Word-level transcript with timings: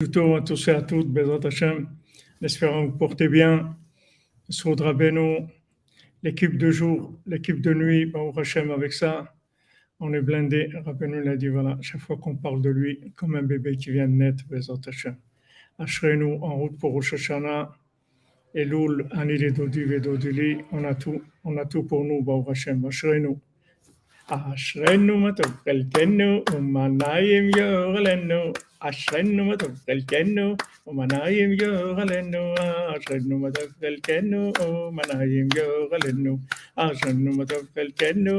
Plutôt 0.00 0.36
à 0.36 0.42
tous 0.42 0.68
et 0.68 0.70
à 0.70 0.82
toutes, 0.82 1.08
Bezat 1.08 1.44
Hashem, 1.44 1.88
espérons 2.40 2.86
que 2.86 2.92
vous 2.92 2.98
portez 2.98 3.26
bien. 3.26 3.76
Soudra 4.48 4.92
Beno, 4.92 5.48
l'équipe 6.22 6.56
de 6.56 6.70
jour, 6.70 7.18
l'équipe 7.26 7.60
de 7.60 7.74
nuit, 7.74 8.06
Baruch 8.06 8.38
Hashem, 8.38 8.70
avec 8.70 8.92
ça, 8.92 9.34
on 9.98 10.12
est 10.12 10.22
blindé. 10.22 10.70
Rabbeinu 10.84 11.24
l'a 11.24 11.34
dit, 11.34 11.48
voilà, 11.48 11.76
chaque 11.80 12.00
fois 12.00 12.16
qu'on 12.16 12.36
parle 12.36 12.62
de 12.62 12.70
lui, 12.70 13.12
comme 13.16 13.34
un 13.34 13.42
bébé 13.42 13.76
qui 13.76 13.90
vient 13.90 14.06
de 14.06 14.12
naître, 14.12 14.44
Bezat 14.48 14.74
Hashem. 14.86 15.16
nous 16.16 16.34
en 16.42 16.54
route 16.54 16.78
pour 16.78 16.92
Rosh 16.92 17.14
Hashanah, 17.14 17.72
Elul, 18.54 19.08
Anil 19.10 19.52
Dodi 19.52 19.82
Vedodili, 19.82 20.58
on 20.70 20.84
a 20.84 20.94
tout, 20.94 21.20
on 21.42 21.56
a 21.56 21.64
tout 21.64 21.82
pour 21.82 22.04
nous, 22.04 22.22
Baruch 22.22 22.50
Hashem. 22.50 22.88
nous 23.20 23.40
אשרנו 24.27 25.17
מה 25.17 25.31
טוב 25.33 25.51
חלקנו 25.63 26.43
ומה 26.53 26.87
נעים 26.87 27.49
יורלנו 27.57 28.53
אשרנו 28.79 29.45
מה 29.45 29.57
טוב 29.57 29.71
חלקנו 29.85 30.55
ومنايم 30.88 31.50
جوغلنو 31.60 32.44
عشرنو 32.92 33.36
متفكل 33.44 33.94
كنو 34.06 34.42
منايم 34.98 35.48
جوغلنو 35.56 36.34
عشرنو 36.84 37.30
متفكل 37.38 37.88
كنو 38.00 38.36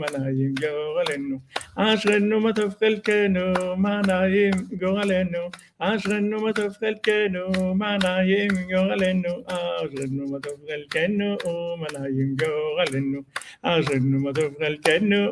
منايم 0.00 0.52
جوغلنو 0.62 1.36
عشرنو 1.84 2.36
متفكل 2.46 2.94
كنو 3.06 3.46
منايم 3.84 4.56
جوغلنو 4.80 5.44
عشرنو 5.86 6.36
متفكل 6.46 6.94
كنو 7.06 7.44
منايم 7.82 8.52
جوغلنو 8.72 9.34
عشرنو 9.56 10.24
متفكل 10.32 10.82
كنو 10.94 11.30
منايم 11.82 12.30
جوغلنو 12.42 13.20
عشرنو 13.70 14.16
متفكل 14.26 14.74
كنو 14.86 15.22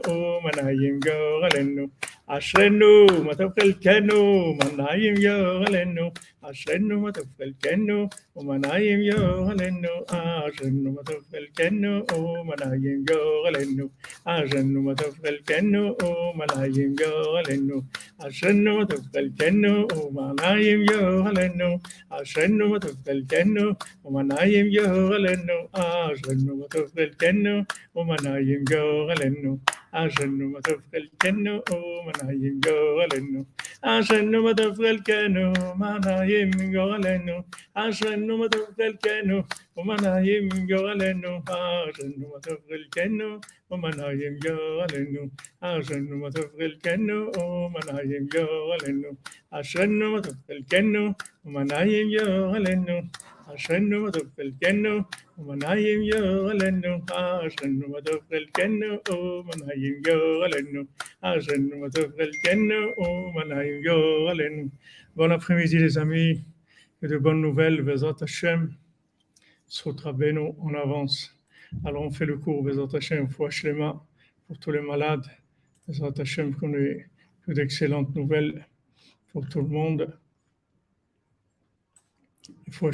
منايم 0.44 0.94
جوغلنو 1.06 1.84
אשרנו 2.26 3.06
מה 3.24 3.34
טוב 3.34 3.52
חלקנו, 3.60 4.54
מה 4.54 4.82
נעים 4.84 5.14
יאכלנו, 5.16 6.10
אשרנו 6.42 7.00
מה 7.00 7.12
טוב 7.12 7.24
חלקנו, 7.38 8.08
ומה 8.36 8.58
נעים 8.58 9.00
יאכלנו, 9.02 9.88
אשרנו 10.08 10.92
מה 10.92 11.02
טוב 11.02 11.22
חלקנו, 11.30 12.02
ומה 12.12 12.54
נעים 12.60 13.04
יאכלנו, 13.10 13.88
אשרנו 14.24 14.82
מה 14.82 14.94
טוב 14.94 15.14
חלקנו, 15.22 15.96
ומה 16.02 16.44
נעים 16.56 16.94
יאכלנו, 17.00 17.80
אשרנו 18.18 18.78
מה 18.78 18.86
טוב 18.86 19.00
חלקנו, 19.12 19.86
ומה 20.04 20.32
נעים 20.40 20.82
יאכלנו, 20.82 21.78
אשרנו 22.10 22.68
מה 22.68 22.78
טוב 22.80 22.96
חלקנו, 23.04 23.70
ומה 24.04 24.22
נעים 24.22 24.66
יאכלנו, 24.70 25.54
אשרנו 25.72 26.56
מה 26.56 26.64
טוב 26.70 26.90
חלקנו, 26.94 27.60
ומה 27.96 28.16
נעים 28.24 28.64
יאכלנו 28.70 29.58
عشان 29.94 30.30
تبقى 30.66 30.98
الكنو 31.02 31.56
ما 32.06 32.12
نايم 32.22 32.60
جوا 32.64 33.04
لنو 33.12 33.42
عشان 33.84 34.32
ما 34.44 34.52
تبقى 34.52 34.90
الكنو 34.90 35.52
ما 35.80 35.90
نايم 36.06 36.50
جوا 36.74 36.96
لنو 37.04 37.38
عشان 37.76 38.26
ما 38.40 38.46
تبقى 38.54 38.86
الكنو 38.90 39.38
وما 39.76 39.96
نايم 40.04 40.48
جوا 40.70 40.94
لنو 41.00 41.34
عشان 41.48 42.12
ما 42.30 42.38
تبقى 42.46 42.74
الكنو 42.80 43.30
وما 43.70 43.90
نايم 43.98 44.34
جوا 44.44 44.86
لنو 44.92 45.24
عشان 45.62 46.04
ما 46.20 46.28
تبقى 46.36 46.66
الكنو 46.70 47.18
وما 47.38 47.80
نايم 47.92 48.24
جوا 48.34 48.76
لنو 48.84 49.12
عشان 49.52 49.90
ما 50.12 50.20
تبقى 50.26 50.52
الكنو 50.58 51.04
وما 51.44 51.62
نايم 51.72 52.06
جوا 52.14 52.58
لنو 52.66 52.98
عشان 53.48 53.90
ما 54.02 54.10
تبقى 54.16 54.42
الكنو 54.48 54.94
ومنايم 55.37 56.01
يغلنو 56.01 56.95
عشان 57.11 57.79
ما 57.91 57.99
تفضل 57.99 58.43
كنو 58.55 59.01
ومنايم 59.09 59.95
يغلنو 63.85 64.69
Bon 65.15 65.31
après-midi 65.31 65.77
les 65.79 65.97
amis, 65.97 66.45
et 67.01 67.07
de 67.07 67.17
bonnes 67.17 67.41
nouvelles, 67.41 67.81
Bezat 67.81 68.15
Hashem, 68.21 68.73
Sotra 69.67 70.13
Beno, 70.13 70.55
on 70.61 70.73
avance. 70.75 71.35
Alors 71.83 72.03
on 72.03 72.11
fait 72.11 72.25
le 72.25 72.37
cours 72.37 72.63
Bezat 72.63 72.95
Hashem, 72.95 73.27
fois 73.29 73.49
Shlema, 73.49 74.01
pour 74.47 74.57
tous 74.59 74.71
les 74.71 74.81
malades, 74.81 75.25
Bezat 75.87 76.13
Hashem, 76.19 76.55
qu'on 76.55 76.73
ait 76.73 77.09
que 77.45 77.51
d'excellentes 77.51 78.15
nouvelles 78.15 78.65
pour 79.31 79.47
tout 79.49 79.61
le 79.61 79.67
monde. 79.67 80.17
Fois 82.71 82.91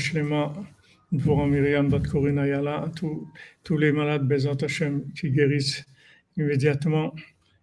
pour 1.18 1.44
Myriam 1.44 1.88
Bat 1.88 2.00
Korina 2.08 2.46
Yala, 2.46 2.88
tous 3.64 3.78
les 3.78 3.90
malades 3.90 4.28
Bezat 4.28 4.62
Hashem 4.62 5.12
qui 5.12 5.30
guérissent 5.30 5.84
immédiatement 6.36 7.14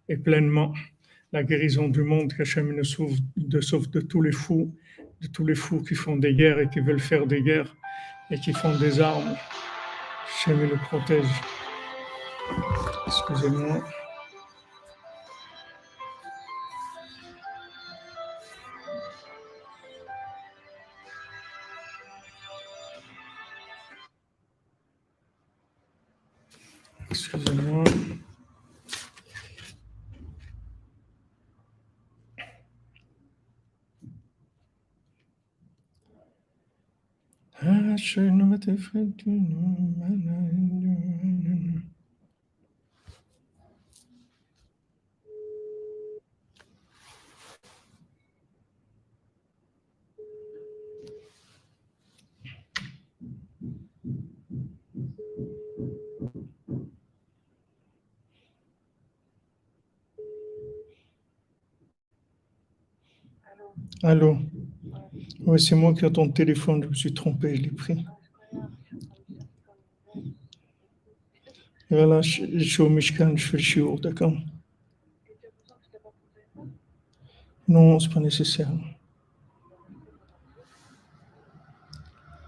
et 0.08 0.18
pleinement 0.18 0.74
la 1.32 1.42
guérison 1.42 1.88
du 1.88 2.02
monde, 2.02 2.34
qu'Hachem 2.34 2.74
nous 2.76 2.84
sauve 2.84 3.18
de, 3.36 3.60
sauve 3.60 3.88
de 3.90 4.00
tous 4.00 4.20
les 4.20 4.32
fous, 4.32 4.74
de 5.22 5.28
tous 5.28 5.46
les 5.46 5.54
fous 5.54 5.80
qui 5.82 5.94
font 5.94 6.16
des 6.16 6.34
guerres 6.34 6.58
et 6.58 6.68
qui 6.68 6.80
veulent 6.80 7.00
faire 7.00 7.26
des 7.26 7.42
guerres 7.42 7.74
et 8.30 8.38
qui 8.38 8.52
font 8.52 8.78
des 8.78 9.00
armes. 9.00 9.34
Hachem 10.26 10.68
nous 10.68 10.76
protège. 10.76 11.24
Excusez-moi. 13.06 13.82
Allô? 64.02 64.38
Oui, 65.46 65.60
c'est 65.60 65.74
moi 65.74 65.94
qui 65.94 66.04
ai 66.04 66.12
ton 66.12 66.28
téléphone, 66.30 66.82
je 66.84 66.88
me 66.88 66.94
suis 66.94 67.14
trompé, 67.14 67.56
je 67.56 67.62
l'ai 67.62 67.70
pris. 67.70 68.04
Voilà, 71.90 72.20
au 72.20 72.88
Mishkan, 72.90 73.36
je 73.36 73.46
fais 73.46 73.56
le 73.56 74.00
d'accord 74.00 74.34
Non, 77.66 77.98
c'est 77.98 78.12
pas 78.12 78.20
nécessaire. 78.20 78.68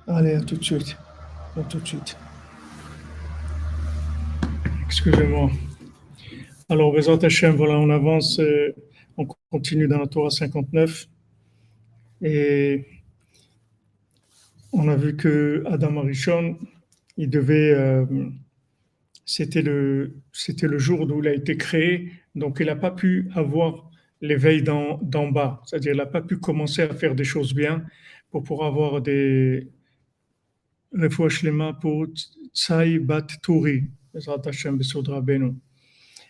Allez, 0.06 0.34
à 0.34 0.40
tout 0.40 0.56
de 0.56 0.64
suite. 0.64 0.96
À 1.56 1.62
tout 1.62 1.78
de 1.78 1.86
suite. 1.86 2.16
Excusez-moi. 4.86 5.50
Alors, 6.68 6.92
Bézat 6.92 7.18
Hachem, 7.22 7.54
voilà, 7.56 7.74
on 7.78 7.90
avance, 7.90 8.40
euh, 8.40 8.74
on 9.16 9.26
continue 9.50 9.88
dans 9.88 9.98
la 9.98 10.06
Torah 10.06 10.30
59. 10.30 11.06
Et 12.22 12.86
on 14.72 14.88
a 14.88 14.96
vu 14.96 15.16
que 15.16 15.62
Adam 15.66 15.98
Arishon, 15.98 16.58
il 17.16 17.30
devait, 17.30 17.72
euh, 17.72 18.04
c'était 19.30 19.62
le, 19.62 20.16
le 20.62 20.78
jour 20.78 21.08
où 21.08 21.22
il 21.22 21.28
a 21.28 21.34
été 21.34 21.56
créé, 21.56 22.10
donc 22.34 22.56
il 22.58 22.66
n'a 22.66 22.74
pas 22.74 22.90
pu 22.90 23.28
avoir 23.32 23.88
l'éveil 24.20 24.60
d'en, 24.62 24.98
bas, 25.30 25.62
c'est-à-dire 25.64 25.92
il 25.92 25.98
n'a 25.98 26.06
pas 26.06 26.20
pu 26.20 26.38
commencer 26.38 26.82
à 26.82 26.92
faire 26.92 27.14
des 27.14 27.22
choses 27.22 27.54
bien 27.54 27.84
pour 28.30 28.42
pouvoir 28.42 28.66
avoir 28.66 29.00
des 29.00 29.68
refouachlema 30.92 31.74
pour 31.74 32.08
Tsai 32.52 32.98
Bat 32.98 33.28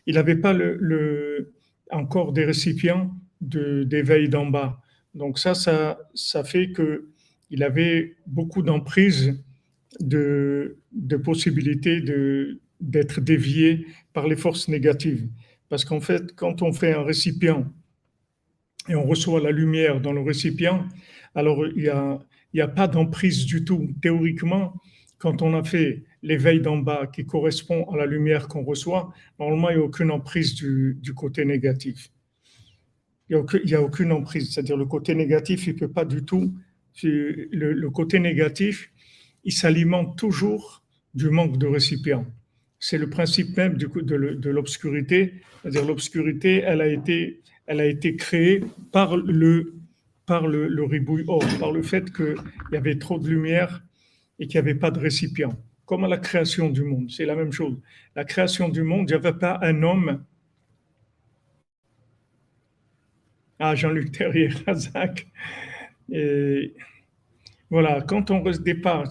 il 0.07 0.15
n'avait 0.15 0.37
pas 0.37 0.53
le, 0.53 1.55
encore 1.91 2.35
des 2.35 2.45
récipients 2.45 3.17
de, 3.41 3.85
d'éveil 3.85 4.29
d'en 4.29 4.45
bas. 4.45 4.83
Donc 5.15 5.39
ça, 5.39 5.55
ça, 5.55 5.99
ça 6.15 6.45
fait 6.45 6.73
que 6.73 7.09
il 7.49 7.63
avait 7.63 8.17
beaucoup 8.27 8.63
d'emprise, 8.63 9.43
de, 10.01 10.77
de 10.93 11.17
possibilités 11.17 12.01
de, 12.01 12.61
d'être 12.81 13.21
dévié 13.21 13.87
par 14.13 14.27
les 14.27 14.37
forces 14.37 14.69
négatives. 14.69 15.29
Parce 15.69 15.85
qu'en 15.85 16.01
fait, 16.01 16.35
quand 16.35 16.63
on 16.63 16.73
fait 16.73 16.93
un 16.93 17.03
récipient 17.03 17.73
et 18.89 18.95
on 18.95 19.05
reçoit 19.05 19.41
la 19.41 19.53
lumière 19.53 20.01
dans 20.01 20.13
le 20.13 20.21
récipient, 20.21 20.87
alors 21.35 21.67
il 21.67 21.93
n'y 22.55 22.61
a, 22.61 22.69
pas 22.69 22.89
d'emprise 22.89 23.47
du 23.47 23.65
tout. 23.65 23.89
Théoriquement, 24.03 24.75
quand 25.19 25.43
on 25.43 25.55
a 25.55 25.63
fait 25.63 26.05
l'éveil 26.23 26.61
d'en 26.61 26.79
bas 26.79 27.07
qui 27.07 27.25
correspond 27.25 27.89
à 27.91 27.97
la 27.97 28.07
lumière 28.07 28.49
qu'on 28.49 28.65
reçoit, 28.65 29.13
normalement, 29.39 29.71
il 29.71 29.77
n'y 29.77 29.83
a 29.83 29.85
aucune 29.85 30.11
emprise 30.11 30.55
du, 30.55 31.15
côté 31.15 31.45
négatif. 31.45 32.11
il 33.29 33.45
n'y 33.65 33.75
a, 33.75 33.83
aucune 33.83 34.13
emprise. 34.13 34.53
C'est-à-dire 34.53 34.77
le 34.77 34.87
côté 34.87 35.15
négatif, 35.15 35.67
il 35.67 35.75
ne 35.75 35.79
peut 35.79 35.93
pas 35.93 36.05
du 36.05 36.25
tout. 36.25 36.53
Le, 37.03 37.89
côté 37.91 38.19
négatif, 38.19 38.91
il 39.45 39.53
s'alimente 39.53 40.19
toujours 40.19 40.83
du 41.15 41.31
manque 41.31 41.59
de 41.59 41.67
récipient. 41.67 42.27
C'est 42.81 42.99
le 42.99 43.09
principe 43.09 43.57
même 43.57 43.77
de 43.77 44.51
l'obscurité. 44.51 45.35
C'est-à-dire 45.63 45.85
l'obscurité, 45.85 46.63
elle 46.67 46.81
a 46.81 46.89
été, 46.89 47.43
elle 47.67 47.81
a 47.81 47.87
été 47.87 48.17
créée 48.17 48.65
par 48.91 49.17
le, 49.17 49.75
par 50.27 50.49
le, 50.49 50.67
le 50.67 50.85
ribouille 50.85 51.25
or, 51.29 51.45
par 51.61 51.71
le 51.71 51.83
fait 51.83 52.13
qu'il 52.13 52.37
y 52.73 52.77
avait 52.77 52.99
trop 52.99 53.19
de 53.19 53.29
lumière 53.29 53.83
et 54.39 54.47
qu'il 54.47 54.61
n'y 54.61 54.69
avait 54.69 54.79
pas 54.79 54.91
de 54.91 54.99
récipient. 54.99 55.57
Comme 55.85 56.05
à 56.05 56.09
la 56.09 56.19
création 56.19 56.71
du 56.71 56.83
monde, 56.83 57.11
c'est 57.11 57.27
la 57.27 57.37
même 57.37 57.53
chose. 57.53 57.79
La 58.17 58.25
création 58.25 58.69
du 58.69 58.83
monde, 58.83 59.09
il 59.11 59.13
n'y 59.13 59.27
avait 59.27 59.39
pas 59.39 59.59
un 59.63 59.83
homme 59.83 60.25
Ah, 63.63 63.75
Jean-Luc 63.75 64.13
Terrier, 64.13 64.49
Razak. 64.67 65.27
Voilà, 67.69 68.01
quand 68.01 68.31
on 68.31 68.43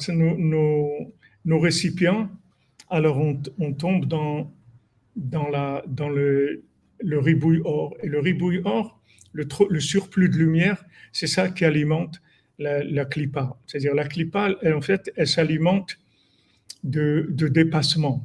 nos, 0.09 1.13
nos, 1.45 1.59
récipients, 1.59 2.29
alors 2.89 3.17
on, 3.19 3.73
tombe 3.73 4.05
dans, 4.05 4.51
le, 5.15 6.63
le 6.99 7.19
ribouille 7.19 7.61
or. 7.63 7.95
Et 8.01 8.07
le 8.07 8.19
ribouille 8.19 8.61
or, 8.65 9.01
le, 9.33 9.79
surplus 9.79 10.29
de 10.29 10.37
lumière, 10.37 10.83
c'est 11.11 11.27
ça 11.27 11.49
qui 11.49 11.65
alimente 11.65 12.21
la, 12.57 12.83
la 12.83 13.05
clipa. 13.05 13.57
C'est-à-dire 13.65 13.95
la 13.95 14.05
clipa, 14.05 14.49
elle, 14.61 14.73
en 14.73 14.81
fait, 14.81 15.11
elle 15.15 15.27
s'alimente 15.27 15.97
de, 16.83 17.47
dépassement. 17.47 18.23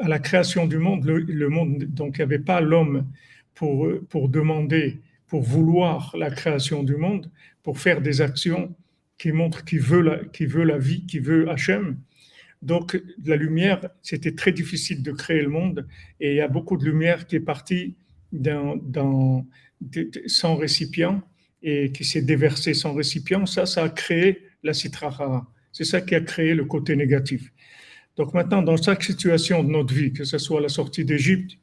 À 0.00 0.08
la 0.08 0.18
création 0.18 0.66
du 0.66 0.78
monde, 0.78 1.04
le, 1.04 1.86
donc 1.86 2.16
il 2.16 2.18
n'y 2.18 2.22
avait 2.22 2.38
pas 2.38 2.60
l'homme 2.60 3.06
pour, 3.54 4.28
demander 4.28 5.00
pour 5.26 5.42
vouloir 5.42 6.14
la 6.16 6.30
création 6.30 6.82
du 6.82 6.96
monde, 6.96 7.30
pour 7.62 7.78
faire 7.78 8.00
des 8.00 8.20
actions 8.20 8.74
qui 9.18 9.32
montrent 9.32 9.64
qu'il 9.64 9.80
veut 9.80 10.02
la, 10.02 10.18
veut 10.40 10.64
la 10.64 10.78
vie, 10.78 11.06
qui 11.06 11.20
veut 11.20 11.48
Hachem. 11.48 11.96
Donc, 12.62 13.00
la 13.24 13.36
lumière, 13.36 13.88
c'était 14.02 14.34
très 14.34 14.52
difficile 14.52 15.02
de 15.02 15.12
créer 15.12 15.42
le 15.42 15.48
monde 15.48 15.86
et 16.20 16.32
il 16.32 16.36
y 16.36 16.40
a 16.40 16.48
beaucoup 16.48 16.76
de 16.76 16.84
lumière 16.84 17.26
qui 17.26 17.36
est 17.36 17.40
partie 17.40 17.94
dans, 18.32 19.46
sans 20.26 20.56
récipient 20.56 21.22
et 21.62 21.92
qui 21.92 22.04
s'est 22.04 22.22
déversée 22.22 22.74
sans 22.74 22.94
récipient. 22.94 23.46
Ça, 23.46 23.66
ça 23.66 23.84
a 23.84 23.88
créé 23.88 24.42
la 24.62 24.72
citrahara. 24.72 25.50
C'est 25.72 25.84
ça 25.84 26.00
qui 26.00 26.14
a 26.14 26.20
créé 26.20 26.54
le 26.54 26.64
côté 26.64 26.96
négatif. 26.96 27.52
Donc 28.16 28.32
maintenant, 28.32 28.62
dans 28.62 28.76
chaque 28.76 29.02
situation 29.02 29.64
de 29.64 29.70
notre 29.70 29.92
vie, 29.92 30.12
que 30.12 30.24
ce 30.24 30.38
soit 30.38 30.60
la 30.60 30.68
sortie 30.68 31.04
d'Égypte, 31.04 31.58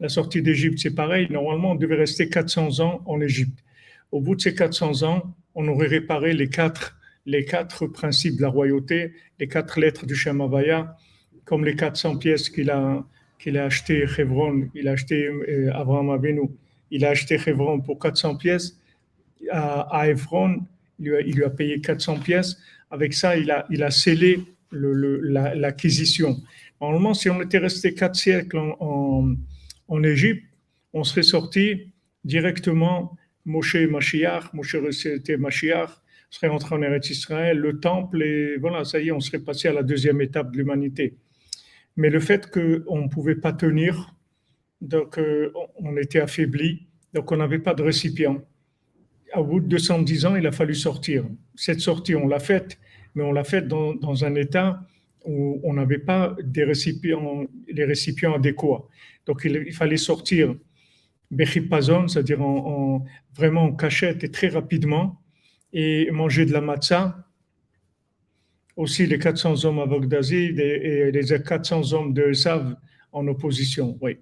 la 0.00 0.08
sortie 0.08 0.42
d'Égypte, 0.42 0.80
c'est 0.80 0.94
pareil. 0.94 1.28
Normalement, 1.30 1.72
on 1.72 1.74
devait 1.76 1.94
rester 1.94 2.28
400 2.28 2.80
ans 2.80 3.02
en 3.06 3.20
Égypte. 3.20 3.62
Au 4.10 4.20
bout 4.20 4.34
de 4.34 4.40
ces 4.40 4.54
400 4.54 5.04
ans, 5.04 5.36
on 5.54 5.68
aurait 5.68 5.86
réparé 5.86 6.32
les 6.32 6.48
quatre, 6.48 6.98
les 7.26 7.44
quatre 7.44 7.86
principes 7.86 8.36
de 8.36 8.42
la 8.42 8.48
royauté, 8.48 9.12
les 9.38 9.48
quatre 9.48 9.80
lettres 9.80 10.06
du 10.06 10.14
Shemavaya, 10.14 10.96
comme 11.44 11.64
les 11.64 11.76
400 11.76 12.16
pièces 12.16 12.48
qu'il 12.48 12.70
a, 12.70 13.04
qu'il 13.38 13.58
a 13.58 13.64
acheté 13.64 14.04
Hebron, 14.18 14.68
il 14.74 14.88
a 14.88 14.92
acheté 14.92 15.26
euh, 15.26 15.70
Abraham 15.74 16.10
Avinu, 16.10 16.48
il 16.90 17.04
a 17.04 17.10
acheté 17.10 17.38
Hebron 17.44 17.80
pour 17.80 17.98
400 17.98 18.36
pièces. 18.36 18.78
À, 19.50 20.00
à 20.00 20.08
Hebron, 20.08 20.64
il 20.98 21.34
lui, 21.34 21.44
a, 21.44 21.50
payé 21.50 21.80
400 21.80 22.20
pièces. 22.20 22.56
Avec 22.90 23.14
ça, 23.14 23.36
il 23.36 23.50
a, 23.50 23.66
il 23.70 23.82
a 23.82 23.90
scellé 23.90 24.40
l'acquisition. 24.72 26.36
Normalement, 26.80 27.14
si 27.14 27.28
on 27.30 27.40
était 27.42 27.58
resté 27.58 27.94
quatre 27.94 28.16
siècles 28.16 28.58
en 28.58 29.34
en 29.92 30.02
Égypte, 30.02 30.44
on 30.94 31.04
serait 31.04 31.22
sorti 31.22 31.92
directement 32.24 33.16
Moshe 33.44 33.76
Mashiach, 33.76 34.52
Moshe 34.54 34.76
c'était 34.90 35.36
Mashiach, 35.36 36.01
serait 36.32 36.48
rentré 36.48 36.74
en 36.74 36.82
Eretz 36.82 37.10
Israël, 37.10 37.58
le 37.58 37.78
temple, 37.78 38.22
et 38.22 38.56
voilà, 38.56 38.84
ça 38.84 38.98
y 38.98 39.08
est, 39.08 39.12
on 39.12 39.20
serait 39.20 39.38
passé 39.38 39.68
à 39.68 39.72
la 39.72 39.82
deuxième 39.82 40.20
étape 40.20 40.50
de 40.50 40.58
l'humanité. 40.58 41.18
Mais 41.96 42.08
le 42.08 42.20
fait 42.20 42.50
qu'on 42.50 43.02
ne 43.02 43.08
pouvait 43.08 43.34
pas 43.34 43.52
tenir, 43.52 44.14
donc 44.80 45.18
euh, 45.18 45.52
on 45.76 45.96
était 45.98 46.20
affaibli, 46.20 46.86
donc 47.12 47.30
on 47.32 47.36
n'avait 47.36 47.58
pas 47.58 47.74
de 47.74 47.82
récipient. 47.82 48.42
Au 49.36 49.44
bout 49.44 49.60
de 49.60 49.66
210 49.66 50.26
ans, 50.26 50.36
il 50.36 50.46
a 50.46 50.52
fallu 50.52 50.74
sortir. 50.74 51.24
Cette 51.54 51.80
sortie, 51.80 52.14
on 52.14 52.26
l'a 52.26 52.38
faite, 52.38 52.78
mais 53.14 53.22
on 53.22 53.32
l'a 53.32 53.44
faite 53.44 53.68
dans, 53.68 53.94
dans, 53.94 54.24
un 54.24 54.34
état 54.34 54.80
où 55.26 55.60
on 55.64 55.74
n'avait 55.74 55.98
pas 55.98 56.34
des 56.42 56.64
récipients, 56.64 57.46
les 57.68 57.84
récipients 57.84 58.34
adéquats. 58.34 58.84
Donc 59.26 59.42
il, 59.44 59.72
fallait 59.72 59.98
sortir 59.98 60.54
Bechipazon, 61.30 62.08
c'est-à-dire 62.08 62.42
en, 62.42 63.04
vraiment 63.36 63.64
en 63.64 63.72
cachette 63.72 64.24
et 64.24 64.30
très 64.30 64.48
rapidement, 64.48 65.21
et 65.72 66.10
manger 66.10 66.46
de 66.46 66.52
la 66.52 66.60
matzah. 66.60 67.26
Aussi 68.76 69.06
les 69.06 69.18
400 69.18 69.64
hommes 69.64 69.80
à 69.80 69.86
Bagdazid 69.86 70.58
et, 70.58 71.10
les 71.12 71.42
400 71.42 71.92
hommes 71.92 72.14
de 72.14 72.32
Sav 72.32 72.74
en 73.12 73.26
opposition. 73.28 73.98
Oui. 74.00 74.18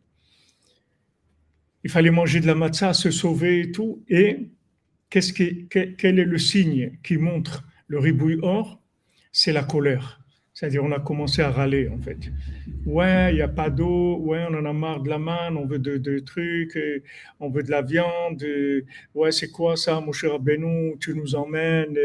Il 1.85 1.91
fallait 1.91 2.11
manger 2.11 2.41
de 2.41 2.47
la 2.47 2.55
matzah, 2.55 2.93
se 2.93 3.11
sauver 3.11 3.61
et 3.61 3.73
tout. 3.73 4.05
Et 4.09 4.51
qu'est-ce 5.09 5.33
qui, 5.33 5.69
quel 5.69 6.19
est 6.19 6.25
le 6.25 6.39
signe 6.39 6.99
qui 7.03 7.17
montre 7.17 7.65
le 7.87 7.99
ribouille 7.99 8.41
or 8.43 8.83
C'est 9.33 9.53
la 9.53 9.63
colère. 9.63 10.20
C'est-à-dire, 10.61 10.85
on 10.85 10.93
a 10.93 11.01
commencé 11.01 11.41
à 11.41 11.51
râler, 11.51 11.89
en 11.89 11.97
fait. 12.03 12.19
Ouais, 12.85 13.33
il 13.33 13.37
n'y 13.37 13.41
a 13.41 13.49
pas 13.49 13.71
d'eau, 13.71 14.19
ouais, 14.19 14.45
on 14.51 14.53
en 14.59 14.67
a 14.67 14.75
marre 14.75 15.01
de 15.01 15.09
la 15.09 15.19
manne, 15.19 15.57
on 15.57 15.65
veut 15.65 15.79
de, 15.79 16.19
trucs, 16.19 16.79
on 17.41 17.49
veut 17.49 17.63
de 17.63 17.71
la 17.71 17.81
viande, 17.81 18.45
ouais, 19.15 19.33
c'est 19.33 19.51
quoi 19.51 19.79
ça, 19.79 20.03
mon 20.03 20.13
cher 20.13 20.39
Benou, 20.39 20.99
tu 21.01 21.15
nous 21.15 21.35
emmènes, 21.35 21.97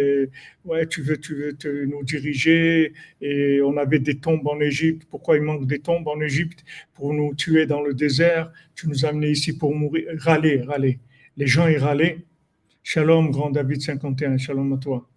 ouais, 0.64 0.88
tu 0.88 1.02
veux, 1.02 1.18
tu 1.18 1.36
veux 1.36 1.86
nous 1.86 2.02
diriger, 2.06 2.94
et 3.20 3.60
on 3.62 3.76
avait 3.76 4.00
des 4.00 4.20
tombes 4.20 4.48
en 4.48 4.62
Égypte, 4.62 5.06
pourquoi 5.12 5.36
il 5.36 5.42
manque 5.42 5.68
des 5.68 5.80
tombes 5.80 6.08
en 6.08 6.22
Égypte 6.22 6.64
Pour 6.94 7.14
nous 7.14 7.36
tuer 7.36 7.66
dans 7.66 7.82
le 7.82 7.94
désert, 7.94 8.54
tu 8.74 8.88
nous 8.88 9.06
as 9.06 9.12
ici 9.12 9.58
pour 9.58 9.76
mourir, 9.76 10.06
râler, 10.20 10.62
râler. 10.62 11.00
Les 11.36 11.48
gens, 11.48 11.68
ils 11.68 11.78
râlaient. 11.78 12.20
Shalom, 12.84 13.32
grand 13.32 13.50
David 13.50 13.82
51, 13.82 14.38
shalom 14.38 14.72
à 14.72 14.78
toi. 14.78 15.10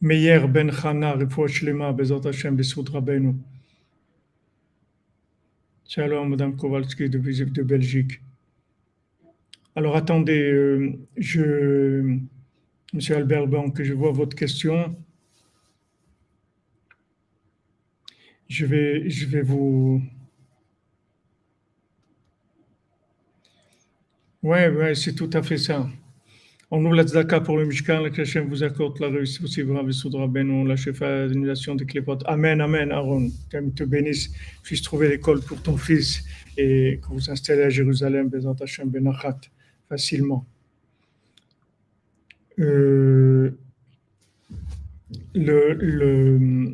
Meyer 0.00 0.46
Ben 0.48 0.70
Chana, 0.70 1.14
Shlema, 1.48 1.92
Bezot 1.92 2.24
Hashem, 2.24 2.56
Bessoud 2.56 2.88
Rabbeinu. 2.88 3.34
Shalom, 5.86 6.30
Madame 6.30 6.56
Kowalski 6.56 7.10
de, 7.10 7.18
de 7.18 7.62
Belgique. 7.62 8.20
Alors 9.76 9.96
attendez, 9.96 10.50
euh, 10.52 10.92
je, 11.16 12.18
Monsieur 12.94 13.16
Albert 13.16 13.46
Banque, 13.46 13.82
je 13.82 13.92
vois 13.92 14.12
votre 14.12 14.34
question. 14.36 14.96
Je 18.48 18.66
vais, 18.66 19.08
je 19.08 19.26
vais 19.26 19.42
vous. 19.42 20.02
Ouais, 24.42 24.68
ouais, 24.68 24.94
c'est 24.94 25.14
tout 25.14 25.30
à 25.32 25.42
fait 25.42 25.56
ça. 25.58 25.88
On 26.72 26.84
ouvre 26.84 26.94
la 26.94 27.02
tzedaka 27.02 27.40
pour 27.40 27.58
le 27.58 27.64
Mishkan, 27.64 28.08
que 28.10 28.22
Hachem 28.22 28.48
vous 28.48 28.62
accorde 28.62 29.00
la 29.00 29.08
réussite 29.08 29.42
aussi, 29.42 29.62
Rav 29.64 29.90
Soudra 29.90 30.28
Benon, 30.28 30.64
la 30.64 30.76
chef 30.76 31.00
d'annulation 31.00 31.74
des 31.74 31.84
Klépot. 31.84 32.18
Amen, 32.26 32.60
Amen, 32.60 32.92
Aaron. 32.92 33.28
Qu'Hachem 33.50 33.72
te 33.74 33.82
bénisse, 33.82 34.30
puisse 34.62 34.80
trouver 34.80 35.08
l'école 35.08 35.40
pour 35.40 35.60
ton 35.60 35.76
fils 35.76 36.24
et 36.56 37.00
que 37.02 37.08
vous 37.08 37.28
installez 37.28 37.62
à 37.62 37.70
Jérusalem, 37.70 38.28
Bezat 38.28 38.54
Hachem 38.60 38.88
Benachat, 38.88 39.40
facilement. 39.88 40.46
Euh, 42.60 43.50
le, 45.34 45.72
le, 45.72 46.72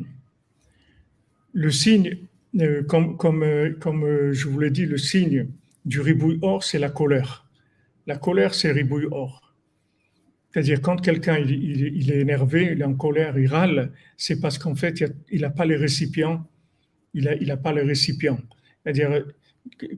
le 1.53 1.71
signe, 1.71 2.17
euh, 2.59 2.83
comme, 2.83 3.17
comme, 3.17 3.41
euh, 3.41 3.75
comme 3.79 4.31
je 4.31 4.47
vous 4.47 4.59
l'ai 4.59 4.69
dit, 4.69 4.85
le 4.85 4.99
signe 4.99 5.47
du 5.85 6.01
ribouille 6.01 6.37
or, 6.43 6.63
c'est 6.63 6.77
la 6.77 6.89
colère. 6.91 7.47
La 8.05 8.15
colère, 8.15 8.53
c'est 8.53 8.71
ribouille 8.71 9.07
or. 9.09 9.46
C'est-à-dire, 10.57 10.81
quand 10.81 10.99
quelqu'un 10.99 11.37
il, 11.37 12.11
est 12.11 12.19
énervé, 12.19 12.71
il 12.71 12.81
est 12.81 12.83
en 12.83 12.95
colère, 12.95 13.37
il 13.37 13.45
râle, 13.45 13.91
c'est 14.17 14.41
parce 14.41 14.57
qu'en 14.57 14.73
fait, 14.73 15.03
il 15.29 15.41
n'a 15.41 15.51
pas 15.51 15.67
les 15.67 15.75
récipients. 15.75 16.47
Il 17.13 17.45
n'a 17.45 17.57
pas 17.57 17.71
les 17.73 17.83
récipients. 17.83 18.39
C'est-à-dire, 18.83 19.23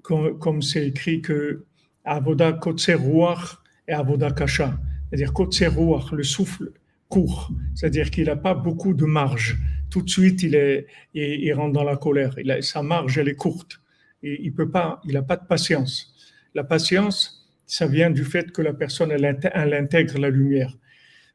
comme 0.02 0.62
c'est 0.62 0.86
écrit 0.86 1.22
que 1.22 1.64
Avoda 2.04 2.52
Kotse 2.52 2.90
et 2.90 3.94
Avoda 3.94 4.32
Kasha. 4.32 4.78
C'est-à-dire, 5.08 5.32
Kotse 5.32 5.64
le 6.12 6.24
souffle 6.24 6.74
court. 7.08 7.54
C'est-à-dire 7.74 8.12
qu'il 8.12 8.26
n'a 8.26 8.36
pas 8.36 8.54
beaucoup 8.54 8.94
de 8.94 9.06
marge. 9.06 9.58
Tout 9.90 10.02
de 10.02 10.10
suite, 10.10 10.44
il, 10.44 10.56
est, 10.56 10.88
il, 11.14 11.54
rentre 11.54 11.72
dans 11.72 11.86
la 11.86 11.96
colère. 11.96 12.36
Sa 12.60 12.84
marge, 12.84 13.18
elle 13.18 13.30
est 13.30 13.36
courte. 13.36 13.80
Il 14.24 14.54
peut 14.54 14.70
pas, 14.70 15.00
il 15.06 15.14
n'a 15.14 15.24
pas 15.24 15.38
de 15.38 15.48
patience. 15.48 16.14
La 16.54 16.66
patience, 16.66 17.39
ça 17.70 17.86
vient 17.86 18.10
du 18.10 18.26
fait 18.26 18.52
que 18.52 18.64
la 18.64 18.74
personne, 18.74 19.12
elle, 19.12 19.74
intègre 19.74 20.18
la 20.18 20.32
lumière. 20.32 20.76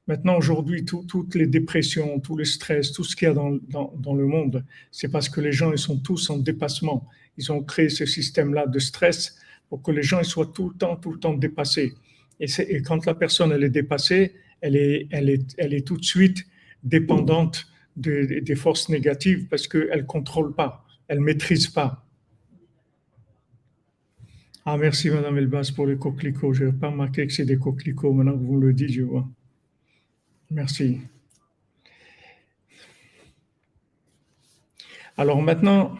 Maintenant, 0.09 0.37
aujourd'hui, 0.37 0.85
toutes 0.85 1.37
les 1.37 1.47
dépressions, 1.47 2.19
tout 2.19 2.37
le 2.37 2.45
stress, 2.45 2.91
tout 2.91 3.05
ce 3.05 3.15
qu'il 3.15 3.29
y 3.29 3.31
a 3.31 3.35
dans, 3.35 4.15
le 4.15 4.27
monde, 4.27 4.65
c'est 4.91 5.09
parce 5.09 5.29
que 5.29 5.41
les 5.41 5.53
gens, 5.53 5.71
ils 5.71 5.79
sont 5.79 6.01
tous 6.01 6.31
en 6.31 6.39
dépassement. 6.39 7.09
Ils 7.39 7.53
ont 7.53 7.63
créé 7.63 7.89
ce 7.89 8.05
système-là 8.05 8.67
de 8.67 8.81
stress 8.81 9.39
pour 9.69 9.81
que 9.81 9.93
les 9.93 10.03
gens 10.03 10.19
ils 10.19 10.25
soient 10.25 10.51
tout 10.53 10.71
le 10.71 10.75
temps, 10.75 10.97
tout 10.97 11.13
le 11.13 11.21
temps 11.21 11.35
dépassés. 11.35 11.95
Et, 12.41 12.83
quand 12.83 13.07
la 13.07 13.15
personne, 13.15 13.53
elle 13.53 13.63
est 13.63 13.71
dépassée, 13.71 14.35
elle 14.61 14.77
est 14.77 15.87
tout 15.87 15.97
de 15.97 16.05
suite 16.05 16.45
dépendante 16.83 17.69
des 17.95 18.57
forces 18.57 18.89
négatives 18.89 19.47
parce 19.47 19.69
qu'elle 19.69 20.01
ne 20.01 20.03
contrôle 20.03 20.53
pas, 20.53 20.85
elle 21.07 21.21
ne 21.21 21.25
maîtrise 21.25 21.69
pas. 21.69 22.04
Ah, 24.67 24.79
merci 24.79 25.11
Madame 25.11 25.37
Elbas 25.37 25.73
pour 25.77 25.87
les 25.87 25.99
coquelicots. 25.99 26.55
Je 26.55 26.65
n'ai 26.65 26.73
pas 26.73 26.89
remarqué 26.89 27.27
que 27.27 27.33
c'est 27.35 27.45
des 27.45 27.59
coquelicots. 27.59 28.15
Maintenant 28.15 28.33
que 28.33 28.43
vous 28.43 28.55
me 28.55 28.67
le 28.67 28.73
dites, 28.73 28.93
je 28.93 29.03
vois. 29.03 29.29
Merci. 30.51 31.03
Alors 35.19 35.43
maintenant, 35.43 35.99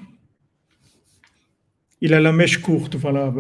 il 2.01 2.15
a 2.15 2.21
la 2.21 2.33
mèche 2.33 2.63
courte, 2.63 2.97
voilà. 2.97 3.33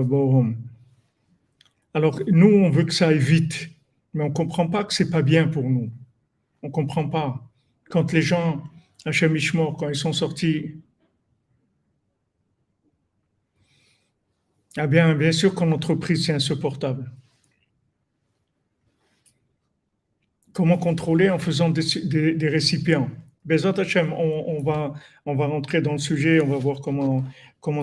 Alors 1.95 2.21
nous, 2.27 2.47
on 2.47 2.69
veut 2.69 2.85
que 2.85 2.93
ça 2.93 3.09
aille 3.09 3.19
vite, 3.19 3.71
mais 4.13 4.25
on 4.25 4.29
ne 4.29 4.35
comprend 4.35 4.69
pas 4.69 4.85
que 4.85 4.93
c'est 4.93 5.09
pas 5.11 5.23
bien 5.23 5.49
pour 5.49 5.71
nous. 5.71 5.91
On 6.63 6.67
ne 6.67 6.73
comprend 6.73 7.09
pas. 7.09 7.51
Quand 7.89 8.13
les 8.13 8.21
gens, 8.23 8.63
à 9.07 9.13
Chemichmor, 9.13 9.79
quand 9.79 9.89
ils 9.89 9.97
sont 9.97 10.13
sortis 10.13 10.75
Ah 14.77 14.89
bien, 14.89 15.15
bien 15.15 15.31
sûr 15.31 15.55
qu'en 15.55 15.71
entreprise, 15.71 16.27
c'est 16.27 16.33
insupportable. 16.33 17.11
Comment 20.53 20.79
contrôler 20.79 21.31
en 21.31 21.39
faisant 21.39 21.71
des, 21.71 22.49
récipients? 22.49 23.09
On, 24.17 24.63
va, 24.63 24.95
on 25.27 25.37
rentrer 25.37 25.81
dans 25.81 25.93
le 25.93 25.99
sujet, 25.99 26.41
on 26.41 26.47
va 26.49 26.57
voir 26.57 26.81
comment, 26.81 27.25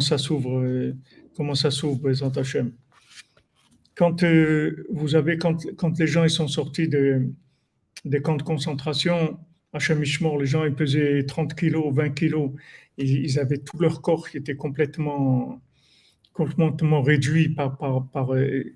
ça 0.02 0.18
s'ouvre, 0.18 0.94
comment 1.36 1.56
ça 1.56 1.72
s'ouvre, 1.72 2.10
euh, 2.10 2.14
avez, 5.16 5.38
quand, 5.38 5.66
quand, 5.78 5.98
les 6.00 6.08
gens 6.08 6.24
ils 6.24 6.30
sont 6.30 6.48
sortis 6.48 6.88
de, 6.88 7.28
des 8.04 8.22
camps 8.22 8.38
de 8.38 8.44
concentration, 8.44 9.38
à 9.74 9.80
Chemichmor, 9.80 10.40
les 10.40 10.46
gens 10.46 10.66
ils 10.66 10.76
pesaient 10.76 11.26
30 11.26 11.56
kilos, 11.56 11.94
20 11.94 12.10
kilos, 12.10 12.52
ils 12.98 13.40
avaient 13.40 13.60
tout 13.60 13.78
leur 13.80 14.02
corps 14.02 14.30
qui 14.30 14.38
était 14.38 14.56
complètement 14.56 15.62
complètement 16.34 17.02
réduit 17.02 17.50
par, 17.50 17.78
par, 17.78 18.08
par 18.08 18.34
euh, 18.34 18.74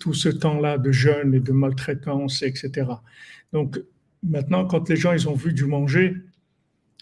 tout 0.00 0.14
ce 0.14 0.28
temps-là 0.28 0.78
de 0.78 0.92
jeûne 0.92 1.34
et 1.34 1.40
de 1.40 1.52
maltraitance, 1.52 2.42
etc. 2.42 2.86
Donc 3.52 3.80
maintenant, 4.22 4.66
quand 4.66 4.88
les 4.88 4.96
gens 4.96 5.12
ils 5.12 5.28
ont 5.28 5.34
vu 5.34 5.52
du 5.52 5.64
manger, 5.64 6.14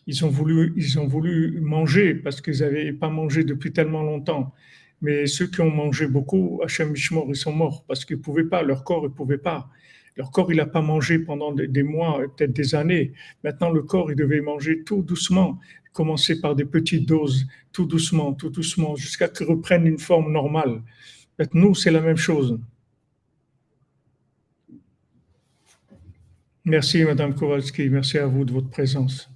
ils 0.07 0.25
ont 0.25 0.31
voulu, 0.31 0.73
ils 0.76 0.99
ont 0.99 1.07
voulu 1.07 1.61
manger 1.61 2.14
parce 2.14 2.40
qu'ils 2.40 2.61
n'avaient 2.61 2.93
pas 2.93 3.11
mangé 3.11 3.45
depuis 3.45 3.73
tellement 3.73 4.02
longtemps. 4.02 4.55
Mais 5.02 5.26
ceux 5.26 5.47
qui 5.47 5.61
ont 5.61 5.71
mangé 5.71 6.07
beaucoup, 6.09 6.61
Hachem 6.64 6.90
Mishmor, 6.90 7.26
ils 7.28 7.37
sont 7.37 7.52
morts 7.52 7.85
parce 7.87 8.05
qu'ils 8.05 8.17
ne 8.17 8.23
pouvaient 8.23 8.45
pas, 8.45 8.62
leur 8.62 8.85
corps 8.85 9.02
ne 9.02 9.09
pouvait 9.09 9.38
pas. 9.38 9.69
Leur 10.17 10.33
corps, 10.33 10.50
il 10.50 10.57
n'a 10.57 10.67
pas 10.67 10.81
mangé 10.81 11.21
pendant 11.21 11.52
des, 11.52 11.83
mois, 11.85 12.21
peut-être 12.37 12.52
des 12.52 12.75
années. 12.75 13.12
Maintenant, 13.45 13.71
le 13.71 13.83
corps, 13.83 14.11
il 14.11 14.17
devait 14.17 14.40
manger 14.40 14.83
tout 14.83 15.02
doucement, 15.02 15.61
commencer 15.99 16.40
par 16.40 16.55
des 16.55 16.64
petites 16.64 17.09
doses, 17.09 17.45
tout 17.73 17.85
doucement, 17.85 18.33
tout 18.33 18.50
doucement, 18.50 18.95
jusqu'à 18.95 19.26
qu'il 19.26 19.47
reprenne 19.47 19.85
une 19.85 19.99
forme 19.99 20.31
normale. 20.33 20.81
Nous, 21.52 21.75
c'est 21.75 21.90
la 21.90 22.00
même 22.00 22.17
chose. 22.17 22.57
Merci, 26.64 27.02
Madame 27.02 27.35
Kowalski. 27.35 27.88
Merci 27.88 28.17
à 28.19 28.26
vous 28.26 28.45
de 28.45 28.52
votre 28.52 28.71
présence. 28.71 29.28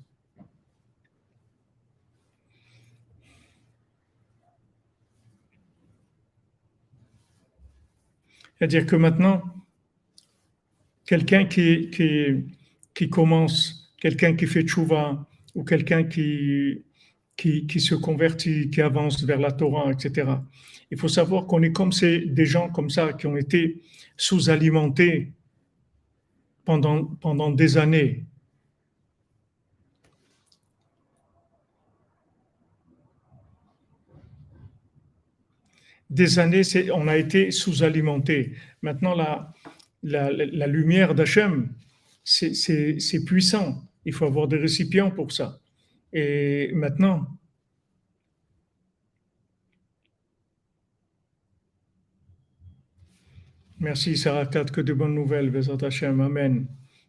C'est-à-dire 8.54 8.86
que 8.86 8.94
maintenant, 8.94 9.42
quelqu'un 11.06 11.44
qui, 11.44 11.90
qui, 11.90 12.44
qui, 12.94 13.10
commence, 13.10 13.92
quelqu'un 14.00 14.36
qui 14.36 14.46
fait 14.46 14.62
tchouva, 14.62 15.26
ou 15.54 15.64
quelqu'un 15.64 16.04
qui, 16.04 16.84
qui, 17.36 17.66
qui, 17.66 17.80
se 17.80 17.94
convertit, 17.94 18.70
qui 18.70 18.80
avance 18.80 19.22
vers 19.24 19.38
la 19.38 19.52
Torah, 19.52 19.90
etc. 19.92 20.30
Il 20.90 20.98
faut 20.98 21.08
savoir 21.08 21.46
qu'on 21.46 21.62
est 21.62 21.72
comme 21.72 21.92
ces, 21.92 22.20
des 22.20 22.46
gens 22.46 22.68
comme 22.68 22.90
ça 22.90 23.12
qui 23.12 23.26
ont 23.26 23.36
été 23.36 23.80
sous-alimentés 24.16 25.32
pendant, 26.64 27.04
pendant 27.04 27.50
des 27.50 27.78
années. 27.78 28.24
Des 36.10 36.38
années, 36.38 36.62
on 36.92 37.08
a 37.08 37.16
été 37.16 37.50
sous-alimentés. 37.50 38.52
Maintenant, 38.82 39.14
la, 39.14 39.54
la, 40.02 40.30
la 40.30 40.66
lumière 40.66 41.14
d'Hachem, 41.14 41.72
c'est 42.24 43.24
puissant. 43.24 43.82
Il 44.04 44.12
faut 44.12 44.26
avoir 44.26 44.48
des 44.48 44.56
récipients 44.56 45.10
pour 45.10 45.32
ça. 45.32 45.60
Et 46.12 46.70
maintenant, 46.74 47.26
merci 53.78 54.16
Sarah 54.16 54.46
Kat, 54.46 54.64
que 54.66 54.80
de 54.80 54.92
bonnes 54.92 55.14
nouvelles, 55.14 55.50
Bezat 55.50 55.84
Hashem, 55.84 56.20
Amen. 56.20 56.66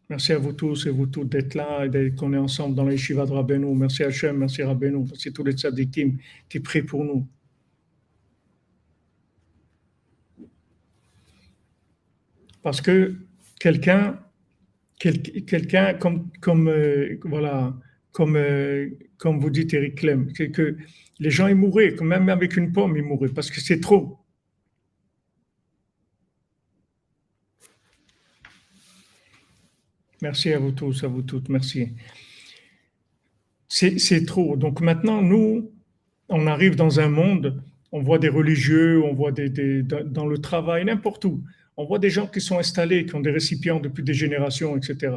Merci 0.10 0.34
à 0.34 0.38
vous 0.38 0.54
tous 0.54 0.86
et 0.86 0.90
vous 0.90 1.08
toutes 1.08 1.30
d'être 1.30 1.56
là 1.56 1.86
et 1.86 2.14
qu'on 2.14 2.34
est 2.34 2.38
ensemble 2.38 2.76
dans 2.76 2.86
les 2.86 2.98
Shiva 2.98 3.26
de 3.26 3.32
Rabbeinu. 3.32 3.74
Merci 3.74 4.04
Hachem, 4.04 4.38
merci 4.38 4.62
Rabbeinu, 4.62 5.06
merci 5.06 5.32
tous 5.32 5.44
les 5.44 5.54
tzadikim 5.54 6.18
qui 6.50 6.60
prient 6.60 6.84
pour 6.84 7.04
nous. 7.06 7.28
Parce 12.62 12.80
que 12.80 13.16
quelqu'un 13.60 14.20
quelqu'un 15.04 15.94
comme, 15.96 16.30
comme, 16.40 16.68
euh, 16.70 17.18
voilà, 17.24 17.76
comme, 18.12 18.36
euh, 18.36 18.90
comme 19.18 19.40
vous 19.40 19.50
dites 19.50 19.74
Eric 19.74 19.96
Clem, 19.96 20.32
que, 20.34 20.78
les 21.20 21.30
gens 21.30 21.48
ils 21.48 21.56
mouraient, 21.56 21.96
même 22.02 22.30
avec 22.30 22.58
une 22.58 22.72
pomme 22.72 22.98
ils 22.98 23.04
mouraient, 23.04 23.30
parce 23.30 23.52
que 23.52 23.62
c'est 23.62 23.80
trop. 23.80 24.18
Merci 30.22 30.54
à 30.54 30.60
vous 30.60 30.72
tous, 30.72 31.04
à 31.04 31.08
vous 31.08 31.22
toutes, 31.22 31.50
merci. 31.50 31.90
C'est 33.68 34.26
trop. 34.26 34.56
Donc 34.56 34.80
maintenant, 34.80 35.22
nous, 35.22 35.72
on 36.30 36.48
arrive 36.48 36.76
dans 36.76 37.00
un 37.00 37.10
monde, 37.10 37.62
on 37.92 38.02
voit 38.02 38.20
des 38.20 38.30
religieux, 38.30 39.04
on 39.04 39.14
voit 39.14 39.32
des, 39.32 39.50
des 39.50 39.84
dans 39.84 40.26
le 40.26 40.38
travail, 40.38 40.86
n'importe 40.86 41.26
où 41.26 41.44
on 41.78 41.86
voit 41.86 42.00
des 42.00 42.10
gens 42.10 42.28
qui 42.28 42.42
sont 42.42 42.60
installés, 42.60 43.06
qui 43.06 43.16
ont 43.16 43.22
des 43.22 43.32
récipients 43.32 43.80
depuis 43.80 44.04
des 44.04 44.14
générations, 44.14 44.78
etc. 44.78 45.16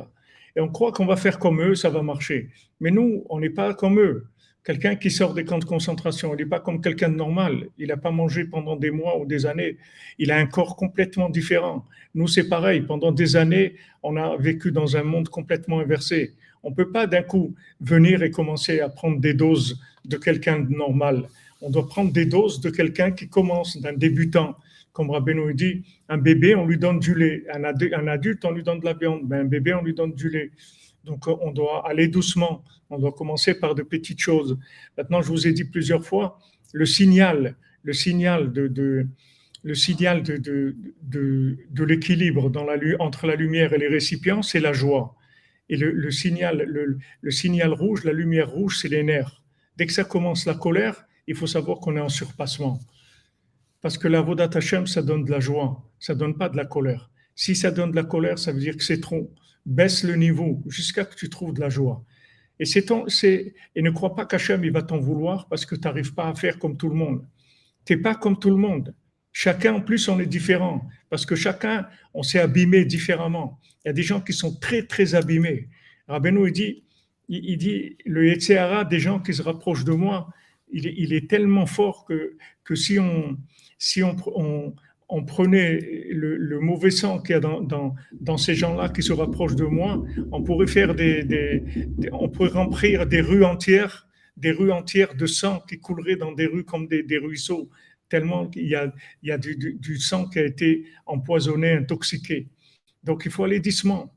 Et 0.57 0.61
on 0.61 0.69
croit 0.69 0.93
qu'on 0.93 1.07
va 1.07 1.17
faire 1.17 1.39
comme 1.39 1.61
eux, 1.61 1.75
ça 1.75 1.91
va 1.91 2.03
marcher. 2.03 2.49
Mais 2.81 2.91
nous, 2.91 3.25
on 3.29 3.41
n'est 3.41 3.51
pas 3.51 3.75
comme 3.75 4.01
eux. 4.01 4.27
Quelqu'un 4.65 4.97
qui 4.97 5.13
sort 5.13 5.33
des 5.33 5.45
camps 5.45 5.59
de 5.59 5.65
concentration, 5.65 6.35
il 6.35 6.39
n'est 6.39 6.49
pas 6.49 6.59
comme 6.59 6.81
quelqu'un 6.81 7.09
de 7.09 7.15
normal. 7.15 7.69
Il 7.79 7.89
n'a 7.89 7.97
pas 7.97 8.11
mangé 8.11 8.45
pendant 8.45 8.75
des 8.75 8.91
mois 8.91 9.21
ou 9.21 9.25
des 9.25 9.47
années. 9.47 9.77
Il 10.19 10.33
a 10.33 10.39
un 10.39 10.47
corps 10.47 10.75
complètement 10.75 11.29
différent. 11.29 11.85
Nous, 12.15 12.27
c'est 12.27 12.49
pareil. 12.49 12.81
Pendant 12.81 13.13
des 13.13 13.37
années, 13.37 13.77
on 14.03 14.17
a 14.17 14.37
vécu 14.37 14.73
dans 14.73 14.97
un 14.97 15.05
monde 15.05 15.29
complètement 15.29 15.79
inversé. 15.79 16.33
On 16.65 16.71
ne 16.71 16.75
peut 16.75 16.91
pas 16.91 17.07
d'un 17.07 17.23
coup 17.23 17.55
venir 17.81 18.25
et 18.25 18.31
commencer 18.31 18.81
à 18.81 18.89
prendre 18.89 19.21
des 19.21 19.35
doses 19.35 19.81
de 20.05 20.17
quelqu'un 20.17 20.59
de 20.59 20.75
normal. 20.75 21.29
On 21.61 21.71
doit 21.71 21.87
prendre 21.87 22.13
des 22.13 22.27
doses 22.27 22.61
de 22.61 22.71
quelqu'un 22.71 23.13
qui 23.13 23.29
commence, 23.29 23.81
d'un 23.81 23.93
débutant, 23.93 24.57
comme 24.97 25.11
Rabbeinu 25.11 25.53
dit, 25.53 25.83
un 26.09 26.17
bébé, 26.17 26.55
on 26.55 26.67
lui 26.67 26.79
donne 26.79 26.99
du 26.99 27.15
lait. 27.15 27.45
Un 27.53 28.07
adulte, 28.07 28.47
on 28.47 28.51
lui 28.51 28.63
donne 28.63 28.81
de 28.81 28.87
la 28.87 28.95
viande. 28.95 29.25
Mais 29.29 29.37
un 29.37 29.45
bébé, 29.45 29.75
on 29.75 29.83
lui 29.83 29.93
donne 29.93 30.15
du 30.15 30.31
lait. 30.31 30.53
Donc, 31.05 31.27
on 31.29 31.53
doit 31.53 31.87
aller 31.87 32.09
doucement. 32.09 32.65
On 32.89 32.99
doit 32.99 33.13
commencer 33.13 33.61
par 33.61 33.75
de 33.75 33.83
petites 33.83 34.21
choses. 34.21 34.59
Maintenant, 34.97 35.21
je 35.21 35.29
vous 35.29 35.47
ai 35.47 35.53
dit 35.53 35.65
plusieurs 35.65 36.03
fois, 36.03 36.39
le 36.73 36.87
signal, 36.87 37.57
le 37.83 37.93
signal 37.93 38.55
de, 38.55 39.07
le 39.63 39.75
signal 39.75 40.23
de, 40.23 40.39
de, 41.03 41.85
l'équilibre 41.85 42.49
dans 42.49 42.65
la, 42.65 42.77
entre 42.99 43.27
la 43.27 43.37
lumière 43.37 43.75
et 43.75 43.79
les 43.79 43.89
récipients, 43.89 44.41
c'est 44.41 44.61
la 44.61 44.73
joie. 44.73 45.15
Et 45.69 45.77
le, 45.77 46.11
signal, 46.11 46.65
le, 46.67 46.97
le, 47.21 47.31
signal 47.31 47.75
rouge, 47.75 48.03
la 48.05 48.15
lumière 48.15 48.49
rouge, 48.49 48.79
c'est 48.79 48.89
les 48.89 49.03
nerfs. 49.03 49.43
Dès 49.77 49.85
que 49.87 49.93
ça 49.93 50.05
commence 50.05 50.47
la 50.47 50.55
colère, 50.55 51.05
il 51.27 51.35
faut 51.35 51.47
savoir 51.47 51.81
qu'on 51.81 51.99
est 51.99 52.01
en 52.01 52.09
surpassement. 52.09 52.81
Parce 53.87 53.99
que 53.99 54.09
la 54.09 54.21
Vodat 54.21 54.51
Hashem, 54.53 54.89
ça 54.89 55.01
donne 55.01 55.25
de 55.25 55.31
la 55.31 55.39
joie, 55.39 55.81
ça 56.01 56.17
donne 56.17 56.37
pas 56.37 56.49
de 56.49 56.57
la 56.57 56.65
colère. 56.65 57.09
Si 57.37 57.55
ça 57.55 57.71
donne 57.71 57.93
de 57.93 57.95
la 57.95 58.03
colère, 58.03 58.37
ça 58.37 58.51
veut 58.51 58.59
dire 58.59 58.77
que 58.77 58.83
c'est 58.83 59.01
trop. 59.01 59.33
Baisse 59.65 60.03
le 60.03 60.17
niveau 60.17 60.61
jusqu'à 60.67 61.05
ce 61.05 61.11
que 61.11 61.15
tu 61.15 61.31
trouves 61.31 61.55
de 61.55 61.61
la 61.61 61.69
joie. 61.69 62.03
Et, 62.59 62.65
ne 62.65 63.91
crois 63.91 64.17
pas 64.17 64.27
qu'Hachem 64.27 64.65
il 64.65 64.73
va 64.73 64.83
t'en 64.83 64.99
vouloir 64.99 65.47
parce 65.47 65.65
que 65.65 65.77
tu 65.77 65.83
n'arrives 65.83 66.15
pas 66.15 66.27
à 66.27 66.35
faire 66.35 66.59
comme 66.59 66.77
tout 66.77 66.89
le 66.89 66.97
monde. 66.97 67.25
Tu 67.85 67.95
n'es 67.95 68.03
pas 68.03 68.17
comme 68.17 68.37
tout 68.41 68.51
le 68.51 68.57
monde. 68.57 68.93
Chacun, 69.31 69.75
en 69.75 69.81
plus, 69.81 70.09
on 70.09 70.19
est 70.19 70.27
différent. 70.27 70.89
Parce 71.09 71.25
que 71.25 71.37
chacun, 71.37 71.87
on 72.13 72.25
s'est 72.25 72.41
abîmé 72.41 72.87
différemment. 72.87 73.61
Il 73.85 73.87
y 73.87 73.91
a 73.91 73.93
des 73.93 74.03
gens 74.03 74.21
qui 74.21 74.33
sont 74.33 74.53
très, 74.57 74.83
très 74.83 75.15
abîmés. 75.15 75.69
Rabbeinu, 76.09 76.49
il 76.49 76.53
dit, 76.53 76.85
il, 77.29 77.57
dit, 77.57 77.99
le 78.05 78.27
Yetzirah, 78.27 78.85
des 78.85 78.99
gens 78.99 79.21
qui 79.21 79.33
se 79.33 79.43
rapprochent 79.43 79.85
de 79.85 79.93
moi, 79.93 80.29
il 80.73 80.87
il 80.87 81.13
est 81.13 81.31
tellement 81.31 81.67
fort 81.67 82.05
que, 82.05 82.37
que 82.65 82.75
si 82.75 82.99
on, 82.99 83.39
si 83.79 84.03
on, 84.03 85.23
prenait 85.27 85.81
le, 86.11 86.61
mauvais 86.61 86.91
sang 86.91 87.21
qu'il 87.21 87.35
y 87.35 87.39
a 87.39 87.41
dans, 87.41 88.37
ces 88.37 88.55
gens-là 88.55 88.89
qui 88.89 89.03
se 89.03 89.13
rapprochent 89.13 89.57
de 89.57 89.65
moi, 89.65 90.03
on 90.33 90.43
pourrait 90.43 90.67
faire 90.67 90.95
des, 90.95 91.63
on 92.13 92.29
pourrait 92.29 92.51
remplir 92.51 93.07
des 93.07 93.21
rues 93.21 93.45
entières, 93.45 94.07
des 94.37 94.53
rues 94.53 94.73
entières 94.73 95.15
de 95.15 95.27
sang 95.27 95.61
qui 95.69 95.79
couleraient 95.79 96.17
dans 96.17 96.33
des 96.33 96.47
rues 96.47 96.65
comme 96.65 96.89
des, 96.89 97.19
ruisseaux, 97.19 97.69
tellement 98.09 98.51
il 98.55 98.69
y 98.69 99.31
a 99.31 99.39
du, 99.39 99.57
du, 99.57 99.99
sang 99.99 100.29
qui 100.29 100.39
a 100.39 100.45
été 100.45 100.87
empoisonné, 101.07 101.73
intoxiqué. 101.73 102.49
Donc 103.05 103.23
il 103.25 103.31
faut 103.31 103.45
aller 103.45 103.61
doucement. 103.61 104.13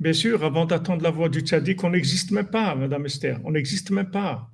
Bien 0.00 0.12
sûr, 0.12 0.44
avant 0.44 0.64
d'attendre 0.64 1.02
la 1.02 1.10
voix 1.10 1.28
du 1.28 1.40
tzaddik, 1.40 1.82
on 1.82 1.90
n'existe 1.90 2.30
même 2.30 2.48
pas, 2.48 2.76
Madame 2.76 3.06
Esther, 3.06 3.40
on 3.44 3.50
n'existe 3.50 3.90
même 3.90 4.10
pas. 4.10 4.48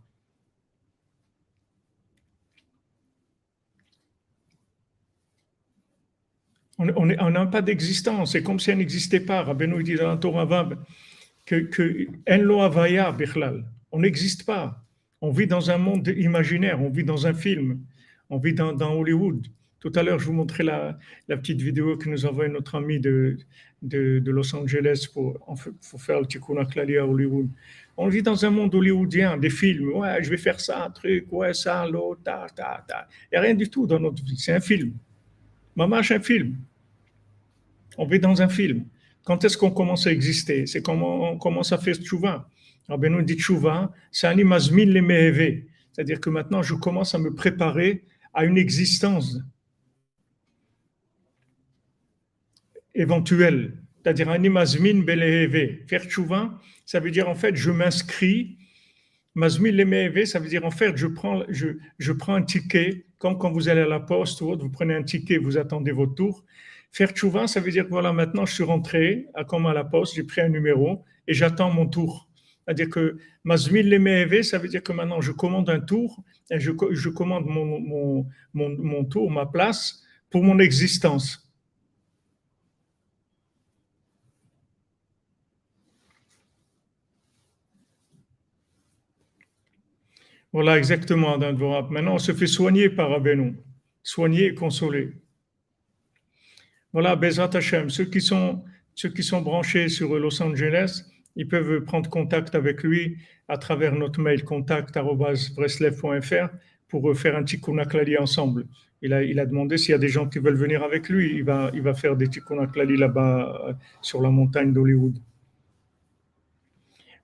On 6.78 7.06
n'a 7.06 7.46
pas 7.46 7.62
d'existence. 7.62 8.32
C'est 8.32 8.42
comme 8.42 8.58
si 8.58 8.70
elle 8.70 8.78
n'existait 8.78 9.20
pas. 9.20 9.42
Rabbeinu 9.42 9.82
dit 9.82 9.94
dans 9.94 10.08
la 10.08 10.16
Torah 10.16 10.68
que, 11.46 11.56
que 11.56 12.06
on 13.92 14.00
n'existe 14.00 14.44
pas. 14.44 14.84
On 15.20 15.30
vit 15.30 15.46
dans 15.46 15.70
un 15.70 15.78
monde 15.78 16.08
imaginaire, 16.08 16.82
on 16.82 16.90
vit 16.90 17.04
dans 17.04 17.26
un 17.26 17.32
film, 17.32 17.80
on 18.28 18.38
vit 18.38 18.52
dans, 18.52 18.74
Hollywood. 18.80 19.46
Tout 19.80 19.92
à 19.94 20.02
l'heure, 20.02 20.18
je 20.18 20.26
vous 20.26 20.32
montrais 20.32 20.64
la, 20.64 20.98
petite 21.28 21.62
vidéo 21.62 21.96
que 21.96 22.08
nous 22.08 22.26
envoie 22.26 22.48
notre 22.48 22.74
ami 22.74 22.98
de, 22.98 23.38
Los 23.82 24.54
Angeles 24.54 25.06
pour, 25.12 25.38
pour 25.90 26.02
faire 26.02 26.20
le 26.20 26.26
Tikkun 26.26 26.56
à 26.56 27.06
Hollywood. 27.06 27.48
On 27.96 28.08
vit 28.08 28.22
dans 28.22 28.44
un 28.44 28.50
monde 28.50 28.74
hollywoodien, 28.74 29.36
des 29.36 29.50
films. 29.50 29.92
Ouais, 29.92 30.22
je 30.22 30.28
vais 30.28 30.36
faire 30.36 30.58
ça, 30.58 30.84
un 30.84 30.90
truc, 30.90 31.26
ouais, 31.30 31.54
ça, 31.54 31.86
l'autre, 31.86 32.22
ta, 32.24 32.46
ta, 32.54 32.84
ta. 32.86 33.06
Il 33.30 33.34
n'y 33.34 33.38
a 33.38 33.40
rien 33.42 33.54
du 33.54 33.70
tout 33.70 33.86
dans 33.86 34.00
notre 34.00 34.22
vie. 34.24 34.36
C'est 34.36 34.52
un 34.52 34.60
film. 34.60 34.92
Maman, 35.76 35.96
un 35.98 36.20
film. 36.20 36.56
On 37.98 38.06
vit 38.06 38.20
dans 38.20 38.40
un 38.42 38.48
film. 38.48 38.86
Quand 39.24 39.44
est-ce 39.44 39.56
qu'on 39.56 39.70
commence 39.70 40.06
à 40.06 40.12
exister? 40.12 40.66
C'est 40.66 40.82
quand 40.82 40.96
on 41.00 41.38
commence 41.38 41.72
à 41.72 41.78
faire 41.78 41.94
tchouva. 41.96 42.48
Alors, 42.88 43.00
nous 43.10 43.22
dit 43.22 43.36
tchouva, 43.36 43.92
c'est 44.12 44.26
un 44.26 44.36
imazmin 44.36 44.86
le 44.86 45.62
C'est-à-dire 45.92 46.20
que 46.20 46.30
maintenant, 46.30 46.62
je 46.62 46.74
commence 46.74 47.14
à 47.14 47.18
me 47.18 47.34
préparer 47.34 48.04
à 48.34 48.44
une 48.44 48.58
existence 48.58 49.38
éventuelle. 52.94 53.78
C'est-à-dire 54.02 54.28
un 54.28 54.42
imazmin. 54.42 55.04
Faire 55.86 56.04
tchouva, 56.04 56.60
ça 56.84 57.00
veut 57.00 57.10
dire 57.10 57.28
en 57.28 57.34
fait, 57.34 57.56
je 57.56 57.70
m'inscris. 57.70 58.58
Mazmin 59.34 59.72
le 59.72 60.26
ça 60.26 60.38
veut 60.38 60.48
dire 60.48 60.64
en 60.64 60.70
fait, 60.70 60.96
je 60.96 61.08
prends, 61.08 61.42
je, 61.48 61.68
je 61.98 62.12
prends 62.12 62.34
un 62.34 62.42
ticket 62.42 63.06
comme 63.24 63.38
quand 63.38 63.50
vous 63.50 63.70
allez 63.70 63.80
à 63.80 63.86
la 63.86 64.00
poste 64.00 64.42
ou 64.42 64.50
autre, 64.50 64.62
vous 64.62 64.70
prenez 64.70 64.94
un 64.94 65.02
ticket, 65.02 65.38
vous 65.38 65.56
attendez 65.56 65.92
votre 65.92 66.14
tour. 66.14 66.44
Faire 66.92 67.08
tchouva, 67.12 67.46
ça 67.46 67.58
veut 67.58 67.70
dire 67.70 67.84
que 67.84 67.88
voilà, 67.88 68.12
maintenant 68.12 68.44
je 68.44 68.52
suis 68.52 68.64
rentré, 68.64 69.28
à, 69.32 69.44
comme 69.44 69.64
à 69.64 69.72
la 69.72 69.82
poste, 69.82 70.14
j'ai 70.14 70.24
pris 70.24 70.42
un 70.42 70.50
numéro 70.50 71.02
et 71.26 71.32
j'attends 71.32 71.70
mon 71.70 71.86
tour. 71.86 72.28
C'est-à-dire 72.66 72.90
que 72.90 73.16
mazmil 73.42 73.88
le 73.88 74.42
ça 74.42 74.58
veut 74.58 74.68
dire 74.68 74.82
que 74.82 74.92
maintenant 74.92 75.22
je 75.22 75.32
commande 75.32 75.70
un 75.70 75.80
tour, 75.80 76.22
et 76.50 76.60
je, 76.60 77.08
commande 77.08 77.46
mon, 77.46 77.80
mon, 77.80 78.26
mon, 78.52 79.04
tour, 79.06 79.30
ma 79.30 79.46
place 79.46 80.02
pour 80.28 80.44
mon 80.44 80.58
existence. 80.58 81.43
Voilà, 90.54 90.78
exactement, 90.78 91.36
Maintenant, 91.36 92.14
on 92.14 92.18
se 92.20 92.32
fait 92.32 92.46
soigner 92.46 92.88
par 92.88 93.12
Abenou. 93.12 93.56
Soigner 94.04 94.46
et 94.46 94.54
consoler. 94.54 95.10
Voilà, 96.92 97.16
Bezat 97.16 97.50
Hashem. 97.54 97.90
Ceux 97.90 98.04
qui, 98.04 98.20
sont, 98.20 98.62
ceux 98.94 99.08
qui 99.08 99.24
sont 99.24 99.42
branchés 99.42 99.88
sur 99.88 100.16
Los 100.16 100.40
Angeles, 100.40 101.06
ils 101.34 101.48
peuvent 101.48 101.80
prendre 101.80 102.08
contact 102.08 102.54
avec 102.54 102.84
lui 102.84 103.16
à 103.48 103.58
travers 103.58 103.96
notre 103.96 104.20
mail 104.20 104.44
contact.breslev.fr 104.44 106.48
pour 106.86 107.18
faire 107.18 107.36
un 107.36 107.42
tikkun 107.42 107.82
ensemble. 108.20 108.66
Il 109.02 109.12
a, 109.12 109.24
il 109.24 109.40
a 109.40 109.46
demandé 109.46 109.76
s'il 109.76 109.90
y 109.90 109.94
a 109.94 109.98
des 109.98 110.08
gens 110.08 110.28
qui 110.28 110.38
veulent 110.38 110.54
venir 110.54 110.84
avec 110.84 111.08
lui. 111.08 111.34
Il 111.34 111.42
va, 111.42 111.72
il 111.74 111.82
va 111.82 111.94
faire 111.94 112.14
des 112.14 112.28
tikkun 112.28 112.64
là-bas 112.76 113.70
euh, 113.70 113.72
sur 114.02 114.22
la 114.22 114.30
montagne 114.30 114.72
d'Hollywood. 114.72 115.18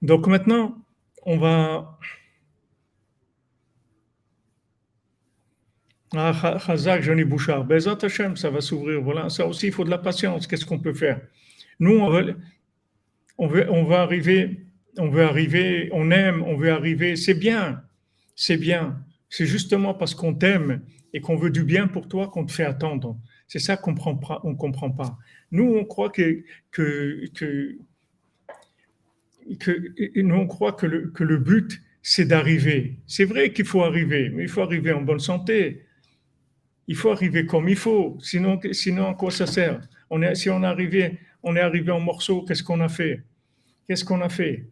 Donc 0.03 0.27
maintenant, 0.27 0.85
on 1.23 1.39
va 1.39 1.97
Ah, 6.17 6.59
Chazak, 6.67 7.03
Johnny 7.03 7.25
Bouchard. 7.25 7.65
Bezat 7.65 7.99
Hashem, 8.03 8.37
ça 8.37 8.51
va 8.51 8.61
s'ouvrir. 8.61 9.01
Voilà, 9.01 9.29
ça 9.29 9.47
aussi, 9.47 9.69
il 9.69 9.73
faut 9.73 9.85
de 9.85 9.91
la 9.91 9.99
patience. 9.99 10.47
Qu'est-ce 10.47 10.67
qu'on 10.67 10.81
peut 10.81 10.93
faire? 10.95 11.21
Nous, 11.79 11.97
on 11.99 12.11
veut, 12.11 12.37
on 13.39 13.47
veut, 13.47 13.71
on 13.71 13.85
va 13.85 14.03
arriver, 14.03 14.67
on 14.99 15.09
veut 15.09 15.23
arriver, 15.23 15.89
on 15.93 16.11
aime, 16.11 16.43
on 16.43 16.57
veut 16.57 16.73
arriver. 16.73 17.15
C'est 17.15 17.35
bien, 17.35 17.83
c'est 18.35 18.57
bien. 18.57 19.01
C'est 19.29 19.47
justement 19.47 19.95
parce 19.95 20.15
qu'on 20.15 20.35
t'aime 20.35 20.83
et 21.13 21.21
qu'on 21.21 21.37
veut 21.37 21.51
du 21.51 21.63
bien 21.63 21.87
pour 21.87 22.09
toi 22.09 22.29
qu'on 22.29 22.45
te 22.45 22.53
fait 22.53 22.65
attendre. 22.65 23.17
C'est 23.47 23.61
ça 23.61 23.77
qu'on 23.77 23.93
ne 23.93 24.55
comprend 24.55 24.91
pas. 24.91 25.17
Nous, 25.53 25.75
on 25.77 25.85
croit 25.85 26.11
que, 26.11 26.43
que, 26.73 27.25
que 27.35 27.79
nous, 30.17 30.35
on 30.35 30.47
croit 30.47 30.73
que 30.73 30.87
le, 30.87 31.09
que 31.09 31.23
le 31.23 31.39
but, 31.39 31.81
c'est 32.03 32.25
d'arriver. 32.25 32.99
C'est 33.07 33.25
vrai 33.25 33.53
qu'il 33.53 33.65
faut 33.65 33.83
arriver, 33.83 34.31
mais 34.31 34.43
il 34.43 34.49
faut 34.49 34.63
arriver 34.63 34.93
en 34.93 35.03
bonne 35.03 35.21
santé 35.21 35.85
il 36.91 36.97
faut 36.97 37.13
arriver 37.13 37.47
comme 37.47 37.69
il 37.69 37.77
faut. 37.77 38.19
Sinon, 38.21 38.59
sinon 38.73 39.11
à 39.11 39.15
quoi 39.15 39.31
ça 39.31 39.47
sert? 39.47 39.81
On 40.11 40.21
est, 40.23 40.35
Si 40.35 40.51
on 40.51 40.61
est 40.65 40.67
arrivé, 40.67 41.21
on 41.41 41.55
est 41.55 41.61
arrivé 41.61 41.93
en 41.93 42.01
morceaux, 42.01 42.43
qu'est-ce 42.43 42.65
qu'on 42.65 42.81
a 42.81 42.89
fait? 42.89 43.23
Qu'est-ce 43.87 44.05
qu'on 44.05 44.21
a 44.21 44.29
fait? 44.29 44.67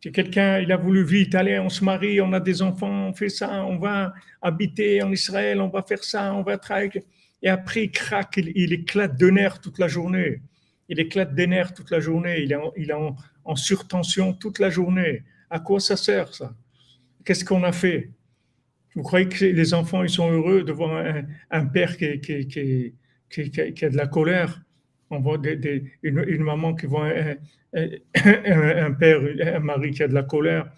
Si 0.00 0.12
quelqu'un, 0.12 0.60
il 0.60 0.70
a 0.70 0.76
voulu 0.76 1.04
vite, 1.04 1.34
allez, 1.34 1.58
on 1.58 1.68
se 1.68 1.82
marie, 1.82 2.20
on 2.20 2.32
a 2.32 2.38
des 2.38 2.62
enfants, 2.62 3.08
on 3.08 3.12
fait 3.12 3.28
ça, 3.28 3.64
on 3.64 3.78
va 3.78 4.14
habiter 4.40 5.02
en 5.02 5.10
Israël, 5.10 5.60
on 5.60 5.66
va 5.68 5.82
faire 5.82 6.04
ça, 6.04 6.32
on 6.32 6.42
va 6.42 6.58
travailler. 6.58 7.02
Et 7.42 7.48
après, 7.48 7.86
il 7.86 7.90
craque, 7.90 8.36
il, 8.36 8.72
éclate 8.72 9.16
de 9.18 9.28
nerfs 9.30 9.60
toute 9.60 9.80
la 9.80 9.88
journée. 9.88 10.42
Il 10.88 11.00
éclate 11.00 11.34
des 11.34 11.48
nerfs 11.48 11.74
toute 11.74 11.90
la 11.90 11.98
journée. 11.98 12.40
Il 12.42 12.52
est 12.52 12.58
il 12.76 12.90
est 12.92 13.00
en 13.44 13.56
surtension 13.56 14.32
toute 14.32 14.60
la 14.60 14.70
journée. 14.70 15.24
À 15.50 15.58
quoi 15.58 15.80
ça 15.80 15.96
sert 15.96 16.32
ça? 16.32 16.54
Qu'est-ce 17.24 17.44
qu'on 17.44 17.64
a 17.64 17.72
fait? 17.72 18.10
Vous 18.94 19.02
croyez 19.02 19.28
que 19.28 19.44
les 19.44 19.74
enfants, 19.74 20.02
ils 20.02 20.10
sont 20.10 20.30
heureux 20.30 20.62
de 20.62 20.72
voir 20.72 21.04
un, 21.50 21.66
père 21.66 21.96
qui, 21.96 22.04
a 22.04 23.90
de 23.90 23.96
la 23.96 24.06
colère? 24.06 24.62
On 25.10 25.20
voit 25.20 25.40
une, 26.02 26.42
maman 26.42 26.74
qui 26.74 26.86
voit 26.86 27.10
un, 27.74 28.92
père, 28.92 29.20
un 29.56 29.60
mari 29.60 29.90
qui 29.90 30.02
a 30.02 30.08
de 30.08 30.14
la 30.14 30.22
colère. 30.22 30.70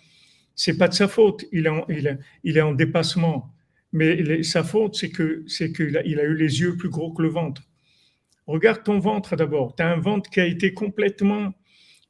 C'est 0.55 0.79
pas 0.79 0.89
de 0.89 0.95
sa 0.95 1.09
faute. 1.09 1.45
Il 1.53 1.67
est 1.67 2.61
en, 2.61 2.73
dépassement. 2.73 3.55
Mais 3.93 4.43
sa 4.43 4.65
faute, 4.65 4.97
c'est 4.97 5.11
que 5.11 5.45
c'est 5.47 5.73
qu'il 5.73 5.97
a, 5.97 6.05
il 6.05 6.19
a 6.19 6.25
eu 6.25 6.35
les 6.35 6.61
yeux 6.61 6.77
plus 6.77 6.89
gros 6.89 7.13
que 7.13 7.23
le 7.23 7.29
ventre. 7.29 7.63
Regarde 8.47 8.83
ton 8.83 8.99
ventre 8.99 9.37
d'abord. 9.37 9.77
Tu 9.77 9.83
as 9.83 9.93
un 9.93 10.01
ventre 10.01 10.31
qui 10.31 10.41
a 10.41 10.47
été 10.47 10.73
complètement, 10.73 11.53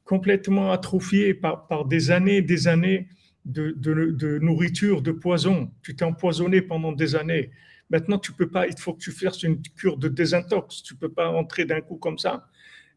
complètement 0.05 0.71
atrophié 0.71 1.33
par, 1.33 1.67
par 1.67 1.85
des 1.85 2.11
années, 2.11 2.41
des 2.41 2.67
années 2.67 3.09
de, 3.47 4.39
nourriture, 4.39 5.01
de 5.01 5.11
poison. 5.11 5.71
Tu 5.81 5.95
t'es 5.95 6.05
empoisonné 6.05 6.61
pendant 6.61 6.91
des 6.91 7.15
années. 7.15 7.51
Maintenant, 7.89 8.19
tu 8.19 8.33
peux 8.33 8.49
pas, 8.49 8.67
il 8.67 8.77
faut 8.77 8.93
que 8.93 8.99
tu 8.99 9.11
fasses 9.11 9.43
une 9.43 9.61
cure 9.61 9.97
de 9.97 10.09
désintox. 10.09 10.83
Tu 10.83 10.95
peux 10.95 11.09
pas 11.09 11.29
entrer 11.29 11.65
d'un 11.65 11.81
coup 11.81 11.95
comme 11.95 12.17
ça. 12.17 12.47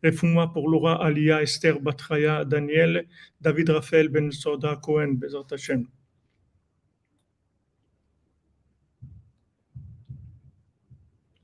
Réfou-moi 0.02 0.52
pour 0.52 0.68
Laura, 0.68 1.04
Alia, 1.04 1.42
Esther, 1.42 1.78
Batraya, 1.80 2.44
Daniel, 2.44 3.06
David 3.40 3.70
Raphaël, 3.70 4.08
Ben 4.08 4.30
Soda, 4.32 4.76
Cohen, 4.82 5.12
Bezat 5.14 5.46
Hashem. 5.52 5.86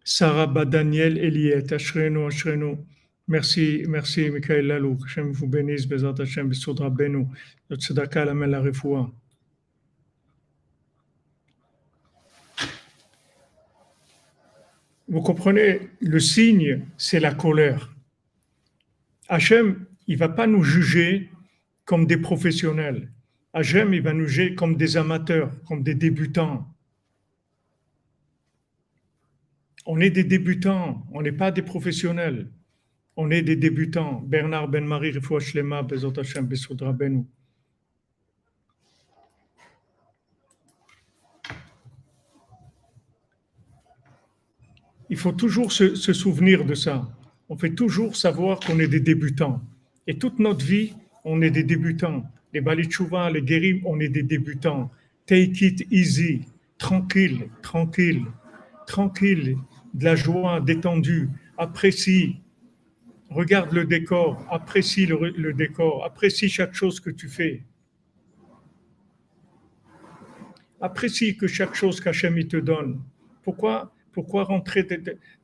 Sarah, 0.05 0.47
Daniel, 0.65 1.19
Eliet, 1.19 1.73
Ashrenu, 1.73 2.27
Ashrenu. 2.27 2.79
Merci, 3.29 3.85
merci, 3.89 4.31
Michael 4.31 4.67
Lalou. 4.67 4.99
Vous 5.33 5.49
bénisse. 5.49 5.89
Vous 15.09 15.21
comprenez, 15.23 15.89
le 16.01 16.21
signe, 16.21 16.87
c'est 16.97 17.19
la 17.19 17.35
colère. 17.35 17.93
Hachem, 19.29 19.87
il 20.07 20.15
ne 20.15 20.19
va 20.19 20.29
pas 20.29 20.47
nous 20.47 20.63
juger 20.63 21.31
comme 21.85 22.07
des 22.07 22.19
professionnels. 22.19 23.11
Hachem, 23.53 23.93
il 23.93 24.03
va 24.03 24.13
nous 24.13 24.27
juger 24.27 24.55
comme 24.55 24.77
des 24.77 24.97
amateurs, 24.97 25.51
comme 25.65 25.83
des 25.83 25.95
débutants. 25.97 26.73
On 29.85 30.01
est 30.01 30.11
des 30.11 30.25
débutants, 30.25 31.05
on 31.13 31.23
n'est 31.23 31.33
pas 31.33 31.51
des 31.51 31.63
professionnels. 31.63 32.51
On 33.17 33.31
est 33.31 33.43
des 33.43 33.57
débutants. 33.57 34.23
Bernard 34.27 34.69
Ben-Marie, 34.69 35.13
Lema, 35.13 35.83
Bezot 35.83 36.13
Besoudra 36.43 36.93
Benou. 36.93 37.27
Il 45.09 45.17
faut 45.17 45.33
toujours 45.33 45.73
se, 45.73 45.95
souvenir 45.95 46.65
de 46.65 46.75
ça. 46.75 47.09
On 47.49 47.57
fait 47.57 47.71
toujours 47.71 48.17
savoir 48.17 48.61
qu'on 48.61 48.79
est 48.81 48.89
des 48.89 49.01
débutants. 49.01 49.63
Et 50.07 50.19
toute 50.19 50.39
notre 50.39 50.65
vie, 50.65 50.95
on 51.25 51.41
est 51.43 51.51
des 51.51 51.63
débutants. 51.63 52.25
Les 52.53 52.61
Balitchouva, 52.61 53.31
les 53.31 53.43
Guérim, 53.43 53.81
on 53.87 53.99
est 54.01 54.09
des 54.09 54.25
débutants. 54.25 54.91
Take 55.27 55.65
it 55.65 55.87
easy, 55.91 56.43
tranquille, 56.77 57.49
tranquille, 57.63 58.25
tranquille, 58.87 59.57
de 59.95 60.05
la 60.05 60.17
joie, 60.17 60.61
détendue, 60.61 61.31
apprécie, 61.57 62.41
regarde 63.31 63.73
le 63.73 63.85
décor, 63.85 64.45
apprécie 64.51 65.07
le, 65.07 65.53
décor, 65.53 66.05
apprécie 66.05 66.49
chaque 66.49 66.75
chose 66.75 67.01
que 67.01 67.11
tu 67.11 67.29
fais. 67.29 67.63
Apprécie 70.81 71.37
que 71.37 71.47
chaque 71.47 71.75
chose 71.75 72.01
qu'Hachem 72.01 72.37
te 72.45 72.57
donne. 72.57 73.03
Pourquoi, 73.43 73.93
pourquoi 74.13 74.45
rentrer 74.45 74.87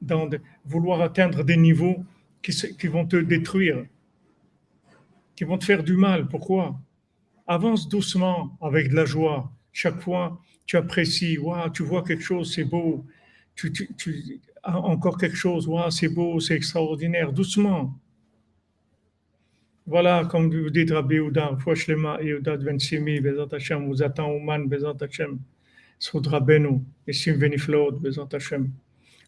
dans 0.00 0.28
vouloir 0.64 1.00
atteindre 1.00 1.44
des 1.44 1.56
niveaux 1.56 2.04
qui, 2.42 2.86
vont 2.86 3.06
te 3.06 3.16
détruire, 3.16 3.84
qui 5.36 5.44
vont 5.44 5.58
te 5.58 5.64
faire 5.64 5.82
du 5.82 5.96
mal? 5.96 6.28
Pourquoi? 6.28 6.78
Avance 7.46 7.88
doucement 7.88 8.56
avec 8.60 8.90
de 8.90 8.94
la 8.94 9.04
joie. 9.04 9.52
Chaque 9.72 10.00
fois, 10.00 10.40
tu 10.66 10.76
apprécies, 10.76 11.38
tu 11.72 11.82
vois 11.82 12.02
quelque 12.02 12.22
chose, 12.22 12.54
c'est 12.54 12.64
beau. 12.64 13.04
Encore 14.64 15.18
quelque 15.18 15.36
chose, 15.36 15.68
c'est 15.90 16.08
beau, 16.08 16.40
c'est 16.40 16.54
extraordinaire, 16.54 17.32
doucement. 17.32 17.98
Voilà, 19.86 20.24
comme 20.30 20.48
vous 20.54 20.70
dites, 20.70 20.92
Rabbi 20.92 21.18
Ouda, 21.18 21.56
Fouachlema, 21.58 22.22
Yehuda 22.22 22.56
Dvensimi, 22.56 23.20
Bezat 23.20 23.48
Hashem, 23.52 23.86
vous 23.88 24.02
attend 24.02 24.30
Ouman, 24.30 24.68
Bezat 24.68 24.96
Hashem, 25.00 25.40
Soudra 25.98 26.38
Benu, 26.38 26.80
et 27.06 27.12
Sim 27.12 27.34
Veniflod, 27.34 28.00
Bezat. 28.00 28.28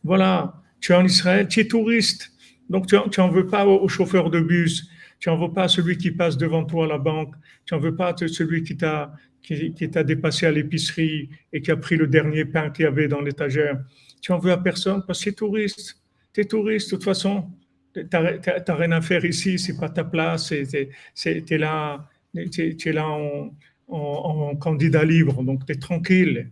Voilà, 0.05 0.55
tu 0.81 0.93
es 0.93 0.95
en 0.95 1.05
Israël, 1.05 1.49
tu 1.49 1.61
es 1.61 1.67
touriste, 1.67 2.31
donc 2.71 2.87
tu 2.87 2.95
n'en 2.95 3.29
veux 3.29 3.47
pas 3.47 3.67
au, 3.67 3.89
chauffeur 3.89 4.31
de 4.31 4.41
bus, 4.41 4.89
tu 5.19 5.29
n'en 5.29 5.37
veux 5.37 5.53
pas 5.53 5.65
à 5.65 5.69
celui 5.69 5.99
qui 5.99 6.13
passe 6.13 6.37
devant 6.37 6.65
toi 6.65 6.85
à 6.85 6.89
la 6.89 6.99
banque, 6.99 7.35
tu 7.65 7.75
n'en 7.75 7.81
veux 7.81 7.97
pas 7.97 8.15
à 8.15 8.29
celui 8.29 8.63
qui 8.63 8.77
t'a 8.77 9.13
qui, 9.43 9.75
qui 9.75 9.89
dépassé 9.89 10.47
à 10.47 10.51
l'épicerie 10.51 11.29
et 11.53 11.61
qui 11.61 11.71
a 11.71 11.77
pris 11.77 11.97
le 11.97 12.07
dernier 12.07 12.45
pain 12.45 12.71
qu'il 12.71 12.85
y 12.85 12.87
avait 12.87 13.09
dans 13.09 13.21
l'étagère. 13.21 13.79
Tu 14.25 14.33
n'en 14.33 14.39
veux 14.39 14.53
à 14.53 14.57
personne 14.57 15.05
parce 15.07 15.19
que 15.19 15.25
tu 15.25 15.29
es 15.29 15.33
touriste. 15.35 16.01
Tu 16.33 16.41
es 16.41 16.45
touriste, 16.47 16.91
de 16.91 16.97
toute 16.97 17.05
façon. 17.05 17.51
Tu 17.93 18.01
n'as 18.11 18.75
rien 18.75 18.93
à 18.93 19.03
faire 19.03 19.23
ici, 19.23 19.59
c'est 19.59 19.77
pas 19.77 19.91
ta 19.91 20.03
place. 20.03 20.49
Tu 20.49 20.57
es, 20.57 21.59
là, 21.59 22.09
là 22.33 23.07
en, 23.07 23.51
en 23.87 24.57
candidat 24.57 25.05
libre, 25.05 25.43
donc 25.43 25.67
tu 25.67 25.73
es 25.73 25.77
tranquille. 25.77 26.51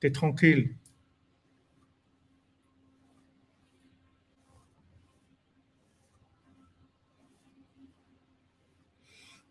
Tu 0.00 0.08
es 0.08 0.10
tranquille. 0.10 0.74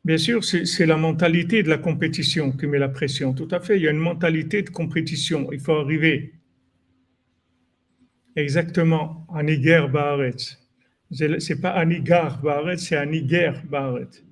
Bien 0.04 0.18
sûr, 0.18 0.44
c'est 0.44 0.86
la 0.86 0.98
mentalité 0.98 1.64
de 1.64 1.70
la 1.70 1.78
compétition 1.78 2.52
qui 2.52 2.68
met 2.68 2.80
la 2.80 2.90
pression. 2.90 3.34
Tout 3.34 3.48
à 3.50 3.62
fait, 3.62 3.78
il 3.78 3.84
y 3.84 3.88
a 3.88 3.92
une 3.92 3.98
mentalité 3.98 4.62
de 4.62 4.72
compétition. 4.72 5.54
Il 5.54 5.62
faut 5.62 5.78
arriver. 5.78 6.34
Exactement, 8.36 9.28
Aniger 9.34 9.88
Baaretz. 9.92 10.58
C'est 11.12 11.60
pas 11.60 11.72
Anigar 11.72 12.42
Baaretz, 12.42 12.88
c'est 12.88 12.96
Aniger 12.96 13.54
Baaretz. 13.70 14.24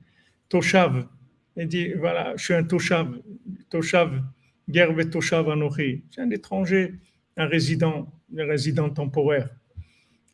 Toshav. 0.47 1.07
Il 1.57 1.67
dit 1.67 1.93
voilà, 1.93 2.33
je 2.37 2.43
suis 2.45 2.53
un 2.53 2.63
Toshav. 2.63 3.21
Toshav, 3.69 4.23
Gerbe 4.67 5.09
Toshav 5.09 5.49
Anochi. 5.49 6.03
C'est 6.09 6.21
un 6.21 6.29
étranger, 6.29 6.93
un 7.35 7.47
résident, 7.47 8.11
un 8.37 8.45
résident 8.45 8.89
temporaire. 8.89 9.49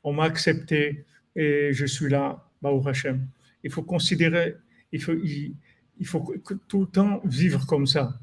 On 0.03 0.13
m'a 0.13 0.25
accepté 0.25 1.05
et 1.35 1.73
je 1.73 1.85
suis 1.85 2.09
là, 2.09 2.47
Baou 2.61 2.87
Hashem. 2.87 3.27
Il 3.63 3.71
faut 3.71 3.81
considérer 3.81 4.55
il 4.95 5.01
faut, 5.01 5.13
il, 5.13 6.05
faut 6.07 6.33
tout 6.67 6.81
le 6.81 6.87
temps 6.87 7.21
vivre 7.25 7.65
comme 7.65 7.85
ça. 7.85 8.19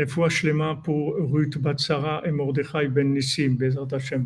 Et 0.00 0.06
faut 0.06 0.26
mains 0.54 0.76
pour 0.76 1.14
Ruth 1.14 1.58
et 2.24 2.30
Mordechai 2.30 2.88
ben 2.88 3.12
Nissim, 3.12 3.58
Hashem. 3.92 4.24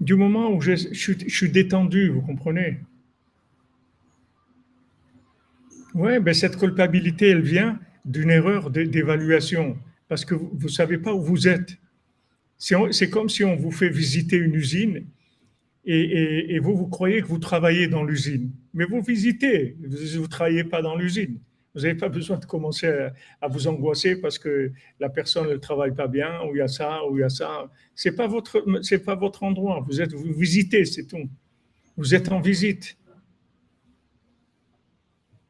Du 0.00 0.14
moment 0.14 0.50
où 0.50 0.62
je, 0.62 0.72
suis 0.72 1.50
détendu, 1.50 2.08
vous 2.08 2.22
comprenez? 2.22 2.80
Oui, 5.92 6.20
ben 6.20 6.32
cette 6.32 6.56
culpabilité, 6.56 7.28
elle 7.28 7.42
vient 7.42 7.78
d'une 8.06 8.30
erreur 8.30 8.70
d'évaluation, 8.70 9.76
parce 10.08 10.24
que 10.24 10.34
vous 10.34 10.56
ne 10.58 10.68
savez 10.68 10.96
pas 10.96 11.12
où 11.12 11.20
vous 11.20 11.46
êtes. 11.46 11.76
C'est 12.56 13.10
comme 13.10 13.28
si 13.28 13.44
on 13.44 13.56
vous 13.56 13.72
fait 13.72 13.90
visiter 13.90 14.38
une 14.38 14.54
usine 14.54 15.04
et, 15.84 16.58
vous, 16.60 16.78
vous 16.78 16.88
croyez 16.88 17.20
que 17.20 17.26
vous 17.26 17.38
travaillez 17.38 17.88
dans 17.88 18.04
l'usine. 18.04 18.50
Mais 18.72 18.86
vous 18.86 19.02
visitez, 19.02 19.76
vous 19.82 20.22
ne 20.22 20.26
travaillez 20.26 20.64
pas 20.64 20.80
dans 20.80 20.96
l'usine. 20.96 21.38
Vous 21.74 21.80
n'avez 21.82 21.94
pas 21.94 22.08
besoin 22.08 22.36
de 22.36 22.44
commencer 22.44 23.08
à, 23.40 23.48
vous 23.48 23.66
angoisser 23.66 24.20
parce 24.20 24.38
que 24.38 24.72
la 25.00 25.08
personne 25.08 25.48
ne 25.48 25.56
travaille 25.56 25.94
pas 25.94 26.06
bien, 26.06 26.42
ou 26.44 26.54
il 26.54 26.58
y 26.58 26.60
a 26.60 26.68
ça, 26.68 27.00
ou 27.06 27.16
il 27.16 27.22
y 27.22 27.24
a 27.24 27.30
ça. 27.30 27.70
Ce 27.94 28.08
n'est 28.08 28.14
pas, 28.14 28.26
votre, 28.26 28.60
pas 28.98 29.14
votre 29.14 29.42
endroit. 29.42 29.84
Vous, 29.86 30.00
êtes, 30.00 30.12
vous 30.12 30.32
visitez, 30.34 30.84
c'est 30.84 31.06
tout. 31.06 31.30
Vous 31.96 32.14
êtes 32.14 32.30
en 32.30 32.40
visite. 32.40 32.98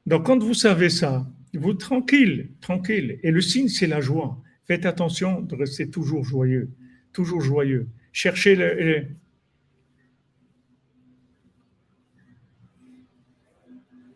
Donc, 0.07 0.27
quand 0.27 0.41
vous 0.41 0.55
savez 0.55 0.91
ça, 0.91 1.27
vous 1.55 1.75
tranquille, 1.75 2.51
tranquille. 2.61 3.19
Et 3.23 3.31
le 3.31 3.41
signe, 3.41 3.69
c'est 3.69 3.87
la 3.89 4.01
joie. 4.01 4.41
Faites 4.67 4.87
attention 4.87 5.41
de 5.41 5.57
rester 5.57 5.91
toujours 5.91 6.25
joyeux, 6.25 6.71
toujours 7.13 7.41
joyeux. 7.41 7.89
Cherchez 8.13 8.55
le, 8.55 9.07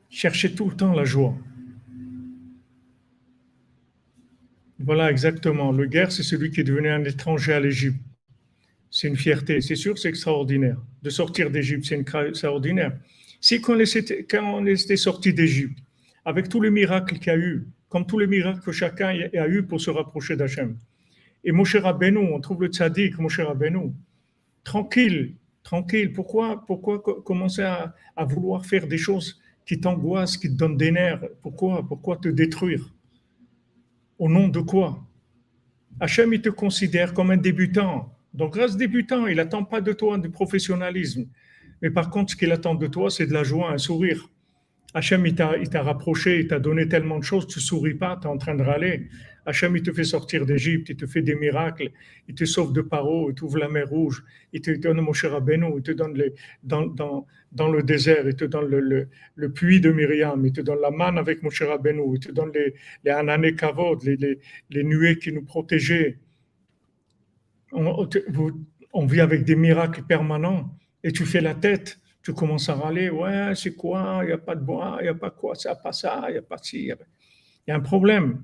Cherchez 0.08 0.54
tout 0.54 0.70
le 0.70 0.76
temps 0.76 0.94
la 0.94 1.04
joie. 1.04 1.36
Voilà 4.78 5.10
exactement. 5.10 5.72
Le 5.72 5.86
guerre, 5.86 6.12
c'est 6.12 6.22
celui 6.22 6.50
qui 6.50 6.60
est 6.60 6.64
devenu 6.64 6.88
un 6.90 7.04
étranger 7.04 7.54
à 7.54 7.60
l'Égypte. 7.60 8.00
C'est 8.90 9.08
une 9.08 9.16
fierté. 9.16 9.60
C'est 9.60 9.76
sûr, 9.76 9.98
c'est 9.98 10.08
extraordinaire. 10.08 10.76
De 11.02 11.10
sortir 11.10 11.50
d'Égypte, 11.50 11.86
c'est 11.86 11.98
extraordinaire. 11.98 12.96
Si 13.40 13.60
quand 13.60 13.78
on 14.42 14.66
était 14.66 14.96
sorti 14.96 15.32
d'Égypte, 15.32 15.78
avec 16.24 16.48
tous 16.48 16.60
les 16.60 16.70
miracles 16.70 17.18
qu'il 17.18 17.28
y 17.28 17.30
a 17.30 17.38
eu, 17.38 17.68
comme 17.88 18.06
tous 18.06 18.18
les 18.18 18.26
miracles 18.26 18.60
que 18.60 18.72
chacun 18.72 19.08
a 19.08 19.48
eu 19.48 19.62
pour 19.62 19.80
se 19.80 19.90
rapprocher 19.90 20.36
d'Hachem. 20.36 20.76
Et 21.44 21.52
Moshe 21.52 21.76
Rabbeinu, 21.76 22.18
on 22.18 22.40
trouve 22.40 22.62
le 22.62 22.68
tzaddik, 22.68 23.18
Moshe 23.18 23.40
Rabbeinu, 23.40 23.92
tranquille, 24.64 25.34
tranquille. 25.62 26.12
Pourquoi, 26.12 26.64
pourquoi 26.66 27.00
commencer 27.00 27.62
à, 27.62 27.94
à 28.16 28.24
vouloir 28.24 28.66
faire 28.66 28.86
des 28.88 28.98
choses 28.98 29.40
qui 29.64 29.80
t'angoisse, 29.80 30.36
qui 30.36 30.48
te 30.48 30.54
donne 30.54 30.76
des 30.76 30.90
nerfs? 30.90 31.22
Pourquoi 31.42 31.86
Pourquoi 31.86 32.16
te 32.16 32.28
détruire? 32.28 32.92
Au 34.18 34.28
nom 34.28 34.48
de 34.48 34.60
quoi? 34.60 35.06
Hachem, 36.00 36.32
il 36.32 36.40
te 36.40 36.48
considère 36.48 37.14
comme 37.14 37.30
un 37.30 37.36
débutant. 37.36 38.12
Donc, 38.34 38.54
grâce 38.54 38.76
débutant, 38.76 39.26
il 39.26 39.36
n'attend 39.36 39.64
pas 39.64 39.80
de 39.80 39.92
toi 39.92 40.18
du 40.18 40.30
professionnalisme. 40.30 41.26
Mais 41.82 41.90
par 41.90 42.10
contre, 42.10 42.32
ce 42.32 42.36
qu'il 42.36 42.52
attend 42.52 42.74
de 42.74 42.86
toi, 42.86 43.10
c'est 43.10 43.26
de 43.26 43.32
la 43.32 43.44
joie, 43.44 43.70
un 43.70 43.78
sourire. 43.78 44.28
Hachem, 44.94 45.26
il 45.26 45.34
t'a 45.34 45.82
rapproché, 45.82 46.40
il 46.40 46.48
t'a 46.48 46.58
donné 46.58 46.88
tellement 46.88 47.18
de 47.18 47.24
choses, 47.24 47.46
tu 47.46 47.60
souris 47.60 47.94
pas, 47.94 48.18
tu 48.20 48.26
es 48.26 48.30
en 48.30 48.38
train 48.38 48.54
de 48.54 48.62
râler. 48.62 49.08
Hachem, 49.46 49.76
il 49.76 49.82
te 49.82 49.92
fait 49.92 50.04
sortir 50.04 50.44
d'Égypte, 50.44 50.88
il 50.90 50.96
te 50.96 51.06
fait 51.06 51.22
des 51.22 51.34
miracles, 51.34 51.90
il 52.28 52.34
te 52.34 52.44
sauve 52.44 52.72
de 52.72 52.82
Paro, 52.82 53.30
il 53.30 53.34
t'ouvre 53.34 53.58
la 53.58 53.68
mer 53.68 53.88
Rouge, 53.88 54.24
il 54.52 54.60
te 54.60 54.70
donne 54.72 55.00
mon 55.00 55.12
cher 55.12 55.40
il 55.46 55.82
te 55.82 55.92
donne 55.92 56.14
les, 56.14 56.34
dans, 56.62 57.70
le 57.72 57.82
désert, 57.82 58.28
il 58.28 58.36
te 58.36 58.44
donne 58.44 58.68
le, 58.68 59.52
puits 59.52 59.80
de 59.80 59.90
Myriam, 59.90 60.44
il 60.44 60.52
te 60.52 60.60
donne 60.60 60.80
la 60.80 60.90
manne 60.90 61.16
avec 61.16 61.42
mon 61.42 61.50
cher 61.50 61.68
il 61.84 62.20
te 62.20 62.32
donne 62.32 62.52
les, 62.52 62.74
les 63.04 63.54
kavod, 63.54 64.02
les, 64.04 64.84
nuées 64.84 65.18
qui 65.18 65.32
nous 65.32 65.44
protégeaient. 65.44 66.18
On, 67.72 68.08
on 68.92 69.06
vit 69.06 69.20
avec 69.20 69.44
des 69.44 69.56
miracles 69.56 70.02
permanents 70.02 70.76
et 71.02 71.12
tu 71.12 71.24
fais 71.24 71.40
la 71.40 71.54
tête 71.54 71.98
tu 72.26 72.34
commences 72.34 72.68
à 72.68 72.74
râler, 72.74 73.08
ouais, 73.08 73.52
c'est 73.54 73.76
quoi, 73.76 74.18
il 74.22 74.26
n'y 74.26 74.32
a 74.32 74.38
pas 74.38 74.56
de 74.56 74.60
bois, 74.60 74.96
il 74.98 75.04
n'y 75.04 75.08
a 75.10 75.14
pas 75.14 75.30
quoi, 75.30 75.54
ça, 75.54 75.76
pas 75.76 75.92
ça, 75.92 76.24
il 76.26 76.32
n'y 76.32 76.38
a 76.38 76.42
pas 76.42 76.58
ci, 76.58 76.86
il 76.86 76.96
y 77.68 77.70
a 77.70 77.76
un 77.76 77.80
problème. 77.80 78.42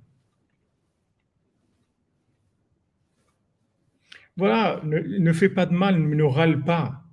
Voilà, 4.36 4.80
ne, 4.84 5.32
fais 5.32 5.48
pas 5.48 5.66
de 5.66 5.74
mal, 5.74 6.00
ne 6.00 6.22
râle 6.22 6.64
pas. 6.64 7.04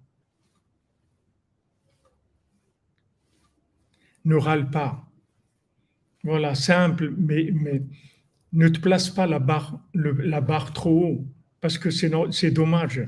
Ne 4.26 4.36
râle 4.36 4.70
pas. 4.70 5.06
Voilà, 6.24 6.56
simple, 6.56 7.14
mais, 7.18 7.50
mais 7.54 7.82
ne 8.54 8.68
te 8.68 8.80
place 8.80 9.10
pas 9.10 9.28
la 9.28 9.40
barre, 9.40 9.80
la 9.94 10.42
barre 10.42 10.74
trop 10.74 11.06
haut. 11.06 11.26
parce 11.62 11.78
que 11.78 11.90
c'est 11.90 12.52
dommage. 12.52 13.08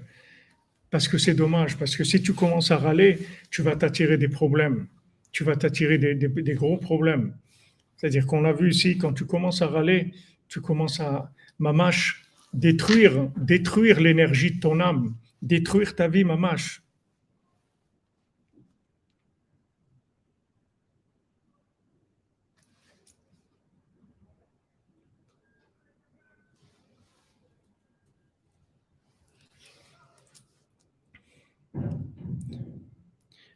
Parce 0.90 1.08
que 1.08 1.18
c'est 1.18 1.34
dommage. 1.34 1.78
Parce 1.78 1.96
que 1.96 2.04
si 2.04 2.22
tu 2.22 2.34
commences 2.34 2.72
à 2.72 2.78
râler, 2.78 3.20
tu 3.50 3.62
vas 3.62 3.76
t'attirer 3.76 4.18
des 4.18 4.28
problèmes. 4.28 4.88
Tu 5.32 5.44
vas 5.44 5.56
t'attirer 5.56 5.98
des, 5.98 6.54
gros 6.54 6.78
problèmes. 6.78 7.34
C'est-à-dire 7.96 8.26
qu'on 8.28 8.44
a 8.46 8.52
vu 8.52 8.72
ici, 8.72 8.98
quand 8.98 9.14
tu 9.14 9.26
commences 9.26 9.62
à 9.62 9.68
râler, 9.68 10.12
tu 10.50 10.60
commences 10.60 11.00
à, 11.00 11.32
mamache, 11.60 12.21
détruire, 12.54 13.30
détruire 13.38 14.00
l'énergie 14.00 14.52
de 14.52 14.60
ton 14.60 14.80
âme, 14.80 15.16
détruire 15.42 15.96
ta 15.96 16.08
vie, 16.08 16.24
mamache. 16.24 16.84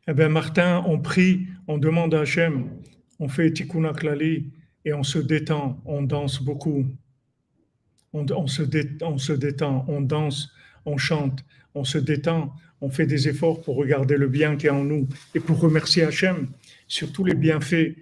Eh 0.07 0.13
bien, 0.13 0.29
Martin, 0.29 0.83
on 0.85 0.99
prie, 0.99 1.47
on 1.67 1.79
demande 1.79 2.13
à 2.13 2.21
Hachem, 2.21 2.69
on 3.19 3.27
fait 3.27 3.51
Tikkun 3.51 3.91
et 4.85 4.93
on 4.93 5.01
se 5.01 5.17
détend, 5.17 5.81
on 5.83 6.03
danse 6.03 6.43
beaucoup. 6.43 6.85
On, 8.15 8.47
se 8.47 8.63
détend, 9.33 9.85
on 9.87 10.01
danse, 10.01 10.49
on 10.85 10.97
chante, 10.97 11.43
on 11.73 11.83
se 11.83 11.97
détend, 11.97 12.53
on 12.79 12.89
fait 12.89 13.05
des 13.05 13.27
efforts 13.27 13.61
pour 13.61 13.75
regarder 13.75 14.17
le 14.17 14.27
bien 14.27 14.55
qui 14.55 14.67
est 14.67 14.71
en 14.71 14.83
nous 14.83 15.07
et 15.33 15.39
pour 15.39 15.59
remercier 15.59 16.03
Hachem 16.03 16.47
sur 16.87 17.11
tous 17.11 17.25
les 17.25 17.35
bienfaits 17.35 17.95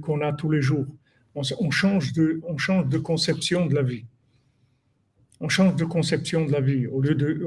qu'on 0.00 0.20
a 0.20 0.32
tous 0.32 0.50
les 0.50 0.62
jours. 0.62 0.86
On, 1.34 1.42
on, 1.60 1.70
change 1.70 2.12
de, 2.12 2.40
on 2.46 2.56
change 2.56 2.88
de 2.88 2.98
conception 2.98 3.66
de 3.66 3.74
la 3.74 3.82
vie. 3.82 4.04
On 5.40 5.48
change 5.48 5.76
de 5.76 5.84
conception 5.84 6.46
de 6.46 6.52
la 6.52 6.60
vie. 6.60 6.86
Au 6.86 7.00
lieu 7.00 7.14
de, 7.14 7.44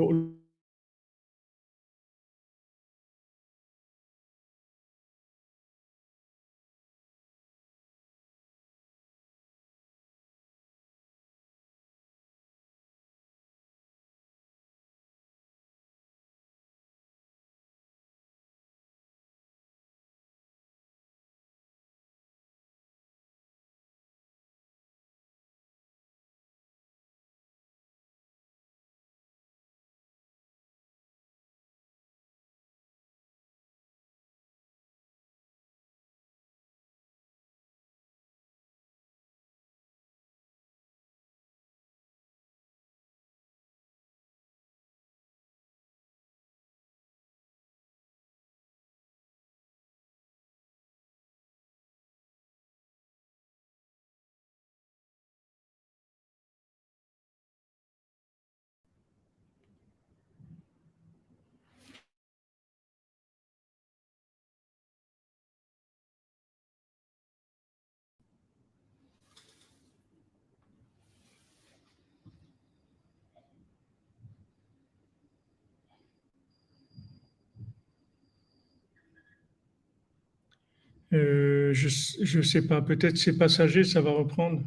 Euh, 81.14 81.74
je 81.74 82.38
ne 82.38 82.44
sais 82.44 82.62
pas, 82.62 82.82
peut-être 82.82 83.18
c'est 83.18 83.38
passager, 83.38 83.84
ça 83.84 84.02
va 84.02 84.12
reprendre. 84.12 84.62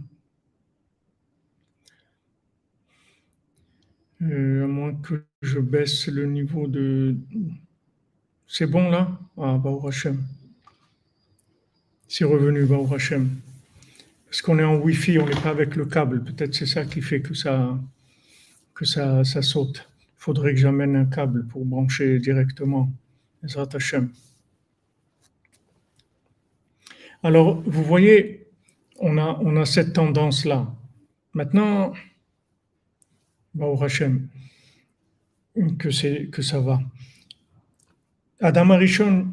Euh, 4.22 4.64
à 4.64 4.66
moins 4.66 4.94
que 4.94 5.24
je 5.42 5.58
baisse 5.58 6.06
le 6.08 6.26
niveau 6.26 6.66
de... 6.66 7.16
C'est 8.46 8.66
bon 8.66 8.90
là? 8.90 9.18
Ah, 9.36 9.58
bah, 9.62 9.70
Hachem. 9.86 10.22
C'est 12.08 12.24
revenu, 12.24 12.64
bah, 12.64 12.78
Hachem. 12.92 13.28
Parce 14.26 14.42
qu'on 14.42 14.58
est 14.58 14.64
en 14.64 14.76
Wi-Fi, 14.76 15.18
on 15.18 15.26
n'est 15.26 15.40
pas 15.42 15.50
avec 15.50 15.76
le 15.76 15.86
câble. 15.86 16.24
Peut-être 16.24 16.54
c'est 16.54 16.66
ça 16.66 16.84
qui 16.84 17.00
fait 17.02 17.20
que 17.20 17.34
ça, 17.34 17.78
que 18.74 18.84
ça, 18.84 19.24
ça 19.24 19.42
saute. 19.42 19.88
Il 20.00 20.22
faudrait 20.24 20.54
que 20.54 20.60
j'amène 20.60 20.96
un 20.96 21.06
câble 21.06 21.46
pour 21.46 21.64
brancher 21.64 22.18
directement. 22.18 22.90
Hachem. 23.56 24.10
Alors, 27.24 27.62
vous 27.64 27.82
voyez, 27.82 28.48
on 29.00 29.16
a, 29.16 29.64
cette 29.64 29.94
tendance-là. 29.94 30.70
Maintenant, 31.32 31.94
au 33.58 33.82
Hachem, 33.82 34.28
que, 35.78 36.26
que 36.26 36.42
ça 36.42 36.60
va. 36.60 36.82
Adam 38.40 38.70
Arishon, 38.72 39.32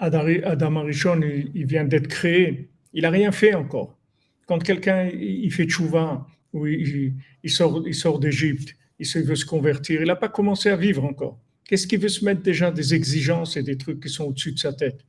il, 0.00 1.66
vient 1.66 1.84
d'être 1.84 2.06
créé. 2.06 2.68
Il 2.92 3.02
n'a 3.02 3.10
rien 3.10 3.32
fait 3.32 3.52
encore. 3.52 3.98
Quand 4.46 4.62
quelqu'un 4.62 5.08
il 5.08 5.50
fait 5.52 5.66
tchouva, 5.66 6.24
ou 6.52 6.68
il, 6.68 7.14
sort, 7.46 7.82
il 7.84 7.96
sort 7.96 8.20
d'Égypte, 8.20 8.76
il 9.00 9.06
veut 9.24 9.34
se 9.34 9.44
convertir, 9.44 10.00
il 10.00 10.06
n'a 10.06 10.14
pas 10.14 10.28
commencé 10.28 10.68
à 10.68 10.76
vivre 10.76 11.04
encore. 11.04 11.40
Qu'est-ce 11.64 11.88
qu'il 11.88 11.98
veut 11.98 12.08
se 12.08 12.24
mettre 12.24 12.42
déjà 12.42 12.70
des 12.70 12.94
exigences 12.94 13.56
et 13.56 13.64
des 13.64 13.76
trucs 13.76 14.00
qui 14.00 14.08
sont 14.08 14.26
au-dessus 14.26 14.52
de 14.52 14.58
sa 14.60 14.72
tête? 14.72 15.04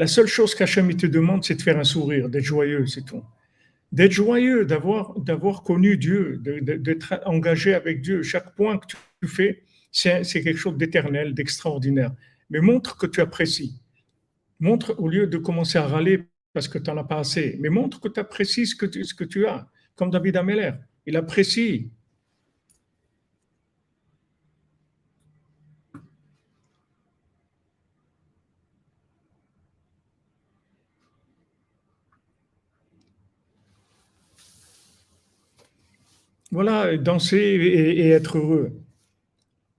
La 0.00 0.06
seule 0.06 0.28
chose 0.28 0.54
qu'Hachem 0.54 0.96
te 0.96 1.06
demande, 1.06 1.44
c'est 1.44 1.56
de 1.56 1.60
faire 1.60 1.78
un 1.78 1.84
sourire, 1.84 2.30
d'être 2.30 2.42
joyeux, 2.42 2.86
c'est 2.86 3.04
tout. 3.04 3.22
D'être 3.92 4.12
joyeux, 4.12 4.64
d'avoir, 4.64 5.62
connu 5.62 5.98
Dieu, 5.98 6.40
d'être 6.40 7.20
engagé 7.26 7.74
avec 7.74 8.00
Dieu. 8.00 8.22
Chaque 8.22 8.54
point 8.54 8.78
que 8.78 8.86
tu 8.86 9.28
fais, 9.28 9.62
c'est, 9.92 10.24
quelque 10.24 10.56
chose 10.56 10.78
d'éternel, 10.78 11.34
d'extraordinaire. 11.34 12.14
Mais 12.48 12.60
montre 12.60 12.96
que 12.96 13.06
tu 13.06 13.20
apprécies. 13.20 13.78
Montre, 14.58 14.94
au 14.98 15.06
lieu 15.06 15.26
de 15.26 15.36
commencer 15.36 15.76
à 15.76 15.86
râler 15.86 16.24
parce 16.54 16.66
que 16.66 16.78
tu 16.78 16.88
n'en 16.88 16.96
as 16.96 17.04
pas 17.04 17.18
assez, 17.18 17.58
mais 17.60 17.68
montre 17.68 18.00
que 18.00 18.08
tu 18.08 18.20
apprécies 18.20 18.68
ce 18.68 18.74
que 18.74 18.86
tu, 18.86 19.04
ce 19.04 19.12
que 19.12 19.24
tu 19.24 19.46
as. 19.46 19.68
Comme 19.96 20.10
David 20.10 20.38
Ameller, 20.38 20.72
il 21.04 21.14
apprécie 21.18 21.90
Voilà, 36.52 36.96
danser 36.96 37.38
et, 37.38 38.08
être 38.08 38.38
heureux. 38.38 38.72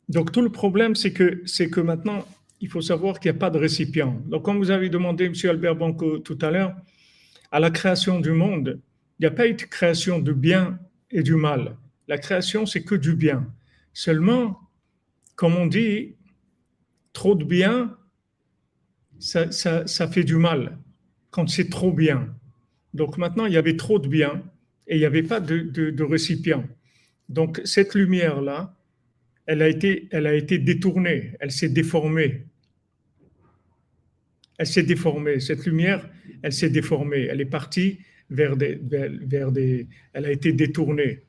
Donc 0.07 0.31
tout 0.31 0.41
le 0.41 0.49
problème, 0.49 0.95
c'est 0.95 1.11
que, 1.11 1.41
c'est 1.45 1.69
que 1.69 1.81
maintenant, 1.81 2.25
il 2.61 2.69
faut 2.69 2.81
savoir 2.81 3.19
qu'il 3.19 3.31
n'y 3.31 3.37
a 3.37 3.39
pas 3.39 3.49
de 3.49 3.57
récipient. 3.57 4.21
Donc 4.27 4.43
comme 4.43 4.57
vous 4.57 4.71
avez 4.71 4.89
demandé, 4.89 5.25
M. 5.25 5.33
Albert 5.49 5.75
Banco, 5.75 6.19
tout 6.19 6.37
à 6.41 6.51
l'heure, 6.51 6.75
à 7.51 7.59
la 7.59 7.71
création 7.71 8.19
du 8.19 8.31
monde, 8.31 8.79
il 9.19 9.23
n'y 9.23 9.27
a 9.27 9.31
pas 9.31 9.47
eu 9.47 9.53
de 9.53 9.61
création 9.63 10.19
de 10.19 10.31
bien 10.31 10.79
et 11.11 11.23
du 11.23 11.35
mal. 11.35 11.75
La 12.07 12.17
création, 12.17 12.65
c'est 12.65 12.83
que 12.83 12.95
du 12.95 13.15
bien. 13.15 13.47
Seulement, 13.93 14.59
comme 15.35 15.55
on 15.55 15.67
dit, 15.67 16.15
trop 17.11 17.35
de 17.35 17.43
bien, 17.43 17.97
ça, 19.19 19.51
ça 19.51 20.07
fait 20.07 20.23
du 20.23 20.37
mal 20.37 20.77
quand 21.31 21.49
c'est 21.49 21.69
trop 21.69 21.91
bien. 21.91 22.33
Donc 22.93 23.17
maintenant, 23.17 23.45
il 23.45 23.53
y 23.53 23.57
avait 23.57 23.77
trop 23.77 23.99
de 23.99 24.07
bien 24.07 24.43
et 24.91 24.95
il 24.95 24.99
n'y 24.99 25.05
avait 25.05 25.23
pas 25.23 25.39
de, 25.39 26.03
récipient. 26.03 26.67
Donc 27.29 27.61
cette 27.63 27.95
lumière-là, 27.95 28.75
elle 29.45 29.61
a 29.61 29.69
été, 29.69 30.09
elle 30.11 30.27
a 30.27 30.33
été 30.33 30.59
détournée, 30.59 31.31
elle 31.39 31.51
s'est 31.51 31.69
déformée. 31.69 32.45
Elle 34.57 34.67
s'est 34.67 34.83
déformée. 34.83 35.39
Cette 35.39 35.65
lumière, 35.65 36.07
elle 36.43 36.51
s'est 36.51 36.69
déformée. 36.69 37.21
Elle 37.21 37.39
est 37.39 37.45
partie 37.45 37.99
vers 38.29 38.57
des, 38.57 38.79
vers, 38.83 39.51
des, 39.51 39.87
elle 40.13 40.25
a 40.25 40.31
été 40.31 40.51
détournée 40.51 41.23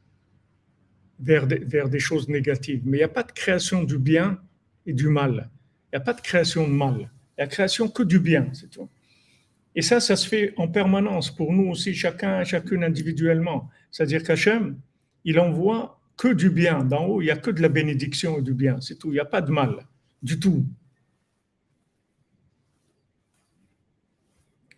vers 1.20 1.46
des, 1.46 1.58
vers 1.58 1.88
des 1.88 2.00
choses 2.00 2.28
négatives. 2.28 2.82
Mais 2.84 2.96
il 2.96 3.00
n'y 3.00 3.04
a 3.04 3.08
pas 3.08 3.22
de 3.22 3.32
création 3.32 3.84
du 3.84 3.96
bien 3.96 4.40
et 4.86 4.92
du 4.92 5.06
mal. 5.06 5.50
Il 5.86 5.96
n'y 5.96 6.02
a 6.02 6.04
pas 6.04 6.14
de 6.14 6.20
création 6.20 6.66
de 6.66 6.72
mal. 6.72 7.10
Il 7.38 7.42
y 7.42 7.44
a 7.44 7.46
création 7.46 7.88
que 7.88 8.02
du 8.02 8.18
bien, 8.18 8.48
c'est 8.54 8.70
tout. 8.70 8.88
Et 9.74 9.82
ça, 9.82 10.00
ça 10.00 10.16
se 10.16 10.28
fait 10.28 10.52
en 10.56 10.68
permanence 10.68 11.34
pour 11.34 11.52
nous 11.52 11.70
aussi, 11.70 11.94
chacun, 11.94 12.44
chacune 12.44 12.84
individuellement. 12.84 13.70
C'est-à-dire 13.90 14.22
qu'Hachem, 14.22 14.78
il 15.24 15.38
envoie 15.38 16.00
que 16.16 16.28
du 16.28 16.50
bien. 16.50 16.84
D'en 16.84 17.06
haut, 17.06 17.22
il 17.22 17.26
n'y 17.26 17.30
a 17.30 17.36
que 17.36 17.50
de 17.50 17.62
la 17.62 17.68
bénédiction 17.68 18.38
et 18.38 18.42
du 18.42 18.54
bien. 18.54 18.80
C'est 18.80 18.98
tout. 18.98 19.08
Il 19.08 19.14
n'y 19.14 19.20
a 19.20 19.24
pas 19.24 19.40
de 19.40 19.50
mal. 19.50 19.86
Du 20.22 20.38
tout. 20.38 20.66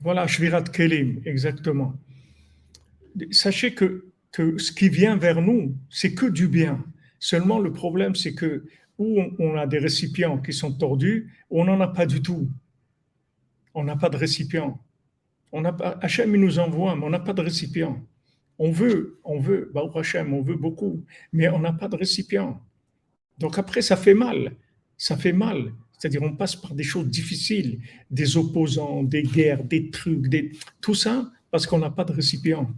Voilà, 0.00 0.26
Shvirat 0.26 0.64
Kelim, 0.64 1.22
exactement. 1.24 1.94
Sachez 3.30 3.74
que, 3.74 4.06
que 4.32 4.58
ce 4.58 4.70
qui 4.70 4.88
vient 4.88 5.16
vers 5.16 5.40
nous, 5.40 5.76
c'est 5.88 6.14
que 6.14 6.26
du 6.26 6.46
bien. 6.46 6.84
Seulement, 7.18 7.58
le 7.58 7.72
problème, 7.72 8.14
c'est 8.14 8.34
que 8.34 8.66
où 8.98 9.22
on 9.38 9.56
a 9.56 9.66
des 9.66 9.78
récipients 9.78 10.38
qui 10.38 10.52
sont 10.52 10.72
tordus, 10.72 11.32
on 11.50 11.64
n'en 11.64 11.80
a 11.80 11.88
pas 11.88 12.06
du 12.06 12.22
tout. 12.22 12.48
On 13.74 13.84
n'a 13.84 13.96
pas 13.96 14.08
de 14.08 14.16
récipient. 14.16 14.80
On 15.52 15.60
n'a 15.60 15.72
pas, 15.72 15.98
Hachem, 16.00 16.34
il 16.34 16.40
nous 16.40 16.58
envoie, 16.58 16.96
mais 16.96 17.04
on 17.04 17.10
n'a 17.10 17.20
pas 17.20 17.32
de 17.32 17.42
récipient. 17.42 18.02
On 18.58 18.70
veut, 18.70 19.20
on 19.24 19.38
veut, 19.38 19.70
bah, 19.74 19.82
Hachem, 19.94 20.32
on 20.32 20.42
veut 20.42 20.56
beaucoup, 20.56 21.04
mais 21.32 21.48
on 21.48 21.58
n'a 21.58 21.72
pas 21.72 21.88
de 21.88 21.96
récipient. 21.96 22.60
Donc 23.38 23.58
après, 23.58 23.82
ça 23.82 23.96
fait 23.96 24.14
mal. 24.14 24.56
Ça 24.96 25.16
fait 25.16 25.32
mal. 25.32 25.72
C'est-à-dire, 25.98 26.22
on 26.22 26.36
passe 26.36 26.56
par 26.56 26.74
des 26.74 26.82
choses 26.82 27.08
difficiles, 27.08 27.80
des 28.10 28.36
opposants, 28.36 29.02
des 29.02 29.22
guerres, 29.22 29.64
des 29.64 29.90
trucs, 29.90 30.28
des... 30.28 30.52
tout 30.80 30.94
ça 30.94 31.30
parce 31.50 31.66
qu'on 31.66 31.78
n'a 31.78 31.90
pas 31.90 32.04
de 32.04 32.12
récipient. 32.12 32.68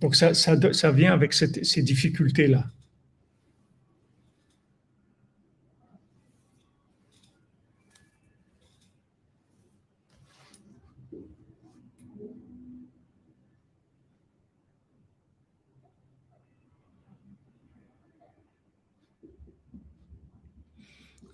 Donc 0.00 0.14
ça, 0.14 0.34
ça, 0.34 0.72
ça 0.72 0.90
vient 0.92 1.12
avec 1.12 1.32
ces 1.32 1.82
difficultés-là. 1.82 2.70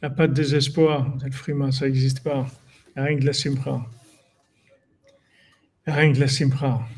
Il 0.03 0.07
n'y 0.07 0.15
a 0.15 0.17
pas 0.17 0.27
de 0.27 0.35
désespoir, 0.35 1.17
Frima, 1.31 1.71
ça 1.71 1.87
n'existe 1.87 2.25
pas. 2.25 2.51
Il 2.89 2.93
n'y 2.97 3.03
a 3.03 3.05
rien 3.05 3.19
de 3.19 3.25
la 3.25 3.33
simra. 3.33 3.89
Il 5.87 5.93
n'y 5.93 5.93
a 5.93 5.97
rien 5.97 6.11
de 6.11 6.19
la 6.19 6.27
simra. 6.27 6.89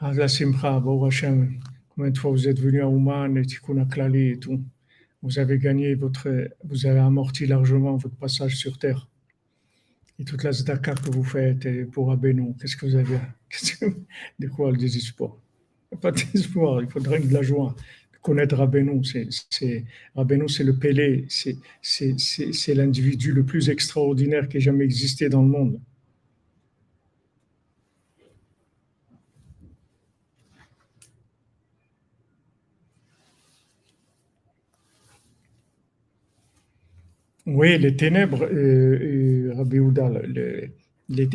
Ah, 0.00 0.12
la 0.12 0.26
simra, 0.26 0.80
bon 0.80 1.04
Hachem, 1.04 1.60
combien 1.90 2.10
de 2.10 2.18
fois 2.18 2.32
vous 2.32 2.48
êtes 2.48 2.58
venu 2.58 2.82
à 2.82 2.88
Ouman 2.88 3.36
et 3.36 3.46
Tikkun 3.46 3.84
Klali 3.84 4.30
et 4.30 4.38
tout. 4.40 4.60
Vous 5.22 5.38
avez 5.38 5.56
gagné 5.58 5.94
votre, 5.94 6.28
vous 6.64 6.84
avez 6.84 6.98
amorti 6.98 7.46
largement 7.46 7.96
votre 7.96 8.16
passage 8.16 8.56
sur 8.56 8.76
terre. 8.76 9.08
Et 10.18 10.24
toute 10.24 10.42
la 10.42 10.50
zdaka 10.50 10.96
que 10.96 11.12
vous 11.12 11.22
faites 11.22 11.88
pour 11.92 12.10
Abénou, 12.10 12.56
qu'est-ce 12.60 12.76
que 12.76 12.86
vous 12.86 12.96
avez? 12.96 13.20
De 14.40 14.48
quoi 14.48 14.72
le 14.72 14.78
désespoir? 14.78 15.36
Pas 16.00 16.10
de 16.10 16.22
désespoir, 16.22 16.82
il 16.82 16.88
faudrait 16.88 17.20
de 17.20 17.32
la 17.32 17.42
joie 17.42 17.76
connaître 18.26 18.56
Rabbeinu. 18.56 19.04
C'est, 19.04 19.28
c'est 19.50 20.64
le 20.64 20.72
Pélé, 20.78 21.26
c'est, 21.82 22.74
l'individu 22.74 23.32
le 23.32 23.44
plus 23.44 23.70
extraordinaire 23.70 24.48
qui 24.48 24.56
ait 24.58 24.60
jamais 24.60 24.84
existé 24.84 25.28
dans 25.28 25.42
le 25.42 25.48
monde. 25.48 25.80
Oui, 37.46 37.78
les 37.78 37.94
ténèbres, 37.96 38.42
euh, 38.42 39.54
euh 39.54 40.70
les, 41.08 41.28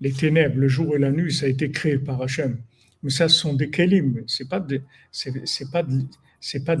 les, 0.00 0.12
ténèbres, 0.12 0.56
le 0.58 0.68
jour 0.68 0.96
et 0.96 0.98
la 0.98 1.10
nuit, 1.10 1.32
ça 1.32 1.44
a 1.44 1.48
été 1.50 1.70
créé 1.70 1.98
par 1.98 2.22
Hachem. 2.22 2.56
Mais 3.02 3.10
ça, 3.10 3.28
ce 3.28 3.36
sont 3.36 3.54
des 3.54 3.70
kelim. 3.70 4.22
C'est 4.26 4.48
pas 4.48 4.64
c'est, 5.10 5.32
pas 5.70 5.84
c'est 6.40 6.64
pas 6.64 6.76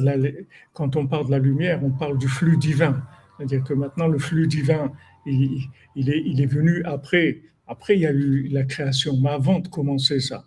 quand 0.72 0.96
on 0.96 1.06
parle 1.06 1.26
de 1.26 1.30
la 1.32 1.38
lumière, 1.38 1.82
on 1.84 1.90
parle 1.90 2.18
du 2.18 2.28
flux 2.28 2.56
divin. 2.56 3.02
C'est-à-dire 3.36 3.64
que 3.64 3.74
maintenant, 3.74 4.08
le 4.08 4.18
flux 4.18 4.46
divin, 4.46 4.92
il, 5.26 5.68
est, 5.96 6.22
il 6.26 6.40
est 6.40 6.46
venu 6.46 6.82
après. 6.84 7.42
Après, 7.66 7.96
il 7.96 8.00
y 8.00 8.06
a 8.06 8.12
eu 8.12 8.48
la 8.48 8.64
création. 8.64 9.18
Mais 9.20 9.30
avant 9.30 9.60
de 9.60 9.68
commencer 9.68 10.20
ça, 10.20 10.44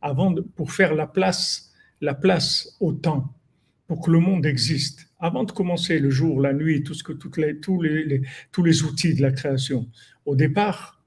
avant 0.00 0.30
de, 0.30 0.40
pour 0.40 0.72
faire 0.72 0.94
la 0.94 1.06
place, 1.06 1.72
la 2.00 2.14
place 2.14 2.76
au 2.80 2.92
temps, 2.92 3.32
pour 3.86 4.00
que 4.00 4.10
le 4.10 4.18
monde 4.18 4.46
existe, 4.46 5.08
avant 5.18 5.44
de 5.44 5.52
commencer 5.52 5.98
le 5.98 6.10
jour, 6.10 6.40
la 6.40 6.52
nuit, 6.52 6.82
tout 6.82 6.94
ce 6.94 7.04
que, 7.04 7.12
toutes 7.12 7.36
les, 7.36 7.58
tous, 7.60 7.80
les, 7.80 8.22
tous 8.50 8.64
les 8.64 8.82
outils 8.82 9.14
de 9.14 9.22
la 9.22 9.30
création, 9.30 9.88
au 10.24 10.34
départ, 10.34 11.04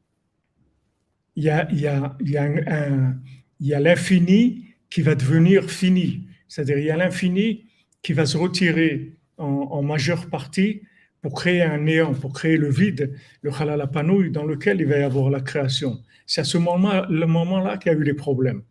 il 1.36 1.44
il 1.72 1.80
y 1.80 1.88
a, 1.88 2.16
il 2.22 2.30
y 2.30 2.38
a, 2.38 2.44
un, 2.44 3.18
il 3.60 3.68
y 3.68 3.74
a 3.74 3.80
l'infini 3.80 4.66
qui 4.90 5.02
va 5.02 5.16
devenir 5.16 5.70
fini. 5.70 6.28
C'est-à-dire, 6.48 6.78
il 6.78 6.86
y 6.86 6.92
a 6.92 6.98
l'infini 6.98 7.66
qui 8.02 8.14
va 8.14 8.26
se 8.26 8.38
retirer 8.38 9.14
en, 9.38 9.82
majeure 9.82 10.30
partie 10.30 10.82
pour 11.22 11.34
créer 11.34 11.62
un 11.64 11.80
néant, 11.80 12.14
pour 12.14 12.34
créer 12.34 12.58
le 12.58 12.70
vide, 12.70 13.14
le 13.42 13.52
halal 13.52 13.90
dans 14.32 14.46
lequel 14.46 14.80
il 14.80 14.88
va 14.88 15.00
y 15.00 15.04
avoir 15.04 15.30
la 15.30 15.42
création. 15.42 16.00
C'est 16.26 16.42
à 16.42 16.44
ce 16.44 16.58
moment-là, 16.58 17.08
le 17.10 17.26
moment-là 17.26 17.78
qu'il 17.78 17.92
y 17.92 17.96
a 17.96 17.98
eu 17.98 18.04
les 18.04 18.14
problèmes. 18.14 18.62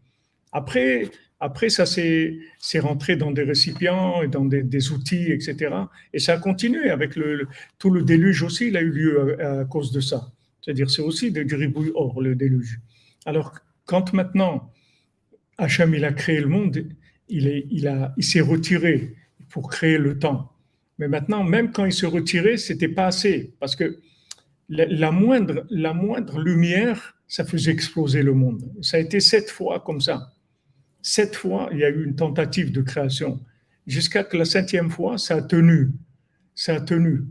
Après, 0.52 1.10
après 1.40 1.68
ça 1.68 1.84
s'est 1.84 2.38
rentré 2.78 3.16
dans 3.16 3.32
des 3.32 3.42
récipients 3.42 4.22
et 4.22 4.28
dans 4.28 4.44
des, 4.44 4.92
outils, 4.92 5.30
etc. 5.30 5.74
Et 6.12 6.20
ça 6.20 6.34
a 6.34 6.38
continué 6.38 6.90
avec 6.90 7.16
le, 7.16 7.48
tout 7.78 7.90
le 7.90 8.02
déluge 8.02 8.42
aussi, 8.42 8.68
il 8.68 8.76
a 8.76 8.80
eu 8.80 8.90
lieu 8.90 9.44
à, 9.44 9.64
cause 9.64 9.92
de 9.92 10.00
ça. 10.00 10.32
C'est-à-dire, 10.62 10.88
c'est 10.90 11.02
aussi 11.02 11.30
du 11.30 11.54
ribouille 11.54 11.92
or, 11.94 12.22
le 12.22 12.34
déluge. 12.34 12.80
Alors, 13.26 13.52
quand 13.84 14.12
maintenant 14.14 14.72
Hachem, 15.58 15.94
il 15.94 16.04
a 16.04 16.12
créé 16.12 16.40
le 16.40 16.48
monde, 16.48 16.86
il, 17.28 17.66
il, 17.70 18.24
s'est 18.24 18.40
retiré 18.40 19.14
pour 19.48 19.70
créer 19.70 19.98
le 19.98 20.18
temps. 20.18 20.52
Mais 20.98 21.08
maintenant, 21.08 21.44
même 21.44 21.72
quand 21.72 21.84
il 21.84 21.92
se 21.92 22.06
retirait, 22.06 22.56
c'était 22.56 22.88
pas 22.88 23.06
assez 23.06 23.54
parce 23.60 23.76
que 23.76 24.00
la, 24.68 25.10
moindre, 25.10 25.66
la 25.70 25.92
moindre 25.92 26.40
lumière, 26.40 27.16
ça 27.28 27.44
faisait 27.44 27.72
exploser 27.72 28.22
le 28.22 28.32
monde. 28.32 28.70
Ça 28.80 28.96
a 28.96 29.00
été 29.00 29.20
sept 29.20 29.50
fois 29.50 29.80
comme 29.80 30.00
ça. 30.00 30.32
Sept 31.02 31.36
fois, 31.36 31.68
il 31.72 31.78
y 31.78 31.84
a 31.84 31.90
eu 31.90 32.04
une 32.04 32.16
tentative 32.16 32.72
de 32.72 32.80
création. 32.80 33.40
Jusqu'à 33.86 34.24
que 34.24 34.36
la 34.36 34.44
septième 34.44 34.90
fois, 34.90 35.18
ça 35.18 35.36
a 35.36 35.42
tenu. 35.42 35.90
Ça 36.54 36.76
a 36.76 36.80
tenu. 36.80 37.24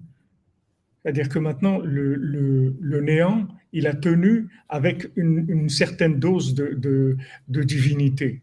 C'est-à-dire 1.02 1.28
que 1.28 1.40
maintenant, 1.40 1.80
le, 1.80 3.02
néant, 3.02 3.48
il 3.74 3.88
a 3.88 3.94
tenu 3.94 4.48
avec 4.70 5.10
une, 5.16 5.68
certaine 5.68 6.20
dose 6.20 6.54
de, 6.54 7.18
divinité. 7.48 8.42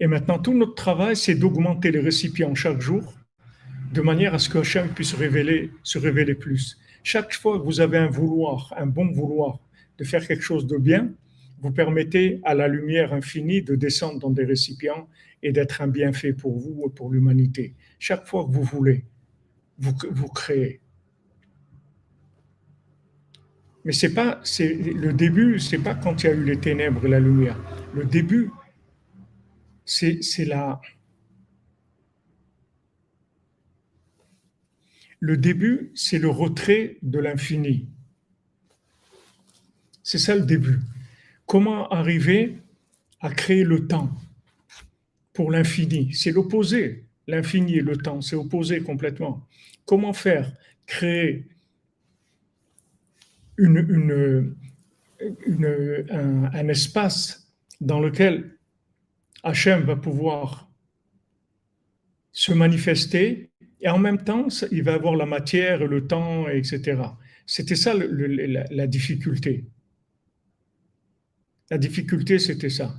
Et 0.00 0.06
maintenant, 0.06 0.38
tout 0.38 0.54
notre 0.54 0.74
travail, 0.74 1.16
c'est 1.16 1.34
d'augmenter 1.34 1.90
les 1.90 2.00
récipients 2.00 2.54
chaque 2.54 2.80
jour, 2.80 3.14
de 3.92 4.00
manière 4.02 4.34
à 4.34 4.38
ce 4.38 4.48
que 4.48 4.58
Hachem 4.58 4.88
puisse 4.88 5.14
révéler, 5.14 5.70
se 5.82 5.98
révéler 5.98 6.34
plus. 6.34 6.78
Chaque 7.02 7.32
fois 7.34 7.58
que 7.58 7.64
vous 7.64 7.80
avez 7.80 7.98
un 7.98 8.08
vouloir, 8.08 8.72
un 8.76 8.86
bon 8.86 9.10
vouloir 9.10 9.60
de 9.98 10.04
faire 10.04 10.26
quelque 10.26 10.42
chose 10.42 10.66
de 10.66 10.76
bien, 10.76 11.10
vous 11.60 11.70
permettez 11.70 12.40
à 12.44 12.54
la 12.54 12.68
lumière 12.68 13.14
infinie 13.14 13.62
de 13.62 13.74
descendre 13.74 14.18
dans 14.18 14.30
des 14.30 14.44
récipients 14.44 15.08
et 15.42 15.52
d'être 15.52 15.80
un 15.80 15.88
bienfait 15.88 16.32
pour 16.32 16.58
vous 16.58 16.84
et 16.86 16.90
pour 16.90 17.10
l'humanité. 17.10 17.74
Chaque 17.98 18.26
fois 18.26 18.44
que 18.44 18.50
vous 18.50 18.64
voulez, 18.64 19.04
vous 19.78 20.28
créez. 20.28 20.80
Mais 23.84 23.92
c'est 23.92 24.14
pas, 24.14 24.40
c'est 24.44 24.74
le 24.74 25.12
début, 25.12 25.58
c'est 25.60 25.78
pas 25.78 25.94
quand 25.94 26.22
il 26.22 26.26
y 26.26 26.30
a 26.30 26.34
eu 26.34 26.44
les 26.44 26.58
ténèbres 26.58 27.04
et 27.04 27.08
la 27.08 27.20
lumière. 27.20 27.58
Le 27.94 28.04
début, 28.04 28.50
c'est 29.84 30.20
la. 30.46 30.80
Le 35.20 35.36
début, 35.36 35.90
c'est 35.94 36.18
le 36.18 36.28
retrait 36.28 36.98
de 37.02 37.18
l'infini. 37.18 37.88
C'est 40.02 40.18
ça 40.18 40.34
le 40.34 40.42
début. 40.42 40.80
Comment 41.46 41.88
arriver 41.88 42.58
à 43.20 43.30
créer 43.30 43.64
le 43.64 43.86
temps 43.86 44.10
pour 45.32 45.50
l'infini? 45.50 46.12
C'est 46.14 46.30
l'opposé. 46.30 47.04
L'infini 47.26 47.76
et 47.76 47.80
le 47.80 47.96
temps, 47.96 48.20
c'est 48.20 48.36
opposé 48.36 48.80
complètement. 48.82 49.46
Comment 49.86 50.12
faire? 50.12 50.52
Créer 50.84 51.46
une, 53.58 54.56
un, 56.10 56.68
espace 56.68 57.52
dans 57.80 58.00
lequel 58.00 58.58
Hachem 59.42 59.82
va 59.82 59.96
pouvoir 59.96 60.70
se 62.32 62.52
manifester 62.52 63.50
et 63.80 63.88
en 63.88 63.98
même 63.98 64.24
temps, 64.24 64.48
il 64.72 64.82
va 64.82 64.94
avoir 64.94 65.14
la 65.14 65.26
matière, 65.26 65.86
le 65.86 66.06
temps, 66.06 66.48
etc. 66.48 67.02
C'était 67.46 67.76
ça 67.76 67.92
la, 67.94 68.86
difficulté. 68.86 69.66
La 71.70 71.78
difficulté, 71.78 72.38
c'était 72.38 72.70
ça. 72.70 72.98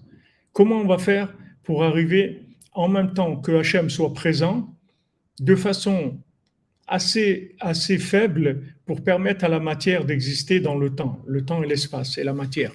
Comment 0.54 0.78
on 0.78 0.88
va 0.88 1.00
faire 1.00 1.36
pour 1.64 1.84
arriver 1.84 2.44
en 2.72 2.88
même 2.88 3.14
temps 3.14 3.38
que 3.38 3.52
Hachem 3.54 3.90
soit 3.90 4.14
présent 4.14 4.78
de 5.40 5.56
façon 5.56 6.22
assez, 6.88 7.56
assez 7.60 7.98
faible 7.98 8.62
pour 8.86 9.04
permettre 9.04 9.46
à 9.46 9.50
la 9.50 9.60
matière 9.60 10.06
d'exister 10.06 10.60
dans 10.60 10.78
le 10.78 10.92
temps, 10.92 11.22
le 11.28 11.44
temps 11.44 11.64
et 11.64 11.68
l'espace 11.68 12.18
et 12.18 12.24
la 12.24 12.34
matière. 12.34 12.72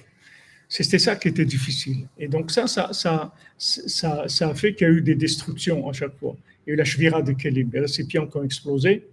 C'était 0.67 0.99
ça 0.99 1.15
qui 1.15 1.27
était 1.27 1.45
difficile. 1.45 2.07
Et 2.17 2.27
donc 2.27 2.51
ça, 2.51 2.67
ça, 2.67 2.93
ça, 2.93 3.33
ça, 3.57 4.23
ça 4.27 4.49
a 4.49 4.53
fait 4.55 4.73
qu'il 4.73 4.87
y 4.87 4.89
a 4.89 4.93
eu 4.93 5.01
des 5.01 5.15
destructions 5.15 5.89
à 5.89 5.93
chaque 5.93 6.17
fois. 6.17 6.35
Il 6.65 6.69
y 6.69 6.71
a 6.71 6.73
eu 6.73 6.77
la 6.77 6.85
shvira 6.85 7.21
de 7.21 7.33
Kelim, 7.33 7.69
les 7.73 7.81
récipients 7.81 8.27
qui 8.27 8.37
ont 8.37 8.43
explosé. 8.43 9.07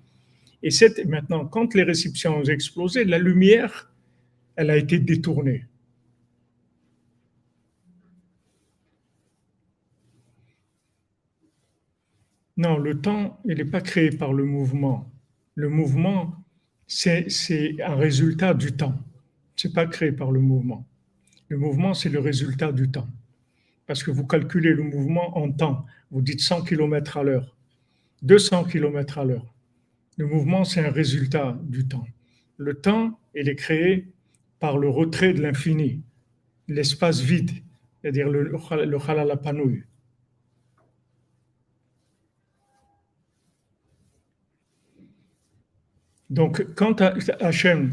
Et 0.63 0.71
maintenant, 1.07 1.47
quand 1.47 1.75
les 1.75 1.85
récipients 1.85 2.39
ont 2.39 2.45
explosé, 2.45 3.05
la 3.05 3.19
lumière, 3.19 3.91
elle 4.57 4.71
a 4.71 4.77
été 4.77 4.99
détournée. 4.99 5.65
Non, 12.59 12.77
le 12.77 13.01
temps, 13.01 13.41
il 13.45 13.59
n'est 13.59 13.65
pas 13.65 13.81
créé 13.81 14.11
par 14.11 14.33
le 14.33 14.45
mouvement. 14.45 15.09
Le 15.55 15.69
mouvement, 15.69 16.35
c'est 16.89 17.29
un 17.81 17.95
résultat 17.95 18.53
du 18.53 18.73
temps. 18.73 18.99
Ce 19.55 19.69
n'est 19.69 19.75
pas 19.75 19.87
créé 19.87 20.11
par 20.11 20.33
le 20.33 20.41
mouvement. 20.41 20.85
Le 21.49 21.57
mouvement, 21.57 21.95
c'est 21.95 22.09
le 22.09 22.19
résultat 22.19 22.73
du 22.73 22.91
temps. 22.91 23.07
Parce 23.87 24.03
que 24.03 24.11
vous 24.11 24.27
calculez 24.27 24.75
le 24.75 24.83
mouvement 24.83 25.39
en 25.39 25.53
temps. 25.53 25.87
Vous 26.11 26.21
dites 26.21 26.41
100 26.41 26.65
km 26.65 27.19
à 27.19 27.23
l'heure, 27.23 27.57
200 28.23 28.65
km 28.65 29.19
à 29.19 29.25
l'heure. 29.25 29.55
Le 30.17 30.27
mouvement, 30.27 30.65
c'est 30.65 30.85
un 30.85 30.91
résultat 30.91 31.57
du 31.63 31.87
temps. 31.87 32.09
Le 32.57 32.75
temps, 32.75 33.21
il 33.37 33.49
est 33.49 33.55
créé 33.55 34.09
par 34.59 34.79
le 34.79 34.89
retrait 34.89 35.33
de 35.33 35.41
l'infini, 35.41 36.03
l'espace 36.67 37.21
vide, 37.21 37.53
c'est-à-dire 38.03 38.29
le, 38.29 38.43
le 38.43 38.99
Donc, 46.31 46.75
quand 46.75 47.01
Hachem 47.41 47.93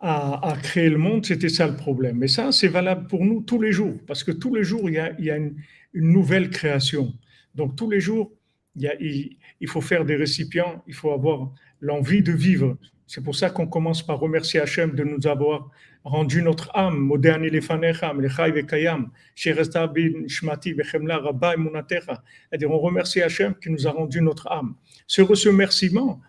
à, 0.00 0.56
créer 0.62 0.90
le 0.90 0.98
monde, 0.98 1.24
c'était 1.24 1.48
ça 1.48 1.66
le 1.66 1.76
problème. 1.76 2.18
Mais 2.18 2.28
ça, 2.28 2.52
c'est 2.52 2.68
valable 2.68 3.06
pour 3.06 3.24
nous 3.24 3.42
tous 3.42 3.60
les 3.60 3.72
jours, 3.72 3.94
parce 4.06 4.22
que 4.22 4.32
tous 4.32 4.54
les 4.54 4.62
jours, 4.62 4.88
il 4.88 4.94
y 4.94 4.98
a, 4.98 5.06
a 5.06 5.36
une, 5.36 5.56
nouvelle 5.94 6.50
création. 6.50 7.14
Donc 7.54 7.74
tous 7.74 7.90
les 7.90 8.00
jours, 8.00 8.30
il, 8.74 8.86
a, 8.86 9.66
faut 9.66 9.80
faire 9.80 10.04
des 10.04 10.16
récipients, 10.16 10.82
il 10.86 10.92
faut 10.92 11.10
avoir 11.10 11.50
l'envie 11.80 12.22
de 12.22 12.32
vivre. 12.32 12.76
C'est 13.06 13.22
pour 13.22 13.34
ça 13.34 13.48
qu'on 13.48 13.66
commence 13.66 14.04
par 14.04 14.18
remercier 14.18 14.60
Hachem 14.60 14.94
de 14.94 15.04
nous 15.04 15.26
avoir 15.26 15.70
rendu 16.04 16.42
notre 16.42 16.70
âme, 16.76 17.10
lechai 17.16 18.50
vekayam, 18.50 19.10
shmati 19.34 20.74
rabba. 20.74 21.54
C'est-à-dire, 21.88 22.70
on 22.70 22.78
remercie 22.78 23.22
Hachem 23.22 23.54
qui 23.54 23.70
nous 23.70 23.86
a 23.86 23.92
rendu 23.92 24.20
notre 24.20 24.52
âme. 24.52 24.74
Ce 25.06 25.22
remerciement, 25.22 26.20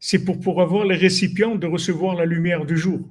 c'est 0.00 0.24
pour, 0.24 0.62
avoir 0.62 0.86
les 0.86 0.96
récipients 0.96 1.54
de 1.54 1.66
recevoir 1.66 2.14
la 2.16 2.24
lumière 2.24 2.64
du 2.64 2.76
jour. 2.76 3.06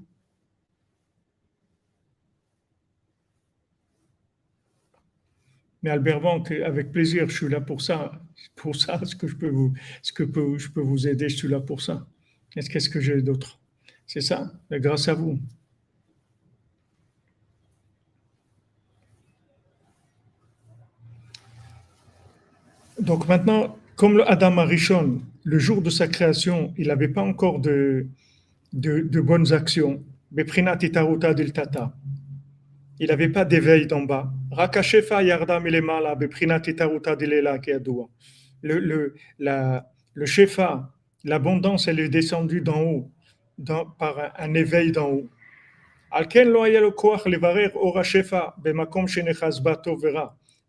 Mais 5.83 5.91
Albert 5.91 6.19
Banque, 6.19 6.51
avec 6.51 6.91
plaisir, 6.91 7.29
je 7.29 7.37
suis 7.37 7.47
là 7.47 7.61
pour 7.61 7.81
ça. 7.81 8.11
Pour 8.55 8.75
ça, 8.75 8.99
ce 9.05 9.15
que 9.15 9.27
je 9.27 9.35
peux 9.35 9.49
vous, 9.49 9.73
ce 10.01 10.11
que 10.11 10.25
je 10.57 10.69
peux 10.69 10.81
vous 10.81 11.07
aider, 11.07 11.29
je 11.29 11.37
suis 11.37 11.47
là 11.47 11.61
pour 11.61 11.81
ça. 11.81 12.05
Qu'est-ce 12.49 12.89
que 12.89 12.99
j'ai 12.99 13.21
d'autre? 13.21 13.59
C'est 14.07 14.21
ça, 14.21 14.51
grâce 14.71 15.07
à 15.07 15.13
vous. 15.13 15.39
Donc 22.99 23.27
maintenant, 23.27 23.77
comme 23.95 24.17
le 24.17 24.29
Adam 24.29 24.57
Arishon, 24.57 25.21
le 25.49 25.57
jour 25.57 25.81
de 25.81 25.89
sa 25.89 26.07
création, 26.07 26.75
il 26.77 26.89
n'avait 26.89 27.07
pas 27.07 27.23
encore 27.23 27.59
de, 27.59 28.05
de, 28.71 29.19
bonnes 29.19 29.51
actions. 29.51 30.03
Il 32.99 33.07
n'avait 33.07 33.29
pas 33.29 33.45
d'éveil 33.45 33.87
d'en 33.87 34.03
bas. 34.03 34.31
Le, 38.61 38.79
le, 38.79 39.15
la, 39.39 39.91
le 40.13 40.25
shefa, 40.27 40.93
l'abondance, 41.23 41.87
elle 41.87 41.99
est 41.99 42.09
descendue 42.09 42.61
d'en 42.61 42.81
haut, 42.83 43.11
par 43.97 44.31
un, 44.37 44.53
éveil 44.53 44.91
d'en 44.91 45.09
haut. 45.09 45.27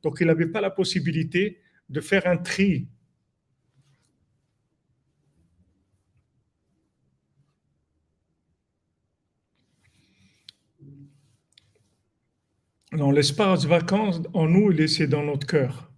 Donc 0.02 0.16
il 0.20 0.26
n'avait 0.26 0.46
pas 0.46 0.60
la 0.62 0.70
possibilité 0.70 1.58
de 1.90 2.00
faire 2.00 2.26
un 2.26 2.38
tri 2.38 2.86
dans 12.92 13.10
l'espace 13.10 13.66
vacances, 13.66 14.20
en 14.32 14.48
nous, 14.48 14.86
c'est 14.86 15.06
dans 15.06 15.22
notre 15.22 15.46
cœur. 15.46 15.90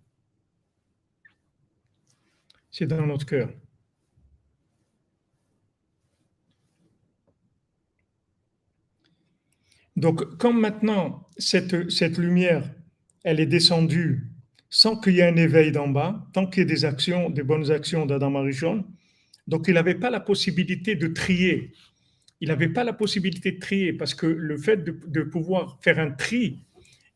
C'est 2.70 2.86
dans 2.86 3.06
notre 3.06 3.26
cœur. 3.26 3.50
Donc, 9.96 10.36
comme 10.38 10.60
maintenant, 10.60 11.28
cette, 11.36 11.90
cette 11.90 12.18
lumière, 12.18 12.70
elle 13.24 13.40
est 13.40 13.46
descendue 13.46 14.28
sans 14.70 14.96
qu'il 14.96 15.14
y 15.14 15.20
ait 15.20 15.28
un 15.28 15.36
éveil 15.36 15.70
d'en 15.70 15.88
bas, 15.88 16.26
tant 16.32 16.46
qu'il 16.46 16.60
y 16.60 16.62
ait 16.62 16.66
des 16.66 16.86
actions, 16.86 17.28
des 17.28 17.42
bonnes 17.42 17.70
actions 17.70 18.06
d'Adam 18.06 18.30
Marichon, 18.30 18.86
donc 19.46 19.66
il 19.68 19.74
n'avait 19.74 19.94
pas 19.94 20.08
la 20.08 20.20
possibilité 20.20 20.94
de 20.94 21.08
trier. 21.08 21.72
Il 22.40 22.48
n'avait 22.48 22.68
pas 22.70 22.84
la 22.84 22.94
possibilité 22.94 23.52
de 23.52 23.58
trier 23.58 23.92
parce 23.92 24.14
que 24.14 24.26
le 24.26 24.56
fait 24.56 24.78
de, 24.78 24.98
de 25.06 25.22
pouvoir 25.22 25.78
faire 25.82 25.98
un 25.98 26.10
tri 26.10 26.64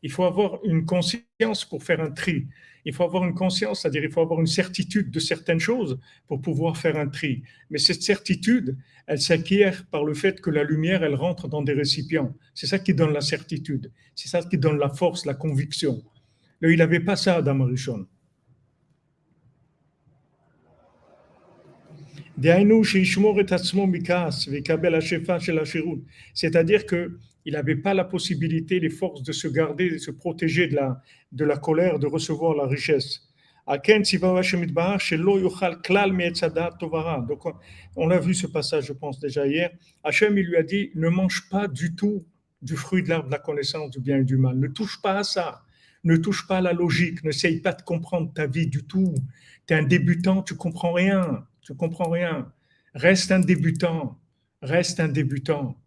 il 0.03 0.11
faut 0.11 0.23
avoir 0.23 0.59
une 0.63 0.85
conscience 0.85 1.65
pour 1.65 1.83
faire 1.83 2.01
un 2.01 2.11
tri. 2.11 2.47
Il 2.85 2.93
faut 2.93 3.03
avoir 3.03 3.25
une 3.25 3.33
conscience, 3.33 3.81
c'est-à-dire 3.81 4.03
il 4.03 4.11
faut 4.11 4.21
avoir 4.21 4.39
une 4.39 4.47
certitude 4.47 5.11
de 5.11 5.19
certaines 5.19 5.59
choses 5.59 5.99
pour 6.27 6.41
pouvoir 6.41 6.77
faire 6.77 6.95
un 6.95 7.07
tri. 7.07 7.43
Mais 7.69 7.79
cette 7.79 8.01
certitude, 8.01 8.77
elle 9.07 9.19
s'acquiert 9.19 9.85
par 9.87 10.05
le 10.05 10.13
fait 10.13 10.39
que 10.39 10.49
la 10.49 10.63
lumière, 10.63 11.03
elle 11.03 11.15
rentre 11.15 11.47
dans 11.47 11.61
des 11.61 11.73
récipients. 11.73 12.33
C'est 12.53 12.67
ça 12.67 12.79
qui 12.79 12.93
donne 12.93 13.11
la 13.11 13.21
certitude. 13.21 13.91
C'est 14.15 14.29
ça 14.29 14.41
qui 14.41 14.57
donne 14.57 14.77
la 14.77 14.89
force, 14.89 15.25
la 15.25 15.33
conviction. 15.33 16.01
Là, 16.61 16.69
il 16.71 16.77
n'avait 16.77 16.99
pas 16.99 17.15
ça, 17.15 17.35
Adam 17.35 17.65
Rishon. 17.65 18.05
C'est-à-dire 26.33 26.85
que 26.85 27.17
il 27.47 27.53
n'avait 27.53 27.77
pas 27.77 27.93
la 27.93 28.03
possibilité, 28.03 28.77
les 28.81 28.89
forces 28.89 29.23
de 29.23 29.31
se 29.31 29.47
garder, 29.47 29.89
de 29.89 29.97
se 29.97 30.11
protéger 30.11 30.67
de 30.67 30.75
la, 30.75 31.01
de 31.31 31.45
la 31.45 31.55
colère, 31.55 31.97
de 31.97 32.05
recevoir 32.05 32.53
la 32.53 32.67
richesse. 32.67 33.21
Donc, 33.65 33.87
on 37.95 38.11
a 38.11 38.19
vu 38.19 38.33
ce 38.33 38.47
passage, 38.47 38.85
je 38.87 38.93
pense, 38.93 39.19
déjà 39.21 39.47
hier. 39.47 39.69
Hachem, 40.03 40.37
il 40.37 40.45
lui 40.45 40.57
a 40.57 40.63
dit 40.63 40.91
ne 40.95 41.07
mange 41.07 41.47
pas 41.49 41.69
du 41.69 41.95
tout 41.95 42.25
du 42.61 42.75
fruit 42.75 43.01
de 43.01 43.07
l'arbre 43.07 43.27
de 43.27 43.31
la 43.31 43.39
connaissance 43.39 43.91
du 43.91 44.01
bien 44.01 44.17
et 44.17 44.25
du 44.25 44.35
mal. 44.35 44.57
Ne 44.59 44.67
touche 44.67 45.01
pas 45.01 45.17
à 45.17 45.23
ça. 45.23 45.61
Ne 46.03 46.17
touche 46.17 46.47
pas 46.47 46.57
à 46.57 46.61
la 46.61 46.73
logique. 46.73 47.23
N'essaye 47.23 47.61
pas 47.61 47.71
de 47.71 47.81
comprendre 47.81 48.33
ta 48.33 48.45
vie 48.45 48.67
du 48.67 48.83
tout. 48.83 49.15
Tu 49.67 49.73
es 49.73 49.77
un 49.77 49.83
débutant, 49.83 50.43
tu 50.43 50.55
comprends 50.55 50.91
rien. 50.91 51.47
Tu 51.61 51.73
comprends 51.75 52.09
rien. 52.09 52.51
Reste 52.93 53.31
un 53.31 53.39
débutant. 53.39 54.19
Reste 54.61 54.99
un 54.99 55.07
débutant. 55.07 55.77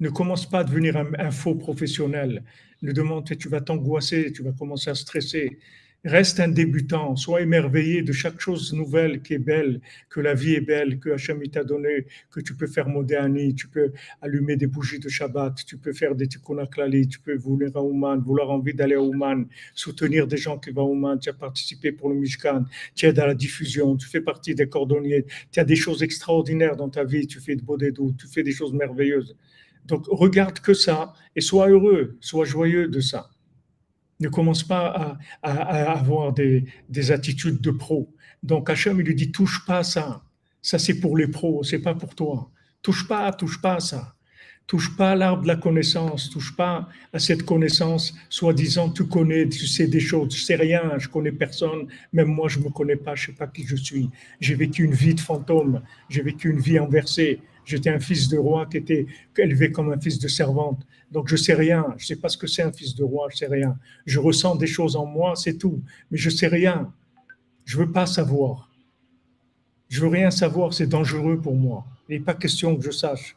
Ne 0.00 0.10
commence 0.10 0.48
pas 0.48 0.60
à 0.60 0.64
devenir 0.64 0.96
un, 0.96 1.30
faux 1.32 1.56
professionnel. 1.56 2.44
Ne 2.82 2.92
demande, 2.92 3.36
tu 3.36 3.48
vas 3.48 3.60
t'angoisser, 3.60 4.32
tu 4.32 4.44
vas 4.44 4.52
commencer 4.52 4.90
à 4.90 4.94
stresser. 4.94 5.58
Reste 6.04 6.38
un 6.38 6.46
débutant, 6.46 7.16
sois 7.16 7.40
émerveillé 7.42 8.02
de 8.02 8.12
chaque 8.12 8.38
chose 8.38 8.72
nouvelle 8.72 9.20
qui 9.22 9.34
est 9.34 9.40
belle, 9.40 9.80
que 10.08 10.20
la 10.20 10.34
vie 10.34 10.54
est 10.54 10.60
belle, 10.60 11.00
que 11.00 11.10
Hachem 11.10 11.42
t'a 11.48 11.64
donné, 11.64 12.06
que 12.30 12.38
tu 12.38 12.54
peux 12.54 12.68
faire 12.68 12.88
modéani, 12.88 13.56
tu 13.56 13.66
peux 13.66 13.90
allumer 14.22 14.54
des 14.54 14.68
bougies 14.68 15.00
de 15.00 15.08
Shabbat, 15.08 15.64
tu 15.66 15.76
peux 15.76 15.92
faire 15.92 16.14
des 16.14 16.28
tikkun 16.28 16.64
tu 17.10 17.18
peux 17.18 17.34
vouloir 17.34 17.72
à 17.74 17.82
Ouman, 17.82 18.20
vouloir 18.20 18.50
envie 18.52 18.74
d'aller 18.74 18.94
à 18.94 19.02
Ouman, 19.02 19.48
soutenir 19.74 20.28
des 20.28 20.36
gens 20.36 20.58
qui 20.60 20.70
vont 20.70 20.82
à 20.82 20.90
Ouman, 20.90 21.18
tu 21.18 21.28
as 21.30 21.32
participé 21.32 21.90
pour 21.90 22.08
le 22.08 22.14
Mishkan, 22.14 22.66
tu 22.94 23.06
es 23.06 23.12
dans 23.12 23.26
la 23.26 23.34
diffusion, 23.34 23.96
tu 23.96 24.06
fais 24.06 24.20
partie 24.20 24.54
des 24.54 24.68
cordonniers, 24.68 25.26
tu 25.50 25.58
as 25.58 25.64
des 25.64 25.74
choses 25.74 26.04
extraordinaires 26.04 26.76
dans 26.76 26.88
ta 26.88 27.02
vie, 27.02 27.26
tu 27.26 27.40
fais 27.40 27.56
de 27.56 27.62
beaux 27.62 27.76
dédous, 27.76 28.14
tu 28.16 28.28
fais 28.28 28.44
des 28.44 28.52
choses 28.52 28.72
merveilleuses. 28.72 29.36
Donc 29.88 30.04
regarde 30.06 30.60
que 30.60 30.74
ça 30.74 31.14
et 31.34 31.40
sois 31.40 31.68
heureux, 31.68 32.18
sois 32.20 32.44
joyeux 32.44 32.88
de 32.88 33.00
ça. 33.00 33.30
Ne 34.20 34.28
commence 34.28 34.62
pas 34.62 35.18
à, 35.42 35.92
avoir 35.92 36.32
des, 36.32 36.66
attitudes 37.10 37.60
de 37.60 37.70
pro. 37.70 38.14
Donc 38.42 38.68
Hachem, 38.68 39.00
il 39.00 39.06
lui 39.06 39.14
dit 39.14 39.32
touche 39.32 39.64
pas 39.64 39.78
à 39.78 39.84
ça. 39.84 40.22
Ça 40.60 40.78
c'est 40.78 41.00
pour 41.00 41.16
les 41.16 41.28
pros, 41.28 41.64
c'est 41.64 41.78
pas 41.78 41.94
pour 41.94 42.14
toi. 42.14 42.50
Touche 42.82 43.08
pas, 43.08 43.32
touche 43.32 43.60
pas 43.60 43.76
à 43.76 43.80
ça. 43.80 44.14
Touche 44.66 44.94
pas 44.94 45.12
à 45.12 45.14
l'arbre 45.14 45.44
de 45.44 45.48
la 45.48 45.56
connaissance, 45.56 46.28
touche 46.28 46.54
pas 46.54 46.90
à 47.14 47.18
cette 47.18 47.44
connaissance, 47.44 48.14
soi-disant 48.28 48.90
tu 48.90 49.06
connais, 49.06 49.48
tu 49.48 49.66
sais 49.66 49.86
des 49.86 49.98
choses, 49.98 50.36
je 50.36 50.42
sais 50.42 50.56
rien, 50.56 50.98
je 50.98 51.08
connais 51.08 51.32
personne, 51.32 51.88
même 52.12 52.28
moi 52.28 52.48
je 52.48 52.58
me 52.58 52.68
connais 52.68 52.96
pas, 52.96 53.14
je 53.14 53.26
sais 53.26 53.32
pas 53.32 53.46
qui 53.46 53.66
je 53.66 53.76
suis. 53.76 54.10
J'ai 54.40 54.54
vécu 54.54 54.84
une 54.84 54.92
vie 54.92 55.14
de 55.14 55.20
fantôme, 55.20 55.80
j'ai 56.10 56.20
vécu 56.20 56.50
une 56.50 56.60
vie 56.60 56.76
inversée, 56.76 57.40
J'étais 57.68 57.90
un 57.90 58.00
fils 58.00 58.28
de 58.28 58.38
roi 58.38 58.64
qui 58.64 58.78
était 58.78 59.06
élevé 59.36 59.70
comme 59.70 59.92
un 59.92 60.00
fils 60.00 60.18
de 60.18 60.26
servante. 60.26 60.86
Donc 61.12 61.28
je 61.28 61.36
sais 61.36 61.52
rien. 61.52 61.94
Je 61.98 62.06
sais 62.06 62.16
pas 62.16 62.30
ce 62.30 62.38
que 62.38 62.46
c'est 62.46 62.62
un 62.62 62.72
fils 62.72 62.94
de 62.94 63.04
roi. 63.04 63.28
Je 63.30 63.36
sais 63.36 63.46
rien. 63.46 63.78
Je 64.06 64.18
ressens 64.18 64.56
des 64.56 64.66
choses 64.66 64.96
en 64.96 65.04
moi, 65.04 65.36
c'est 65.36 65.58
tout. 65.58 65.82
Mais 66.10 66.16
je 66.16 66.30
sais 66.30 66.46
rien. 66.46 66.90
Je 67.66 67.76
veux 67.76 67.92
pas 67.92 68.06
savoir. 68.06 68.70
Je 69.90 70.00
veux 70.00 70.08
rien 70.08 70.30
savoir. 70.30 70.72
C'est 70.72 70.86
dangereux 70.86 71.38
pour 71.38 71.54
moi. 71.54 71.84
Il 72.08 72.16
n'est 72.16 72.24
pas 72.24 72.32
question 72.32 72.74
que 72.74 72.82
je 72.82 72.90
sache. 72.90 73.36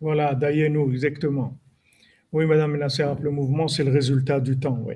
Voilà, 0.00 0.34
nous 0.34 0.90
exactement. 0.92 1.56
Oui, 2.32 2.44
Madame 2.46 2.76
le 2.76 3.30
mouvement, 3.30 3.68
c'est 3.68 3.84
le 3.84 3.90
résultat 3.90 4.40
du 4.40 4.58
temps, 4.58 4.78
oui. 4.84 4.94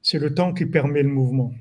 C'est 0.00 0.18
le 0.18 0.34
temps 0.34 0.54
qui 0.54 0.66
permet 0.66 1.02
le 1.02 1.10
mouvement. 1.10 1.52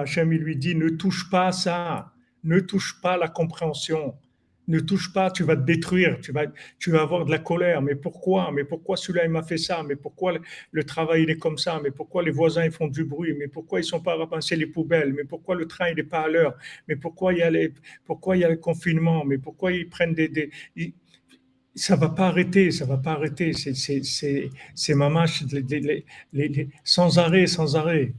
Hachem, 0.00 0.32
il 0.32 0.38
lui 0.40 0.56
dit, 0.56 0.74
ne 0.74 0.88
touche 0.88 1.28
pas 1.30 1.48
à 1.48 1.52
ça, 1.52 2.12
ne 2.42 2.60
touche 2.60 3.00
pas 3.02 3.16
la 3.16 3.28
compréhension, 3.28 4.14
ne 4.68 4.80
touche 4.80 5.12
pas, 5.12 5.30
tu 5.30 5.42
vas 5.44 5.56
te 5.56 5.62
détruire, 5.62 6.18
tu 6.20 6.32
vas, 6.32 6.46
tu 6.78 6.90
vas 6.90 7.02
avoir 7.02 7.24
de 7.24 7.30
la 7.30 7.38
colère. 7.38 7.82
Mais 7.82 7.94
pourquoi? 7.94 8.50
Mais 8.52 8.64
pourquoi 8.64 8.96
celui-là, 8.96 9.24
il 9.24 9.30
m'a 9.30 9.42
fait 9.42 9.58
ça? 9.58 9.82
Mais 9.82 9.96
pourquoi 9.96 10.34
le, 10.72 10.84
travail, 10.84 11.24
il 11.24 11.30
est 11.30 11.36
comme 11.36 11.58
ça? 11.58 11.80
Mais 11.82 11.90
pourquoi 11.90 12.22
les 12.22 12.30
voisins, 12.30 12.64
ils 12.64 12.70
font 12.70 12.88
du 12.88 13.04
bruit? 13.04 13.34
Mais 13.38 13.48
pourquoi 13.48 13.80
ils 13.80 13.84
sont 13.84 14.00
pas 14.00 14.14
à 14.14 14.54
les 14.56 14.66
poubelles? 14.66 15.12
Mais 15.12 15.24
pourquoi 15.24 15.54
le 15.54 15.66
train, 15.66 15.88
il 15.88 15.96
n'est 15.96 16.02
pas 16.02 16.22
à 16.22 16.28
l'heure? 16.28 16.56
Mais 16.88 16.96
pourquoi 16.96 17.32
il, 17.32 17.38
y 17.38 17.42
a 17.42 17.50
les, 17.50 17.72
pourquoi 18.04 18.36
il 18.36 18.40
y 18.40 18.44
a 18.44 18.48
le 18.48 18.56
confinement? 18.56 19.24
Mais 19.24 19.38
pourquoi 19.38 19.72
ils 19.72 19.88
prennent 19.88 20.14
des... 20.14 20.28
des 20.28 20.50
ça 21.76 21.96
va 21.96 22.08
pas 22.08 22.28
arrêter, 22.28 22.70
ça 22.70 22.84
va 22.84 22.98
pas 22.98 23.12
arrêter. 23.12 23.52
C'est 23.52 24.94
mamache, 24.94 25.42
les, 25.50 26.04
les, 26.32 26.68
sans 26.84 27.18
arrêt, 27.18 27.46
sans 27.48 27.74
arrêt. 27.76 28.14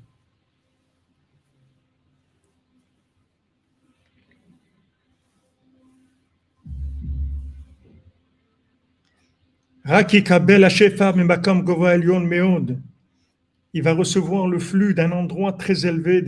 Il 13.74 13.84
va 13.84 13.94
recevoir 13.94 14.48
le 14.48 14.58
flux 14.58 14.96
d'un 14.96 15.12
endroit 15.12 15.54
très 15.54 15.86
élevé. 15.86 16.24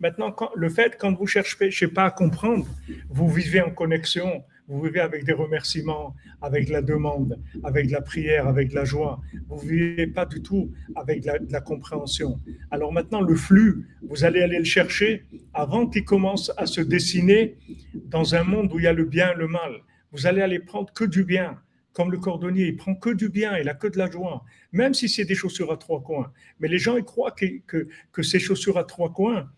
Maintenant, 0.00 0.36
le 0.56 0.68
fait, 0.68 0.96
quand 0.98 1.14
vous 1.14 1.26
cherchez, 1.28 1.86
pas, 1.86 2.06
à 2.06 2.10
comprendre, 2.10 2.66
vous 3.08 3.28
vivez 3.28 3.60
en 3.60 3.70
connexion, 3.70 4.42
vous 4.68 4.82
vivez 4.82 5.00
avec 5.00 5.24
des 5.24 5.32
remerciements, 5.32 6.14
avec 6.42 6.68
la 6.68 6.82
demande, 6.82 7.40
avec 7.64 7.90
la 7.90 8.02
prière, 8.02 8.46
avec 8.46 8.72
la 8.74 8.84
joie. 8.84 9.20
Vous 9.48 9.64
ne 9.64 9.68
vivez 9.68 10.06
pas 10.06 10.26
du 10.26 10.42
tout 10.42 10.70
avec 10.94 11.24
la, 11.24 11.60
compréhension. 11.60 12.38
Alors 12.70 12.92
maintenant, 12.92 13.22
le 13.22 13.34
flux, 13.34 13.88
vous 14.02 14.24
allez 14.24 14.42
aller 14.42 14.58
le 14.58 14.64
chercher 14.64 15.24
avant 15.54 15.86
qu'il 15.86 16.04
commence 16.04 16.52
à 16.58 16.66
se 16.66 16.82
dessiner 16.82 17.56
dans 17.94 18.34
un 18.34 18.44
monde 18.44 18.70
où 18.72 18.78
il 18.78 18.84
y 18.84 18.86
a 18.86 18.92
le 18.92 19.04
bien 19.04 19.32
et 19.32 19.36
le 19.36 19.48
mal. 19.48 19.72
Vous 20.12 20.26
allez 20.26 20.42
aller 20.42 20.58
prendre 20.58 20.92
que 20.92 21.04
du 21.04 21.24
bien. 21.24 21.58
Comme 21.94 22.12
le 22.12 22.18
cordonnier, 22.18 22.66
il 22.66 22.76
prend 22.76 22.94
que 22.94 23.10
du 23.10 23.28
bien, 23.28 23.56
il 23.58 23.68
a 23.68 23.74
que 23.74 23.88
de 23.88 23.98
la 23.98 24.08
joie, 24.08 24.44
même 24.70 24.94
si 24.94 25.08
c'est 25.08 25.24
des 25.24 25.34
chaussures 25.34 25.72
à 25.72 25.76
trois 25.76 26.00
coins. 26.00 26.30
Mais 26.60 26.68
les 26.68 26.78
gens, 26.78 26.96
ils 26.96 27.02
croient 27.02 27.32
que, 27.32 27.88
que 28.12 28.22
ces 28.22 28.38
chaussures 28.38 28.78
à 28.78 28.84
trois 28.84 29.12
coins, 29.12 29.48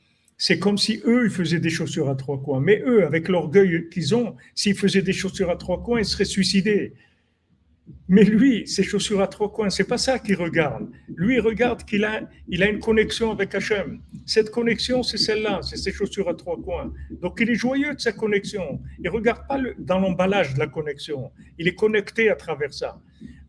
c'est 0.42 0.58
comme 0.58 0.78
si 0.78 1.02
eux, 1.04 1.26
ils 1.26 1.30
faisaient 1.30 1.60
des 1.60 1.68
chaussures 1.68 2.08
à 2.08 2.14
trois 2.14 2.40
coins. 2.42 2.60
Mais 2.60 2.82
eux, 2.86 3.04
avec 3.04 3.28
l'orgueil 3.28 3.90
qu'ils 3.90 4.14
ont, 4.14 4.36
s'ils 4.54 4.74
faisaient 4.74 5.02
des 5.02 5.12
chaussures 5.12 5.50
à 5.50 5.56
trois 5.56 5.82
coins, 5.82 5.98
ils 5.98 6.06
seraient 6.06 6.24
suicidés. 6.24 6.94
Mais 8.08 8.24
lui, 8.24 8.66
ses 8.66 8.82
chaussures 8.82 9.20
à 9.20 9.26
trois 9.26 9.52
coins, 9.52 9.68
c'est 9.68 9.84
pas 9.84 9.98
ça 9.98 10.18
qu'il 10.18 10.36
regarde. 10.36 10.88
Lui, 11.14 11.34
il 11.34 11.40
regarde 11.40 11.84
qu'il 11.84 12.04
a, 12.04 12.22
il 12.48 12.62
a 12.62 12.70
une 12.70 12.78
connexion 12.78 13.30
avec 13.30 13.54
Hachem. 13.54 14.00
Cette 14.24 14.50
connexion, 14.50 15.02
c'est 15.02 15.18
celle-là, 15.18 15.60
c'est 15.62 15.76
ses 15.76 15.92
chaussures 15.92 16.30
à 16.30 16.34
trois 16.34 16.58
coins. 16.58 16.90
Donc, 17.20 17.38
il 17.42 17.50
est 17.50 17.54
joyeux 17.54 17.94
de 17.94 18.00
sa 18.00 18.12
connexion. 18.12 18.80
Il 18.98 19.10
regarde 19.10 19.46
pas 19.46 19.60
dans 19.78 19.98
l'emballage 19.98 20.54
de 20.54 20.58
la 20.58 20.68
connexion. 20.68 21.32
Il 21.58 21.68
est 21.68 21.74
connecté 21.74 22.30
à 22.30 22.34
travers 22.34 22.72
ça. 22.72 22.98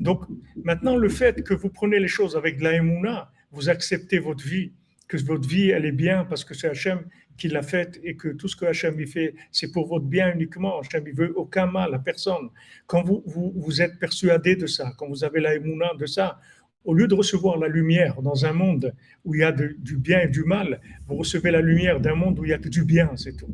Donc, 0.02 0.24
maintenant, 0.62 0.98
le 0.98 1.08
fait 1.08 1.42
que 1.42 1.54
vous 1.54 1.70
prenez 1.70 2.02
les 2.02 2.10
choses 2.10 2.36
avec 2.36 2.60
de 2.60 2.66
la 2.66 3.32
vous 3.54 3.70
acceptez 3.70 4.20
votre 4.20 4.46
vie 4.46 4.74
que 5.12 5.26
votre 5.26 5.48
vie, 5.48 5.72
elle 5.72 5.86
est 5.86 5.92
bien 5.92 6.24
parce 6.24 6.46
que 6.46 6.54
c'est 6.54 6.70
Hachem 6.70 7.04
qui 7.38 7.50
l'a 7.50 7.64
faite 7.64 8.00
et 8.02 8.16
que 8.16 8.30
tout 8.30 8.48
ce 8.48 8.56
que 8.56 8.66
Hachem 8.66 8.98
y 8.98 9.06
fait, 9.06 9.36
c'est 9.52 9.70
pour 9.74 9.88
votre 9.88 10.06
bien 10.06 10.34
uniquement. 10.34 10.80
Hachem 10.80 11.04
ne 11.04 11.12
veut 11.12 11.34
aucun 11.36 11.66
mal 11.66 11.94
à 11.94 12.00
personne. 12.00 12.48
Quand 12.88 13.04
vous, 13.04 13.22
vous, 13.26 13.52
vous 13.54 13.82
êtes 13.82 14.00
persuadé 14.00 14.56
de 14.56 14.68
ça, 14.68 14.94
quand 14.98 15.10
vous 15.10 15.26
avez 15.26 15.42
la 15.42 15.56
émouna 15.56 15.90
de 16.00 16.06
ça, 16.06 16.40
au 16.86 16.94
lieu 16.94 17.08
de 17.08 17.14
recevoir 17.14 17.58
la 17.58 17.68
lumière 17.68 18.22
dans 18.22 18.46
un 18.46 18.54
monde 18.54 18.94
où 19.26 19.36
il 19.36 19.42
y 19.42 19.44
a 19.44 19.52
du 19.52 19.98
bien 19.98 20.22
et 20.22 20.30
du 20.30 20.44
mal, 20.46 20.80
vous 21.08 21.16
recevez 21.16 21.52
la 21.52 21.62
lumière 21.62 22.00
d'un 22.00 22.16
monde 22.16 22.40
où 22.40 22.46
il 22.46 22.52
y 22.52 22.54
a 22.54 22.58
que 22.58 22.70
du 22.70 22.86
bien, 22.86 23.12
c'est 23.18 23.36
tout. 23.36 23.54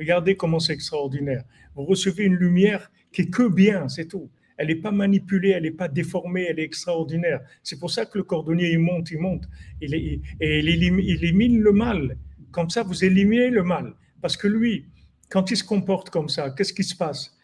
Regardez 0.00 0.36
comment 0.36 0.58
c'est 0.58 0.72
extraordinaire. 0.72 1.44
Vous 1.76 1.84
recevez 1.84 2.24
une 2.24 2.34
lumière 2.34 2.90
qui 3.12 3.22
est 3.22 3.30
que 3.30 3.48
bien, 3.48 3.88
c'est 3.88 4.06
tout. 4.06 4.28
Elle 4.56 4.68
n'est 4.68 4.76
pas 4.76 4.90
manipulée, 4.90 5.50
elle 5.50 5.64
n'est 5.64 5.70
pas 5.70 5.88
déformée, 5.88 6.46
elle 6.48 6.58
est 6.58 6.64
extraordinaire. 6.64 7.40
C'est 7.62 7.78
pour 7.78 7.90
ça 7.90 8.06
que 8.06 8.18
le 8.18 8.24
cordonnier, 8.24 8.70
il 8.72 8.78
monte, 8.78 9.10
il 9.10 9.18
monte, 9.18 9.44
il, 9.80 9.94
et 9.94 10.20
il 10.40 10.68
élimine 10.68 11.60
le 11.60 11.72
mal. 11.72 12.16
Comme 12.50 12.70
ça, 12.70 12.82
vous 12.82 13.04
éliminez 13.04 13.50
le 13.50 13.62
mal. 13.62 13.94
Parce 14.22 14.36
que 14.36 14.48
lui, 14.48 14.86
quand 15.28 15.50
il 15.50 15.56
se 15.56 15.64
comporte 15.64 16.10
comme 16.10 16.28
ça, 16.28 16.50
qu'est-ce 16.50 16.72
qui 16.72 16.84
se 16.84 16.96
passe? 16.96 17.36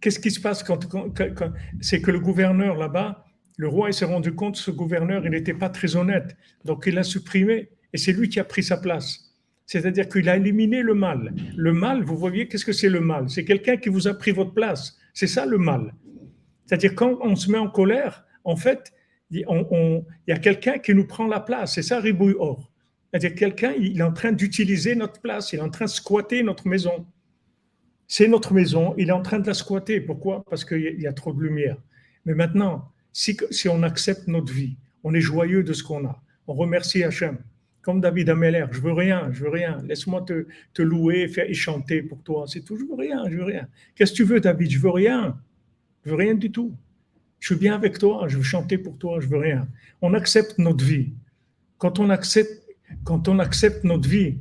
Qu'est-ce 0.00 0.20
qui 0.20 0.30
se 0.30 0.40
passe 0.40 0.64
c'est 1.80 2.00
que 2.00 2.10
le 2.10 2.20
gouverneur 2.20 2.76
là-bas, 2.76 3.24
le 3.56 3.66
roi, 3.66 3.88
il 3.88 3.94
s'est 3.94 4.04
rendu 4.04 4.32
compte, 4.32 4.56
ce 4.56 4.70
gouverneur, 4.70 5.24
il 5.24 5.32
n'était 5.32 5.54
pas 5.54 5.68
très 5.68 5.96
honnête. 5.96 6.36
Donc 6.64 6.84
il 6.86 6.94
l'a 6.94 7.02
supprimé 7.02 7.70
et 7.92 7.98
c'est 7.98 8.12
lui 8.12 8.28
qui 8.28 8.38
a 8.38 8.44
pris 8.44 8.62
sa 8.62 8.76
place. 8.76 9.27
C'est-à-dire 9.68 10.08
qu'il 10.08 10.30
a 10.30 10.36
éliminé 10.38 10.80
le 10.80 10.94
mal. 10.94 11.34
Le 11.54 11.74
mal, 11.74 12.02
vous 12.02 12.16
voyez, 12.16 12.48
qu'est-ce 12.48 12.64
que 12.64 12.72
c'est 12.72 12.88
le 12.88 13.00
mal? 13.00 13.28
C'est 13.28 13.44
quelqu'un 13.44 13.76
qui 13.76 13.90
vous 13.90 14.08
a 14.08 14.14
pris 14.14 14.30
votre 14.30 14.54
place. 14.54 14.96
C'est 15.12 15.26
ça 15.26 15.44
le 15.44 15.58
mal. 15.58 15.94
C'est-à-dire 16.64 16.94
quand 16.94 17.18
on 17.20 17.36
se 17.36 17.50
met 17.50 17.58
en 17.58 17.68
colère, 17.68 18.24
en 18.44 18.56
fait, 18.56 18.94
il 19.30 19.44
y 20.26 20.32
a 20.32 20.38
quelqu'un 20.38 20.78
qui 20.78 20.94
nous 20.94 21.06
prend 21.06 21.26
la 21.26 21.40
place. 21.40 21.74
C'est 21.74 21.82
ça, 21.82 22.00
ribouille 22.00 22.34
or. 22.38 22.72
C'est-à-dire 23.10 23.34
quelqu'un, 23.34 23.72
il 23.78 23.98
est 24.00 24.02
en 24.02 24.14
train 24.14 24.32
d'utiliser 24.32 24.94
notre 24.94 25.20
place, 25.20 25.52
il 25.52 25.58
est 25.58 25.62
en 25.62 25.68
train 25.68 25.84
de 25.84 25.90
squatter 25.90 26.42
notre 26.42 26.66
maison. 26.66 27.06
C'est 28.06 28.26
notre 28.26 28.54
maison, 28.54 28.94
il 28.96 29.10
est 29.10 29.12
en 29.12 29.20
train 29.20 29.38
de 29.38 29.46
la 29.46 29.54
squatter. 29.54 30.00
Pourquoi? 30.00 30.44
Parce 30.48 30.64
qu'il 30.64 30.98
y 30.98 31.06
a 31.06 31.12
trop 31.12 31.34
de 31.34 31.42
lumière. 31.42 31.76
Mais 32.24 32.32
maintenant, 32.34 32.90
si, 33.12 33.36
si 33.50 33.68
on 33.68 33.82
accepte 33.82 34.28
notre 34.28 34.50
vie, 34.50 34.78
on 35.04 35.12
est 35.12 35.20
joyeux 35.20 35.62
de 35.62 35.74
ce 35.74 35.82
qu'on 35.82 36.06
a, 36.06 36.22
on 36.46 36.54
remercie 36.54 37.04
Hachem, 37.04 37.36
comme 37.82 38.00
David 38.00 38.28
Ameller, 38.30 38.66
je 38.70 38.80
veux 38.80 38.92
rien, 38.92 39.30
je 39.32 39.44
veux 39.44 39.50
rien. 39.50 39.80
Laisse-moi 39.86 40.22
te, 40.22 40.46
te, 40.74 40.82
louer 40.82 41.28
faire, 41.28 41.48
et 41.48 41.54
chanter 41.54 42.02
pour 42.02 42.22
toi. 42.22 42.44
C'est 42.46 42.64
toujours 42.64 42.98
rien, 42.98 43.28
je 43.30 43.36
veux 43.36 43.44
rien. 43.44 43.68
Qu'est-ce 43.94 44.12
que 44.12 44.16
tu 44.16 44.24
veux, 44.24 44.40
David? 44.40 44.70
Je 44.70 44.78
veux 44.78 44.90
rien. 44.90 45.38
Je 46.04 46.10
veux 46.10 46.16
rien 46.16 46.34
du 46.34 46.50
tout. 46.50 46.74
Je 47.40 47.48
suis 47.54 47.56
bien 47.56 47.74
avec 47.74 47.98
toi, 47.98 48.26
je 48.28 48.36
veux 48.36 48.42
chanter 48.42 48.78
pour 48.78 48.98
toi, 48.98 49.20
je 49.20 49.28
veux 49.28 49.38
rien. 49.38 49.68
On 50.02 50.14
accepte 50.14 50.58
notre 50.58 50.84
vie. 50.84 51.12
Quand 51.78 52.00
on 52.00 52.10
accepte, 52.10 52.66
quand 53.04 53.28
on 53.28 53.38
accepte 53.38 53.84
notre 53.84 54.08
vie, 54.08 54.36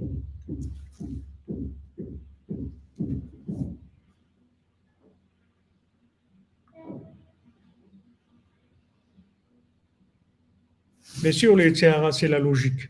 Bien 11.22 11.32
sûr, 11.32 11.56
les 11.56 11.74
c'est 11.74 12.28
la 12.28 12.40
logique. 12.40 12.90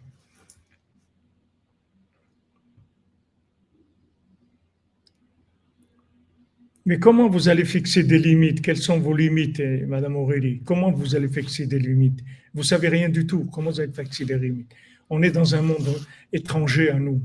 Mais 6.88 7.00
comment 7.00 7.28
vous 7.28 7.50
allez 7.50 7.66
fixer 7.66 8.04
des 8.04 8.18
limites? 8.18 8.62
Quelles 8.62 8.78
sont 8.78 8.98
vos 8.98 9.14
limites, 9.14 9.60
eh, 9.60 9.86
Madame 9.86 10.16
Aurélie? 10.16 10.62
Comment 10.64 10.90
vous 10.90 11.16
allez 11.16 11.28
fixer 11.28 11.68
des 11.68 11.80
limites? 11.80 12.22
Vous 12.54 12.64
savez 12.64 12.88
rien 12.88 13.10
du 13.10 13.28
tout. 13.28 13.44
Comment 13.52 13.72
vous 13.72 13.82
allez 13.82 13.92
fixer 13.92 14.24
des 14.24 14.40
limites? 14.40 14.72
On 15.10 15.22
est 15.22 15.32
dans 15.32 15.54
un 15.54 15.62
monde 15.62 15.90
étranger 16.32 16.90
à 16.90 16.98
nous. 16.98 17.22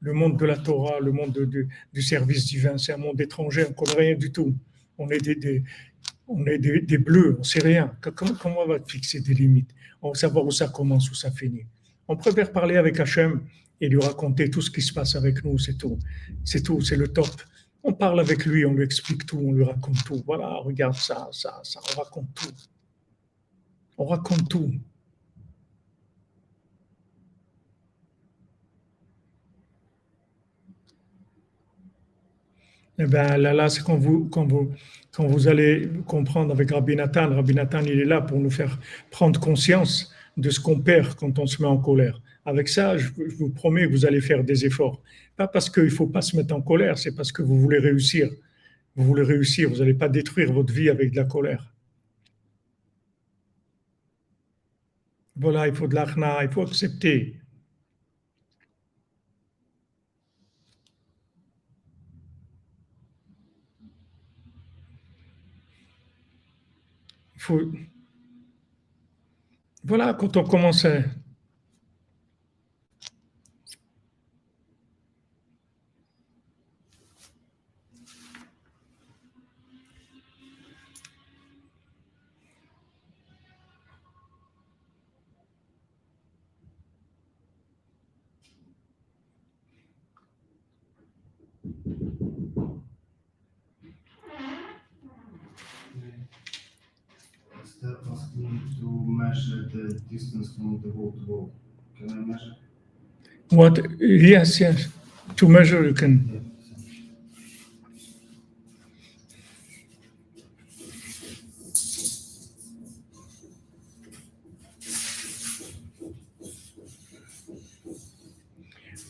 Le 0.00 0.14
monde 0.14 0.38
de 0.38 0.46
la 0.46 0.56
Torah, 0.56 0.98
le 0.98 1.12
monde 1.12 1.38
du 1.92 2.00
service 2.02 2.46
divin, 2.46 2.78
c'est 2.78 2.94
un 2.94 2.96
monde 2.96 3.20
étranger. 3.20 3.66
On 3.66 3.68
ne 3.68 3.74
connaît 3.74 4.00
rien 4.06 4.16
du 4.16 4.32
tout. 4.32 4.56
On 4.96 5.06
est 5.10 5.20
des, 5.20 5.62
on 6.26 6.46
est 6.46 6.56
des, 6.56 6.98
bleus, 6.98 7.34
on 7.36 7.40
ne 7.40 7.44
sait 7.44 7.60
rien. 7.60 7.94
Comment, 8.14 8.32
comment 8.32 8.60
on 8.64 8.66
va 8.66 8.78
fixer 8.80 9.20
des 9.20 9.34
limites? 9.34 9.72
On 10.00 10.12
va 10.12 10.14
savoir 10.14 10.46
où 10.46 10.50
ça 10.50 10.68
commence, 10.68 11.10
où 11.10 11.14
ça 11.14 11.30
finit. 11.30 11.66
On 12.08 12.16
préfère 12.16 12.50
parler 12.50 12.76
avec 12.76 12.98
Hachem 12.98 13.42
et 13.78 13.90
lui 13.90 14.00
raconter 14.00 14.48
tout 14.48 14.62
ce 14.62 14.70
qui 14.70 14.80
se 14.80 14.94
passe 14.94 15.16
avec 15.16 15.44
nous, 15.44 15.58
c'est 15.58 15.76
tout. 15.76 15.98
C'est 16.44 16.62
tout, 16.62 16.80
c'est 16.80 16.96
le 16.96 17.08
top. 17.08 17.28
On 17.84 17.92
parle 17.92 18.20
avec 18.20 18.46
lui, 18.46 18.64
on 18.64 18.74
lui 18.74 18.84
explique 18.84 19.26
tout, 19.26 19.38
on 19.38 19.52
lui 19.52 19.64
raconte 19.64 20.04
tout. 20.04 20.22
Voilà, 20.24 20.48
regarde 20.56 20.94
ça, 20.94 21.28
ça, 21.32 21.60
ça, 21.64 21.80
on 21.92 22.00
raconte 22.00 22.32
tout. 22.34 22.54
On 23.98 24.04
raconte 24.06 24.48
tout. 24.48 24.70
Eh 32.98 33.06
bien, 33.06 33.36
là, 33.36 33.52
là 33.52 33.68
c'est 33.68 33.82
quand 33.82 33.96
vous, 33.96 34.30
vous 35.18 35.48
allez 35.48 35.90
comprendre 36.06 36.52
avec 36.52 36.70
Rabbi 36.70 36.94
Nathan. 36.94 37.34
Rabbi 37.34 37.54
Nathan, 37.54 37.80
il 37.80 38.00
est 38.00 38.04
là 38.04 38.20
pour 38.20 38.38
nous 38.38 38.50
faire 38.50 38.78
prendre 39.10 39.40
conscience 39.40 40.12
de 40.36 40.50
ce 40.50 40.60
qu'on 40.60 40.78
perd 40.80 41.14
quand 41.14 41.38
on 41.38 41.46
se 41.46 41.60
met 41.60 41.68
en 41.68 41.78
colère. 41.78 42.20
Avec 42.44 42.68
ça, 42.68 42.96
je, 42.96 43.08
vous 43.38 43.50
promets 43.50 43.86
vous 43.86 44.04
allez 44.04 44.20
faire 44.20 44.42
des 44.44 44.64
efforts. 44.66 45.00
Pas 45.36 45.46
parce 45.48 45.70
qu'il 45.70 45.84
ne 45.84 45.88
faut 45.90 46.06
pas 46.08 46.22
se 46.22 46.36
mettre 46.36 46.54
en 46.54 46.62
colère, 46.62 46.98
c'est 46.98 47.14
parce 47.14 47.32
que 47.32 47.42
vous 47.42 47.58
voulez 47.58 47.78
réussir. 47.78 48.30
Vous 48.96 49.04
voulez 49.04 49.22
réussir, 49.22 49.70
vous 49.70 49.76
n'allez 49.76 49.94
pas 49.94 50.08
détruire 50.08 50.52
votre 50.52 50.72
vie 50.72 50.90
avec 50.90 51.12
de 51.12 51.16
la 51.16 51.24
colère. 51.24 51.72
Voilà, 55.36 55.68
il 55.68 55.74
faut 55.74 55.86
de 55.88 55.94
l'achna, 55.94 56.42
il 56.44 56.50
faut 56.50 56.62
accepter. 56.62 57.36
Voilà, 69.84 70.14
quand 70.14 70.36
on 70.36 70.44
commençait 70.44 71.04
measure 99.32 99.68
the 99.72 100.00
distance 100.10 100.54
from 100.54 100.80
the 100.82 100.90
wall 100.90 101.12
to 101.12 101.26
wall. 101.26 101.52
Can 101.96 102.10
I 102.10 102.14
measure? 102.14 102.56
What? 103.50 103.78
Yes, 103.98 104.60
yes. 104.60 104.88
To 105.36 105.48
measure, 105.48 105.84
you 105.84 105.94
can. 105.94 106.38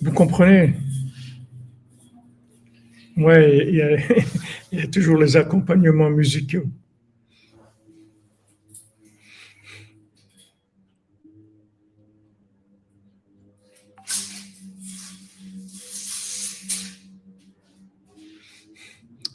Vous 0.03 0.13
comprenez? 0.13 0.75
Oui, 3.17 3.35
il 3.69 4.05
il 4.73 4.79
y 4.81 4.83
a 4.83 4.87
toujours 4.89 5.17
les 5.19 5.37
accompagnements 5.37 6.11
musicaux. 6.11 6.67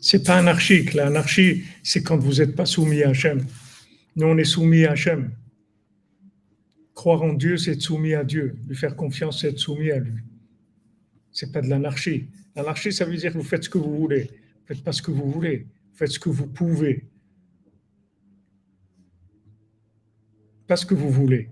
C'est 0.10 0.24
pas 0.24 0.38
anarchique. 0.38 0.94
L'anarchie, 0.94 1.66
c'est 1.84 2.02
quand 2.02 2.16
vous 2.16 2.36
n'êtes 2.36 2.56
pas 2.56 2.66
soumis 2.66 3.04
à 3.04 3.10
Hachem. 3.10 3.46
Nous, 4.16 4.26
on 4.26 4.38
est 4.38 4.46
soumis 4.46 4.86
à 4.86 4.92
Hachem. 4.92 5.32
Croire 6.94 7.24
en 7.24 7.34
Dieu, 7.34 7.58
c'est 7.58 7.74
être 7.74 7.82
soumis 7.82 8.14
à 8.14 8.24
Dieu. 8.24 8.56
Lui 8.70 8.78
faire 8.78 8.96
confiance, 8.96 9.42
c'est 9.42 9.50
être 9.50 9.60
soumis 9.60 9.92
à 9.92 10.00
lui. 10.00 10.22
C'est 11.34 11.52
pas 11.52 11.60
de 11.60 11.68
l'anarchie. 11.68 12.30
L'anarchie, 12.56 12.94
ça 12.94 13.04
veut 13.04 13.18
dire 13.18 13.34
que 13.34 13.38
vous 13.38 13.44
faites 13.44 13.66
ce 13.66 13.70
que 13.70 13.80
vous 13.80 13.98
voulez. 13.98 14.30
Vous 14.32 14.68
faites 14.68 14.82
pas 14.82 14.94
ce 14.94 15.02
que 15.02 15.12
vous 15.12 15.30
voulez. 15.30 15.68
Vous 15.92 15.98
faites 15.98 16.12
ce 16.12 16.20
que 16.20 16.30
vous 16.30 16.48
pouvez. 16.48 17.04
Pas 20.68 20.78
ce 20.78 20.86
que 20.86 20.96
vous 20.96 21.10
voulez. 21.10 21.50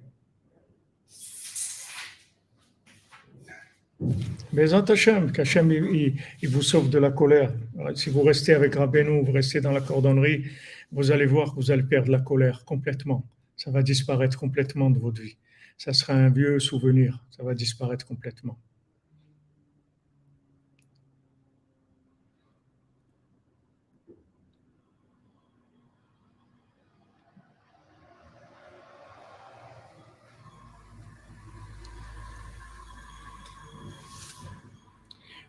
Mais 4.55 4.73
Hachem, 4.73 5.33
qu'Hachem 5.33 5.69
il, 5.69 6.13
il, 6.41 6.49
vous 6.49 6.61
sauve 6.61 6.89
de 6.89 6.97
la 6.97 7.11
colère. 7.11 7.51
Si 7.95 8.09
vous 8.09 8.21
restez 8.21 8.53
avec 8.53 8.75
Rabbeinu, 8.75 9.21
vous 9.25 9.33
restez 9.33 9.59
dans 9.59 9.73
la 9.73 9.81
cordonnerie, 9.81 10.45
vous 10.93 11.11
allez 11.11 11.25
voir 11.25 11.51
que 11.51 11.55
vous 11.57 11.71
allez 11.71 11.83
perdre 11.83 12.09
la 12.09 12.19
colère 12.19 12.63
complètement. 12.63 13.27
Ça 13.57 13.69
va 13.69 13.83
disparaître 13.83 14.39
complètement 14.39 14.89
de 14.89 14.97
votre 14.97 15.21
vie. 15.21 15.35
Ça 15.77 15.91
sera 15.91 16.13
un 16.13 16.29
vieux 16.29 16.57
souvenir. 16.59 17.21
Ça 17.31 17.43
va 17.43 17.53
disparaître 17.53 18.05
complètement. 18.05 18.57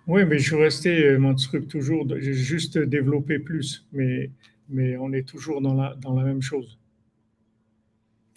Oui, 0.06 0.24
mais 0.24 0.38
je 0.38 0.44
suis 0.44 0.56
resté, 0.56 1.04
euh, 1.04 1.18
mon 1.18 1.34
toujours, 1.34 2.06
j'ai 2.18 2.32
juste 2.32 2.78
développé 2.78 3.40
plus, 3.40 3.86
mais, 3.92 4.30
mais 4.68 4.96
on 4.96 5.12
est 5.12 5.26
toujours 5.26 5.60
dans 5.60 5.74
la, 5.74 5.96
dans 5.96 6.14
la 6.14 6.22
même 6.22 6.42
chose. 6.42 6.78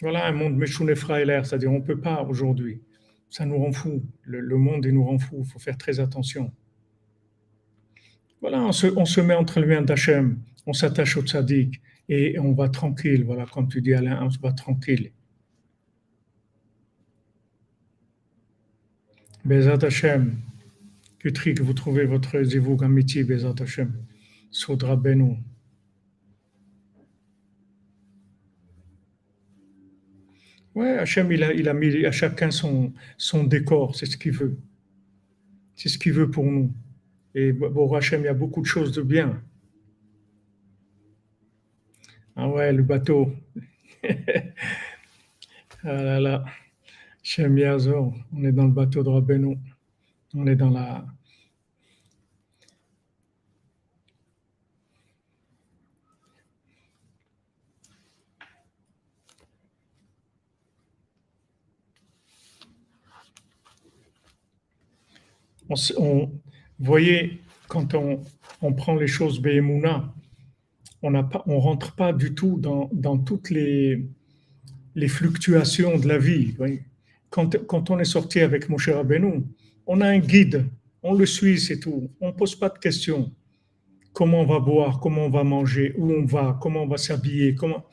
Voilà 0.00 0.26
un 0.26 0.32
monde 0.32 0.56
Meshune 0.56 0.96
Frailer, 0.96 1.44
c'est-à-dire 1.44 1.70
on 1.70 1.78
ne 1.78 1.84
peut 1.84 2.00
pas 2.00 2.22
aujourd'hui. 2.22 2.80
Ça 3.28 3.44
nous 3.44 3.58
rend 3.58 3.70
fou. 3.70 4.02
Le, 4.24 4.56
monde 4.56 4.84
il 4.84 4.94
nous 4.94 5.04
rend 5.04 5.18
fou. 5.18 5.36
Il 5.40 5.46
faut 5.46 5.58
faire 5.58 5.76
très 5.76 6.00
attention. 6.00 6.50
Voilà, 8.40 8.62
on 8.62 8.72
se, 8.72 8.86
on 8.96 9.04
se 9.04 9.20
met 9.20 9.34
entre 9.34 9.60
les 9.60 9.66
mains 9.66 9.82
d'Hachem, 9.82 10.38
on 10.66 10.72
s'attache 10.72 11.16
au 11.18 11.22
tzaddik 11.22 11.80
et 12.08 12.38
on 12.38 12.52
va 12.52 12.68
tranquille. 12.70 13.24
Voilà, 13.24 13.44
comme 13.44 13.68
tu 13.68 13.82
dis 13.82 13.94
Alain, 13.94 14.24
on 14.24 14.30
se 14.30 14.40
va 14.40 14.52
tranquille. 14.52 15.12
Bezat 19.44 19.84
Hachem. 19.84 20.49
Que 21.22 21.62
vous 21.62 21.74
trouvez 21.74 22.06
votre 22.06 22.42
zivug 22.42 22.82
amitié, 22.82 23.24
Bezat 23.24 23.54
Hashem, 23.60 23.92
Soudra 24.50 24.96
Beno. 24.96 25.36
Ouais, 30.74 30.96
Hachem, 30.96 31.30
il 31.30 31.42
a, 31.44 31.52
il 31.52 31.68
a 31.68 31.74
mis 31.74 32.06
à 32.06 32.12
chacun 32.12 32.50
son, 32.50 32.94
son 33.18 33.44
décor, 33.44 33.96
c'est 33.96 34.06
ce 34.06 34.16
qu'il 34.16 34.32
veut. 34.32 34.56
C'est 35.74 35.90
ce 35.90 35.98
qu'il 35.98 36.14
veut 36.14 36.30
pour 36.30 36.46
nous. 36.46 36.72
Et 37.34 37.52
bon, 37.52 37.92
Hachem, 37.92 38.22
il 38.22 38.24
y 38.24 38.28
a 38.28 38.34
beaucoup 38.34 38.62
de 38.62 38.66
choses 38.66 38.92
de 38.92 39.02
bien. 39.02 39.42
Ah 42.34 42.48
ouais, 42.48 42.72
le 42.72 42.82
bateau. 42.82 43.34
ah 45.82 46.02
là 46.02 46.18
là. 46.18 46.44
Hachem 47.22 47.58
Yazor, 47.58 48.14
on 48.32 48.44
est 48.44 48.52
dans 48.52 48.64
le 48.64 48.72
bateau 48.72 49.02
de 49.02 49.10
Rabbeinu. 49.10 49.58
On 50.34 50.46
est 50.46 50.56
dans 50.56 50.70
la... 50.70 51.04
On, 65.96 66.32
voyez, 66.80 67.40
quand 67.68 67.94
on, 67.94 68.72
prend 68.72 68.96
les 68.96 69.06
choses 69.06 69.40
Behemuna, 69.40 70.12
on 71.02 71.10
ne 71.12 71.54
rentre 71.54 71.94
pas 71.94 72.12
du 72.12 72.34
tout 72.34 72.58
dans, 72.58 73.18
toutes 73.18 73.50
les, 73.50 74.04
les, 74.96 75.08
fluctuations 75.08 75.96
de 75.96 76.08
la 76.08 76.18
vie. 76.18 76.56
Quand, 77.30 77.56
quand, 77.66 77.90
on 77.90 78.00
est 78.00 78.04
sorti 78.04 78.40
avec 78.40 78.68
mon 78.68 78.78
cher 78.78 78.96
Rabbeinu, 78.96 79.44
on 79.92 80.00
a 80.02 80.06
un 80.06 80.20
guide, 80.20 80.66
on 81.02 81.14
le 81.14 81.26
suit, 81.26 81.58
c'est 81.58 81.80
tout. 81.80 82.08
On 82.20 82.28
ne 82.28 82.32
pose 82.32 82.54
pas 82.54 82.68
de 82.68 82.78
questions. 82.78 83.32
Comment 84.12 84.42
on 84.42 84.46
va 84.46 84.60
boire, 84.60 85.00
comment 85.00 85.22
on 85.22 85.30
va 85.30 85.42
manger, 85.42 85.94
où 85.98 86.12
on 86.12 86.24
va, 86.24 86.56
comment 86.62 86.84
on 86.84 86.86
va 86.86 86.96
s'habiller, 86.96 87.56
comment. 87.56 87.84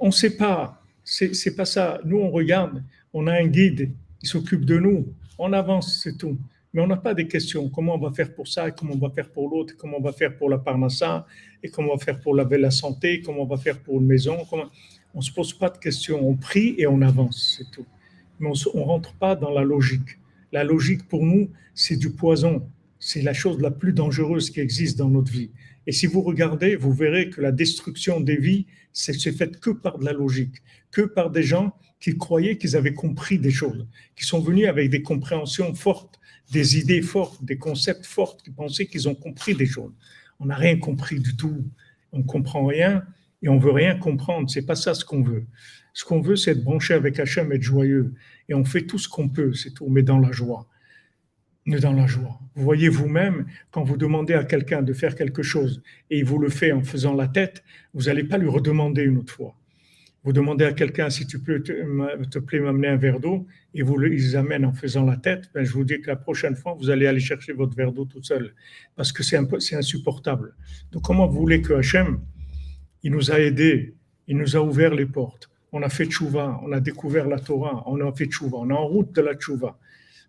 On 0.00 0.06
ne 0.06 0.12
sait 0.12 0.36
pas. 0.36 0.82
C'est 1.04 1.54
pas 1.54 1.64
ça. 1.64 2.00
Nous, 2.04 2.18
on 2.18 2.28
regarde, 2.28 2.82
on 3.12 3.28
a 3.28 3.34
un 3.34 3.46
guide, 3.46 3.92
il 4.20 4.28
s'occupe 4.28 4.64
de 4.64 4.76
nous. 4.76 5.14
On 5.38 5.52
avance, 5.52 6.00
c'est 6.02 6.18
tout. 6.18 6.36
Mais 6.72 6.82
on 6.82 6.88
n'a 6.88 6.96
pas 6.96 7.14
des 7.14 7.28
questions. 7.28 7.68
Comment 7.68 7.94
on 7.94 7.98
va 7.98 8.10
faire 8.10 8.34
pour 8.34 8.48
ça, 8.48 8.72
comment 8.72 8.94
on 8.94 8.98
va 8.98 9.10
faire 9.10 9.30
pour 9.30 9.48
l'autre, 9.48 9.74
comment 9.78 9.98
on 9.98 10.02
va 10.02 10.12
faire 10.12 10.36
pour 10.36 10.50
la 10.50 10.58
parnassa, 10.58 11.24
et 11.62 11.68
comment 11.68 11.92
on 11.92 11.96
va 11.96 12.04
faire 12.04 12.18
pour 12.18 12.34
laver 12.34 12.58
la 12.58 12.72
santé, 12.72 13.20
comment 13.20 13.42
on 13.42 13.46
va 13.46 13.58
faire 13.58 13.78
pour 13.78 14.00
une 14.00 14.06
maison. 14.06 14.38
Comment... 14.50 14.66
On 15.14 15.18
ne 15.18 15.22
se 15.22 15.30
pose 15.30 15.52
pas 15.52 15.70
de 15.70 15.78
questions. 15.78 16.18
On 16.28 16.34
prie 16.34 16.74
et 16.78 16.88
on 16.88 17.00
avance, 17.00 17.54
c'est 17.56 17.70
tout. 17.70 17.86
Mais 18.40 18.48
on 18.48 18.78
ne 18.80 18.84
rentre 18.84 19.12
pas 19.14 19.36
dans 19.36 19.50
la 19.50 19.62
logique. 19.62 20.18
La 20.54 20.62
logique 20.62 21.08
pour 21.08 21.26
nous, 21.26 21.50
c'est 21.74 21.96
du 21.96 22.10
poison. 22.10 22.70
c'est 23.00 23.22
la 23.22 23.34
chose 23.34 23.60
la 23.60 23.72
plus 23.72 23.92
dangereuse 23.92 24.50
qui 24.50 24.60
existe 24.60 24.96
dans 24.96 25.10
notre 25.10 25.32
vie. 25.32 25.50
Et 25.88 25.90
si 25.90 26.06
vous 26.06 26.22
regardez, 26.22 26.76
vous 26.76 26.92
verrez 26.92 27.28
que 27.28 27.40
la 27.40 27.50
destruction 27.50 28.20
des 28.20 28.36
vies, 28.36 28.64
c'est 28.92 29.32
fait 29.32 29.58
que 29.58 29.70
par 29.70 29.98
de 29.98 30.04
la 30.04 30.12
logique, 30.12 30.62
que 30.92 31.02
par 31.02 31.30
des 31.30 31.42
gens 31.42 31.74
qui 31.98 32.16
croyaient 32.16 32.56
qu'ils 32.56 32.76
avaient 32.76 32.94
compris 32.94 33.40
des 33.40 33.50
choses, 33.50 33.84
qui 34.14 34.24
sont 34.24 34.38
venus 34.38 34.68
avec 34.68 34.90
des 34.90 35.02
compréhensions 35.02 35.74
fortes, 35.74 36.20
des 36.52 36.78
idées 36.78 37.02
fortes, 37.02 37.44
des 37.44 37.58
concepts 37.58 38.06
forts, 38.06 38.36
qui 38.36 38.50
pensaient 38.50 38.86
qu'ils 38.86 39.08
ont 39.08 39.16
compris 39.16 39.54
des 39.56 39.66
choses. 39.66 39.92
On 40.38 40.46
n'a 40.46 40.56
rien 40.56 40.78
compris 40.78 41.18
du 41.18 41.34
tout. 41.34 41.64
On 42.12 42.22
comprend 42.22 42.64
rien 42.64 43.02
et 43.44 43.48
on 43.48 43.58
veut 43.58 43.70
rien 43.70 43.96
comprendre. 43.96 44.50
C'est 44.50 44.66
pas 44.66 44.74
ça 44.74 44.94
ce 44.94 45.04
qu'on 45.04 45.22
veut. 45.22 45.44
Ce 45.92 46.04
qu'on 46.04 46.20
veut, 46.20 46.34
c'est 46.34 46.52
être 46.52 46.64
branché 46.64 46.94
avec 46.94 47.20
Hachem, 47.20 47.52
être 47.52 47.62
joyeux. 47.62 48.14
Et 48.48 48.54
on 48.54 48.64
fait 48.64 48.82
tout 48.82 48.98
ce 48.98 49.08
qu'on 49.08 49.28
peut, 49.28 49.52
c'est 49.52 49.72
tout, 49.72 49.88
mais 49.88 50.02
dans 50.02 50.18
la 50.18 50.32
joie. 50.32 50.66
Mais 51.66 51.78
dans 51.78 51.92
la 51.92 52.06
joie. 52.06 52.40
Vous 52.54 52.64
voyez 52.64 52.88
vous-même, 52.88 53.46
quand 53.70 53.84
vous 53.84 53.96
demandez 53.96 54.34
à 54.34 54.44
quelqu'un 54.44 54.82
de 54.82 54.92
faire 54.92 55.14
quelque 55.14 55.42
chose 55.42 55.82
et 56.10 56.18
il 56.18 56.24
vous 56.24 56.38
le 56.38 56.48
fait 56.48 56.72
en 56.72 56.82
faisant 56.82 57.14
la 57.14 57.28
tête, 57.28 57.62
vous 57.92 58.04
n'allez 58.04 58.24
pas 58.24 58.38
lui 58.38 58.48
redemander 58.48 59.02
une 59.02 59.18
autre 59.18 59.32
fois. 59.32 59.54
Vous 60.24 60.32
demandez 60.32 60.64
à 60.64 60.72
quelqu'un 60.72 61.10
si 61.10 61.26
tu 61.26 61.38
peux 61.38 61.62
te, 61.62 62.24
te 62.30 62.38
plaît 62.38 62.60
m'amener 62.60 62.88
un 62.88 62.96
verre 62.96 63.20
d'eau 63.20 63.46
et 63.74 63.82
vous 63.82 63.98
les 63.98 64.36
amène 64.36 64.64
en 64.64 64.72
faisant 64.72 65.04
la 65.04 65.18
tête, 65.18 65.50
ben 65.52 65.64
je 65.64 65.72
vous 65.72 65.84
dis 65.84 66.00
que 66.00 66.06
la 66.06 66.16
prochaine 66.16 66.56
fois, 66.56 66.74
vous 66.78 66.88
allez 66.88 67.06
aller 67.06 67.20
chercher 67.20 67.52
votre 67.52 67.76
verre 67.76 67.92
d'eau 67.92 68.06
tout 68.06 68.22
seul 68.22 68.54
parce 68.96 69.12
que 69.12 69.22
c'est 69.22 69.76
insupportable. 69.76 70.54
Donc 70.92 71.02
comment 71.02 71.26
vous 71.26 71.38
voulez 71.38 71.60
que 71.60 71.74
Hachem, 71.74 72.20
il 73.04 73.12
nous 73.12 73.30
a 73.30 73.38
aidés, 73.38 73.94
il 74.26 74.36
nous 74.36 74.56
a 74.56 74.60
ouvert 74.60 74.94
les 74.94 75.06
portes, 75.06 75.48
on 75.70 75.82
a 75.82 75.88
fait 75.88 76.06
tchouva, 76.06 76.60
on 76.64 76.72
a 76.72 76.80
découvert 76.80 77.28
la 77.28 77.38
Torah, 77.38 77.84
on 77.86 78.00
a 78.00 78.12
fait 78.12 78.26
tchouva, 78.26 78.58
on 78.58 78.70
est 78.70 78.72
en 78.72 78.86
route 78.86 79.12
de 79.12 79.20
la 79.20 79.34
tchouva. 79.34 79.78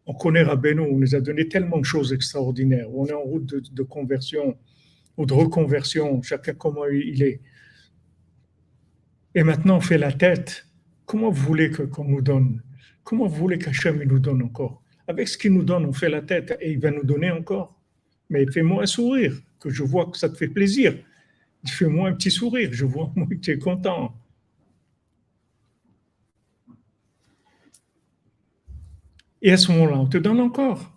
On 0.08 0.14
connaît 0.14 0.44
Rabbeinu, 0.44 0.82
on 0.82 0.98
nous 0.98 1.16
a 1.16 1.22
donné 1.22 1.48
tellement 1.48 1.80
de 1.80 1.86
choses 1.86 2.14
extraordinaires. 2.14 2.88
On 2.94 3.08
est 3.08 3.14
en 3.14 3.22
route 3.22 3.46
de, 3.46 3.84
conversion 3.84 4.56
ou 5.18 5.26
de 5.26 5.34
reconversion, 5.34 6.22
chacun 6.22 6.54
comment 6.54 6.86
il 6.86 7.24
est. 7.24 7.42
Et 9.34 9.44
maintenant, 9.44 9.78
on 9.78 9.82
fait 9.82 9.98
la 9.98 10.12
tête. 10.12 10.68
Comment 11.06 11.30
vous 11.32 11.44
voulez 11.44 11.72
qu'on 11.72 12.06
nous 12.06 12.22
donne? 12.22 12.62
Comment 13.04 13.26
vous 13.26 13.36
voulez 13.36 13.58
qu'Hachem 13.58 14.04
nous 14.04 14.20
donne 14.20 14.44
encore? 14.44 14.84
Avec 15.08 15.28
ce 15.28 15.38
qu'il 15.38 15.54
nous 15.54 15.64
donne, 15.64 15.86
on 15.86 15.94
fait 15.94 16.10
la 16.10 16.22
tête 16.22 16.56
et 16.62 16.72
il 16.72 16.80
va 16.80 16.92
nous 16.92 17.04
donner 17.04 17.32
encore. 17.32 17.80
Mais 18.30 18.46
fais-moi 18.52 18.84
un 18.84 18.88
sourire, 18.88 19.40
que 19.60 19.70
je 19.70 19.84
vois 19.84 20.08
que 20.08 20.18
ça 20.18 20.30
te 20.30 20.38
fait 20.38 20.48
plaisir. 20.48 20.96
Fais-moi 21.68 22.10
un 22.10 22.14
petit 22.14 22.32
sourire, 22.32 22.70
je 22.72 22.86
vois 22.86 23.12
que 23.30 23.36
tu 23.36 23.52
es 23.52 23.60
content. 23.60 24.16
Et 29.42 29.52
à 29.52 29.58
ce 29.58 29.72
moment-là, 29.72 30.00
on 30.00 30.08
te 30.08 30.18
donne 30.18 30.40
encore. 30.40 30.92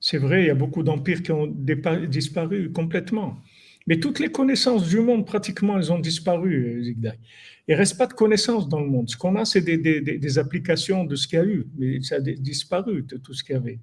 C'est 0.00 0.18
vrai, 0.18 0.42
il 0.42 0.46
y 0.46 0.50
a 0.50 0.54
beaucoup 0.54 0.82
d'empires 0.82 1.22
qui 1.22 1.32
ont 1.32 1.46
disparu 1.46 2.70
complètement. 2.72 3.38
Mais 3.86 3.98
toutes 3.98 4.20
les 4.20 4.30
connaissances 4.30 4.86
du 4.86 5.00
monde, 5.00 5.26
pratiquement, 5.26 5.78
elles 5.78 5.90
ont 5.90 5.98
disparu, 5.98 6.82
Zigdag. 6.84 7.18
Il 7.66 7.72
ne 7.72 7.78
reste 7.78 7.96
pas 7.96 8.06
de 8.06 8.12
connaissances 8.12 8.68
dans 8.68 8.80
le 8.80 8.86
monde. 8.86 9.08
Ce 9.08 9.16
qu'on 9.16 9.36
a, 9.36 9.46
c'est 9.46 9.62
des, 9.62 10.38
applications 10.38 11.04
de 11.04 11.16
ce 11.16 11.26
qu'il 11.26 11.38
y 11.38 11.42
a 11.42 11.44
eu, 11.46 11.66
mais 11.78 12.02
ça 12.02 12.16
a 12.16 12.20
disparu, 12.20 13.06
tout 13.06 13.32
ce 13.32 13.42
qu'il 13.42 13.54
y 13.54 13.56
avait. 13.56 13.78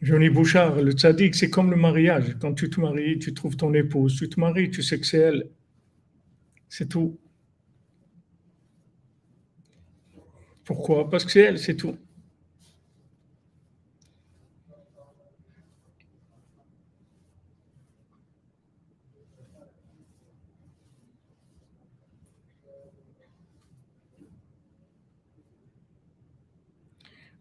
Johnny 0.00 0.30
Bouchard, 0.30 0.80
le 0.80 0.92
tzaddik, 0.92 1.34
c'est 1.34 1.50
comme 1.50 1.70
le 1.70 1.76
mariage. 1.76 2.36
Quand 2.40 2.54
tu 2.54 2.70
te 2.70 2.80
maries, 2.80 3.18
tu 3.18 3.34
trouves 3.34 3.56
ton 3.56 3.74
épouse. 3.74 4.16
Tu 4.16 4.28
te 4.28 4.38
maries, 4.38 4.70
tu 4.70 4.82
sais 4.82 4.98
que 5.00 5.06
c'est 5.06 5.18
elle. 5.18 5.50
C'est 6.68 6.88
tout. 6.88 7.18
Pourquoi? 10.64 11.10
Parce 11.10 11.24
que 11.24 11.32
c'est 11.32 11.40
elle, 11.40 11.58
c'est 11.58 11.76
tout. 11.76 11.96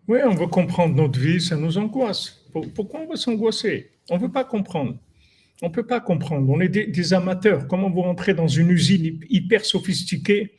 Oui, 0.07 0.19
on 0.25 0.35
veut 0.35 0.47
comprendre 0.47 0.95
notre 0.95 1.19
vie, 1.19 1.41
ça 1.41 1.57
nous 1.57 1.77
angoisse. 1.77 2.45
Pourquoi 2.75 3.01
on 3.01 3.09
veut 3.09 3.17
s'angoisser? 3.17 3.91
On 4.09 4.15
ne 4.15 4.21
veut 4.21 4.31
pas 4.31 4.45
comprendre. 4.45 4.97
On 5.61 5.67
ne 5.67 5.73
peut 5.73 5.85
pas 5.85 5.99
comprendre. 5.99 6.49
On 6.49 6.59
est 6.61 6.69
des, 6.69 7.13
amateurs. 7.13 7.67
Comment 7.67 7.89
vous 7.89 8.01
rentrez 8.01 8.33
dans 8.33 8.47
une 8.47 8.69
usine 8.69 9.19
hyper 9.29 9.65
sophistiquée 9.65 10.53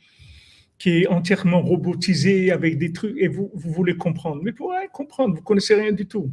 qui 0.77 1.01
est 1.01 1.07
entièrement 1.07 1.61
robotisée 1.61 2.51
avec 2.51 2.77
des 2.77 2.93
trucs 2.93 3.17
et 3.17 3.27
vous, 3.27 3.51
vous 3.53 3.71
voulez 3.71 3.97
comprendre. 3.97 4.41
Mais 4.43 4.51
pour 4.51 4.73
comprendre, 4.93 5.33
vous 5.33 5.41
ne 5.41 5.45
connaissez 5.45 5.75
rien 5.75 5.91
du 5.91 6.05
tout. 6.05 6.31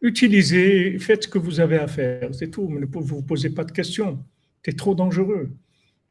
Utilisez, 0.00 0.98
faites 0.98 1.24
ce 1.24 1.28
que 1.28 1.38
vous 1.38 1.60
avez 1.60 1.76
à 1.76 1.88
faire, 1.88 2.34
c'est 2.34 2.50
tout. 2.50 2.68
Mais 2.68 2.80
ne 2.80 2.86
vous 2.86 3.22
posez 3.22 3.50
pas 3.50 3.64
de 3.64 3.72
questions. 3.72 4.24
C'est 4.64 4.76
trop 4.76 4.94
dangereux. 4.94 5.50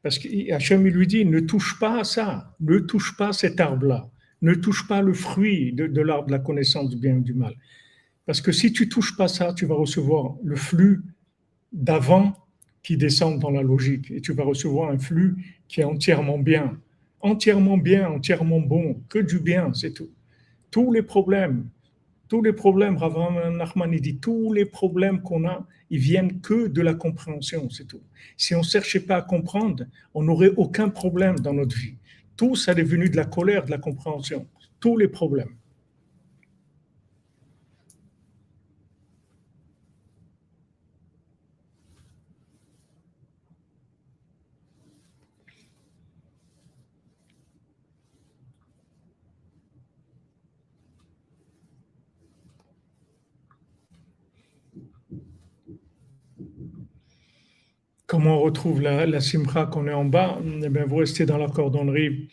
Parce 0.02 0.18
qu'Hachem 0.18 0.86
lui 0.86 1.06
dit 1.06 1.24
ne 1.24 1.40
touche 1.40 1.78
pas 1.78 2.00
à 2.00 2.04
ça, 2.04 2.56
ne 2.60 2.78
touche 2.78 3.16
pas 3.16 3.28
à 3.28 3.32
cet 3.32 3.60
arbre-là, 3.60 4.10
ne 4.42 4.54
touche 4.54 4.86
pas 4.86 5.02
le 5.02 5.12
fruit 5.12 5.72
de, 5.72 6.00
l'arbre 6.00 6.26
de 6.26 6.32
la 6.32 6.38
connaissance 6.38 6.88
du 6.90 6.96
bien 6.96 7.16
et 7.16 7.20
du 7.20 7.34
mal. 7.34 7.54
Parce 8.26 8.40
que 8.40 8.52
si 8.52 8.72
tu 8.72 8.88
touches 8.88 9.16
pas 9.16 9.28
ça, 9.28 9.52
tu 9.54 9.66
vas 9.66 9.74
recevoir 9.74 10.34
le 10.44 10.56
flux 10.56 11.02
d'avant 11.72 12.34
qui 12.82 12.96
descend 12.96 13.40
dans 13.40 13.50
la 13.50 13.62
logique 13.62 14.10
et 14.10 14.20
tu 14.20 14.32
vas 14.32 14.44
recevoir 14.44 14.90
un 14.90 14.98
flux 14.98 15.36
qui 15.66 15.80
est 15.80 15.84
entièrement 15.84 16.38
bien, 16.38 16.78
entièrement 17.20 17.78
bien, 17.78 18.08
entièrement 18.08 18.60
bon, 18.60 19.02
que 19.08 19.18
du 19.18 19.40
bien, 19.40 19.72
c'est 19.74 19.92
tout. 19.92 20.10
Tous 20.70 20.92
les 20.92 21.02
problèmes, 21.02 21.68
tous 22.28 22.42
les 22.42 22.52
problèmes, 22.52 22.96
Rav 22.96 23.16
Nachman 23.56 23.90
dit, 23.90 24.18
tous 24.18 24.52
les 24.52 24.66
problèmes 24.66 25.22
qu'on 25.22 25.46
a, 25.46 25.66
ils 25.90 25.98
viennent 25.98 26.40
que 26.40 26.68
de 26.68 26.82
la 26.82 26.94
compréhension, 26.94 27.70
c'est 27.70 27.86
tout. 27.86 28.02
Si 28.36 28.54
on 28.54 28.58
ne 28.58 28.64
cherchait 28.64 29.00
pas 29.00 29.16
à 29.16 29.22
comprendre, 29.22 29.84
on 30.12 30.22
n'aurait 30.22 30.52
aucun 30.56 30.90
problème 30.90 31.38
dans 31.38 31.54
notre 31.54 31.76
vie. 31.76 31.94
Tout 32.38 32.54
ça 32.54 32.72
est 32.72 32.82
de 33.10 33.16
la 33.16 33.24
colère, 33.24 33.64
de 33.64 33.70
la 33.72 33.78
compréhension. 33.78 34.46
Tous 34.78 34.96
les 34.96 35.08
problèmes. 35.08 35.56
Comment 58.18 58.38
on 58.38 58.42
retrouve 58.42 58.80
la, 58.80 59.06
la 59.06 59.20
simcha 59.20 59.66
qu'on 59.66 59.86
est 59.86 59.92
en 59.92 60.04
bas 60.04 60.40
eh 60.44 60.68
bien, 60.68 60.84
Vous 60.86 60.96
restez 60.96 61.24
dans 61.24 61.38
la 61.38 61.46
cordonnerie 61.46 62.28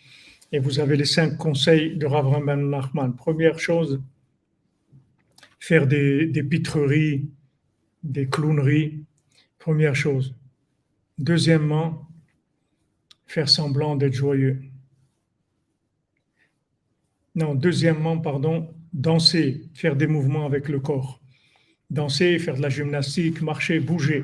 et 0.52 0.58
vous 0.58 0.80
avez 0.80 0.98
les 0.98 1.06
cinq 1.06 1.38
conseils 1.38 1.96
de 1.96 2.08
Rav 2.08 2.44
Ben 2.44 2.72
Nachman. 2.72 3.16
Première 3.16 3.60
chose, 3.60 4.02
faire 5.60 5.86
des, 5.86 6.26
des 6.26 6.42
pitreries, 6.42 7.30
des 8.02 8.28
clowneries. 8.28 9.04
Première 9.60 9.96
chose. 9.96 10.34
Deuxièmement, 11.20 12.10
faire 13.28 13.48
semblant 13.48 13.96
d'être 13.96 14.16
joyeux. 14.16 14.64
Non, 17.36 17.54
deuxièmement, 17.54 18.18
pardon, 18.18 18.74
danser, 18.92 19.70
faire 19.76 19.96
des 19.96 20.08
mouvements 20.08 20.48
avec 20.48 20.68
le 20.68 20.80
corps. 20.80 21.22
Danser, 21.92 22.40
faire 22.40 22.56
de 22.56 22.64
la 22.64 22.70
gymnastique, 22.70 23.44
marcher, 23.44 23.80
bouger. 23.80 24.24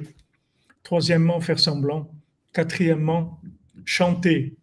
Troisièmement, 0.84 1.39
faire 1.41 1.59
semblant. 1.59 2.11
Quatrièmement, 2.53 3.39
chanter. 3.86 4.55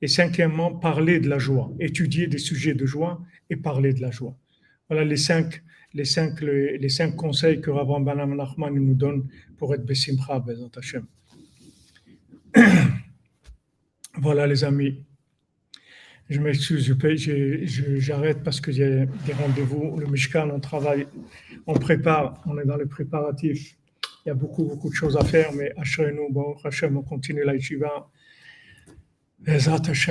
Et 0.00 0.08
cinquièmement, 0.08 0.74
parler 0.74 1.20
de 1.20 1.28
la 1.28 1.38
joie, 1.38 1.72
étudier 1.78 2.26
des 2.26 2.38
sujets 2.38 2.74
de 2.74 2.86
joie 2.86 3.22
et 3.50 3.56
parler 3.56 3.92
de 3.92 4.00
la 4.00 4.10
joie. 4.10 4.36
Voilà 4.88 5.04
les 5.04 5.16
cinq, 5.16 5.62
les 5.94 6.04
cinq, 6.04 6.40
les, 6.40 6.88
cinq 6.88 7.14
conseils 7.14 7.60
que 7.60 7.70
Rabban 7.70 8.00
Banam 8.00 8.34
Nachman 8.34 8.74
nous 8.74 8.94
donne 8.94 9.28
pour 9.58 9.72
être 9.74 9.86
Bessimcha, 9.86 10.40
Bezat 10.40 10.70
Hashem. 10.76 11.06
Voilà 14.18 14.46
les 14.46 14.64
amis. 14.64 15.04
Je 16.28 16.40
m'excuse, 16.40 16.94
j'arrête 17.98 18.42
parce 18.42 18.60
qu'il 18.60 18.76
y 18.76 18.82
a 18.82 19.06
des 19.06 19.32
rendez-vous. 19.32 19.98
Le 19.98 20.06
Mishkan, 20.06 20.50
on 20.50 20.60
travaille, 20.60 21.06
on 21.66 21.74
prépare, 21.74 22.42
on 22.46 22.58
est 22.58 22.64
dans 22.64 22.76
les 22.76 22.86
préparatifs 22.86 23.76
il 24.24 24.28
y 24.28 24.30
a 24.30 24.34
beaucoup, 24.34 24.64
beaucoup 24.64 24.88
de 24.88 24.94
choses 24.94 25.16
à 25.16 25.24
faire, 25.24 25.52
mais 25.52 25.72
nous, 26.12 26.28
bon, 26.30 26.56
Hachem, 26.62 26.96
on 26.96 27.02
continue 27.02 27.44
la 27.44 27.54
yeshiva. 27.54 28.08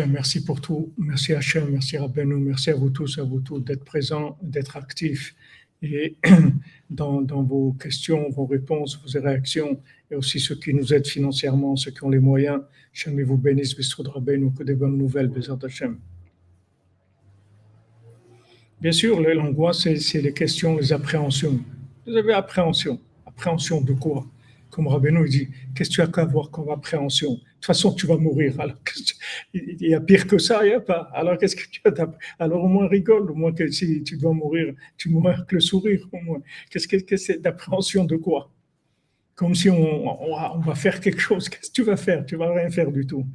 merci 0.08 0.44
pour 0.44 0.60
tout. 0.60 0.94
Merci 0.98 1.34
Hachem, 1.34 1.70
merci 1.72 1.98
Rabbeinu, 1.98 2.36
merci 2.36 2.72
à 2.72 2.76
vous 2.76 2.90
tous, 2.90 3.18
à 3.20 3.24
vous 3.24 3.40
tous 3.40 3.60
d'être 3.60 3.86
présents, 3.86 4.38
d'être 4.42 4.76
actifs 4.76 5.36
et 5.82 6.18
dans, 6.90 7.24
vos 7.44 7.74
questions, 7.74 8.30
vos 8.30 8.46
réponses, 8.46 9.02
vos 9.02 9.20
réactions, 9.20 9.82
et 10.12 10.16
aussi 10.16 10.40
ceux 10.40 10.56
qui 10.56 10.74
nous 10.74 10.94
aident 10.94 11.08
financièrement, 11.08 11.76
ceux 11.76 11.92
qui 11.92 12.04
ont 12.04 12.10
les 12.10 12.20
moyens. 12.20 12.62
Hachem 12.94 13.20
vous 13.24 13.38
bénisse, 13.38 13.76
Bissoud 13.76 14.08
Rabbeinu, 14.08 14.52
que 14.54 14.64
des 14.64 14.76
bonnes 14.76 14.98
nouvelles, 14.98 15.30
Bézat 15.30 15.58
Hachem. 15.64 15.98
Bien 18.82 18.92
sûr, 18.92 19.22
l'angoisse, 19.22 19.88
c'est 20.00 20.22
les 20.22 20.34
questions, 20.34 20.76
les 20.76 20.92
appréhensions. 20.92 21.60
Vous 22.06 22.16
avez 22.16 22.34
appréhension. 22.34 23.00
Appréhension 23.42 23.82
de 23.82 23.94
quoi? 23.94 24.24
Comme 24.70 24.86
Rabbeinu 24.86 25.28
dit, 25.28 25.50
qu'est-ce 25.74 25.90
que 25.90 25.96
tu 25.96 26.02
as 26.02 26.08
qu'à 26.08 26.26
voir 26.26 26.52
comme 26.52 26.70
appréhension? 26.70 27.32
De 27.32 27.38
toute 27.38 27.66
façon, 27.66 27.92
tu 27.92 28.06
vas 28.06 28.18
mourir. 28.18 28.54
Alors, 28.60 28.78
il 29.56 29.82
y 29.82 29.96
a 29.96 30.00
pire 30.00 30.28
que 30.28 30.38
ça, 30.38 30.64
il 30.64 30.68
n'y 30.68 30.74
a 30.76 30.80
pas. 30.80 31.10
Alors, 31.12 31.40
qu'est-ce 31.40 31.56
que 31.56 31.68
tu 31.68 31.82
as 31.84 32.08
Alors, 32.38 32.64
au 32.64 32.68
moins, 32.68 32.88
rigole. 32.88 33.32
Au 33.32 33.34
moins, 33.34 33.52
que 33.52 33.68
si 33.72 34.04
tu 34.04 34.16
dois 34.16 34.34
mourir, 34.34 34.76
tu 34.96 35.10
mourras 35.10 35.34
avec 35.34 35.52
le 35.52 35.60
sourire, 35.60 36.08
au 36.12 36.22
moins. 36.22 36.40
Qu'est-ce 36.70 36.88
que 36.88 37.18
c'est 37.18 37.42
d'appréhension 37.42 38.06
de 38.06 38.16
quoi? 38.16 38.52
Comme 39.34 39.56
si 39.56 39.72
on, 39.72 40.56
on, 40.56 40.60
va 40.60 40.76
faire 40.76 41.00
quelque 41.00 41.20
chose. 41.20 41.50
Qu'est-ce 41.50 41.72
que 41.72 41.74
tu 41.74 41.82
vas 41.82 41.98
faire? 41.98 42.24
Tu 42.28 42.36
vas 42.36 42.54
rien 42.54 42.70
faire 42.70 42.92
du 42.92 43.08
tout. 43.08 43.26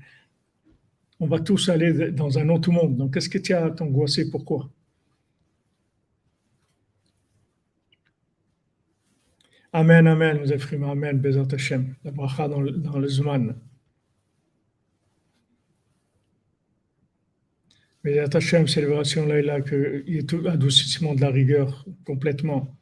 On 1.18 1.26
va 1.26 1.40
tous 1.40 1.68
aller 1.68 2.12
dans 2.12 2.38
un 2.38 2.48
autre 2.48 2.70
monde. 2.70 2.96
Donc, 2.96 3.12
qu'est-ce 3.12 3.28
que 3.28 3.38
tu 3.38 3.52
as 3.52 3.64
à 3.64 3.70
t'angoisser? 3.72 4.30
Pourquoi? 4.30 4.70
Amen, 9.76 10.06
Amen, 10.06 10.38
vous 10.38 10.54
êtes 10.54 10.72
Amen, 10.72 11.18
Bezat 11.18 11.48
Hashem. 11.52 11.96
La 12.02 12.10
bracha 12.10 12.48
dans 12.48 12.62
le, 12.62 12.70
dans 12.70 12.98
le 12.98 13.08
Zman. 13.08 13.54
Bezat 18.02 18.34
Hashem, 18.34 18.66
célébration 18.68 19.26
là, 19.26 19.60
que, 19.60 20.02
il 20.06 20.16
y 20.16 20.18
a 20.18 20.22
tout 20.22 20.42
adoucissement 20.48 21.14
de 21.14 21.20
la 21.20 21.28
rigueur 21.28 21.84
complètement. 22.06 22.74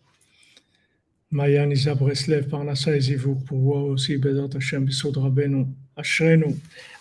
Mayan 1.34 1.70
Isa 1.70 1.94
Breslev, 1.96 2.48
Parnassa 2.50 2.96
et 2.96 3.02
Zivouk, 3.02 3.46
pour 3.46 3.60
voir 3.60 3.84
aussi 3.86 4.18
Bezat 4.18 4.50
Hashem, 4.56 4.86
Bisod 4.86 5.18
Rabbeinu. 5.18 5.68
אשרינו, 6.02 6.48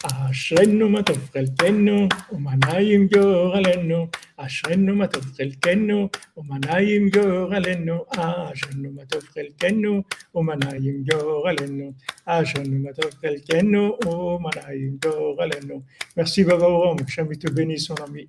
אשרינו 0.05 0.89
מה 0.89 1.03
טוב 1.03 1.29
חלקנו, 1.33 2.09
ומנעים 2.33 3.09
גורלנו, 3.09 4.07
אשרינו 4.37 4.97
מה 4.97 5.07
טוב 5.07 5.25
חלקנו, 5.37 6.09
ומנעים 6.37 7.11
גורלנו, 7.11 8.05
אשרינו 8.17 8.93
מה 8.93 9.05
טוב 9.05 9.23
חלקנו, 9.23 10.03
ומנעים 10.35 11.05
גורלנו, 11.13 11.93
אשרינו 12.27 12.79
מה 12.79 12.93
טוב 12.93 13.11
חלקנו, 13.21 13.99
ומנעים 14.05 14.97
גורלנו. 15.03 15.83
Merci 16.17 16.43
Baba 16.43 16.67
Oram, 16.67 16.97
que 16.97 17.13
Shem 17.13 17.29
te 17.39 17.49
bénisse 17.49 17.85
son 17.87 17.95
ami. 18.07 18.27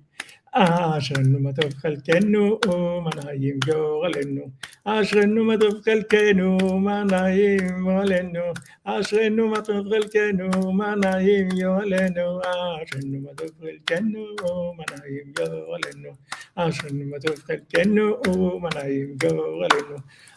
אשרנו 0.54 1.40
מה 1.40 1.52
טוב 1.52 1.74
חלקנו 1.74 2.58
ומנעים 2.66 3.58
גורלנו, 3.66 4.50
אשרנו 4.84 5.44
מה 5.44 5.58
טוב 5.60 5.80
חלקנו 5.84 6.58
ומנעים 6.62 7.82
גורלנו, 7.82 8.40
אשרנו 8.84 9.48
מה 9.48 9.62
טוב 9.62 9.88
חלקנו 9.88 10.44
ומנעים 10.64 11.48
גורלנו, 11.48 12.40
אשרנו 12.82 13.20
מה 13.20 13.30
טוב 13.36 13.50
חלקנו 13.60 14.20
ומנעים 14.42 15.32
גורלנו, 15.36 16.10
אשרנו 16.54 17.04
מה 17.10 17.18
טוב 17.20 17.36
חלקנו 17.36 18.20
ומנעים 18.28 19.16
גורלנו. 19.22 19.96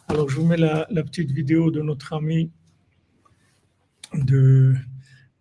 Alors 0.09 0.29
je 0.29 0.35
vous 0.35 0.45
mets 0.45 0.57
la, 0.57 0.85
la 0.89 1.01
petite 1.01 1.31
vidéo 1.31 1.71
de 1.71 1.81
notre 1.81 2.13
ami 2.13 2.51
de 4.13 4.73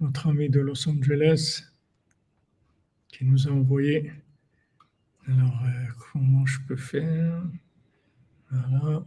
notre 0.01 0.29
ami 0.29 0.49
de 0.49 0.61
Los 0.61 0.89
Angeles 0.89 1.65
qui 3.09 3.25
nous 3.25 3.49
a 3.49 3.51
envoyé 3.51 4.13
Alors, 5.28 5.62
euh, 5.66 5.92
comment 6.12 6.46
je 6.46 6.60
peux 6.68 6.78
faire? 6.78 7.44
Voilà. 8.50 9.04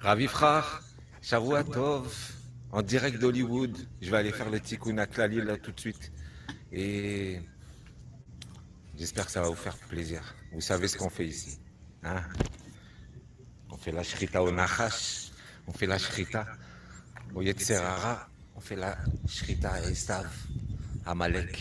Ravi 0.00 0.26
Frère, 0.26 0.82
Tov, 1.64 2.32
en 2.70 2.82
direct 2.82 3.18
d'Hollywood. 3.18 3.76
Je 4.00 4.10
vais 4.10 4.16
aller 4.18 4.32
faire 4.32 4.50
le 4.50 4.60
tikkun 4.60 4.98
à 4.98 5.06
là 5.06 5.56
tout 5.56 5.72
de 5.72 5.80
suite. 5.80 6.12
Et 6.70 7.40
j'espère 8.96 9.26
que 9.26 9.32
ça 9.32 9.40
va 9.40 9.48
vous 9.48 9.54
faire 9.54 9.76
plaisir. 9.76 10.37
Vous 10.52 10.60
savez 10.60 10.88
ce 10.88 10.96
qu'on 10.96 11.10
fait 11.10 11.26
ici. 11.26 11.58
Hein? 12.02 12.22
On 13.70 13.76
fait 13.76 13.92
la 13.92 14.02
shrita 14.02 14.42
au 14.42 14.50
Nachash, 14.50 15.30
on 15.66 15.72
fait 15.72 15.86
la 15.86 15.98
shrita 15.98 16.46
au 17.34 17.42
Yetzerara, 17.42 18.28
on 18.56 18.60
fait 18.60 18.76
la 18.76 18.96
shrita 19.28 19.72
à 19.72 19.80
Esav, 19.82 20.28
à 21.04 21.14
Malek. 21.14 21.58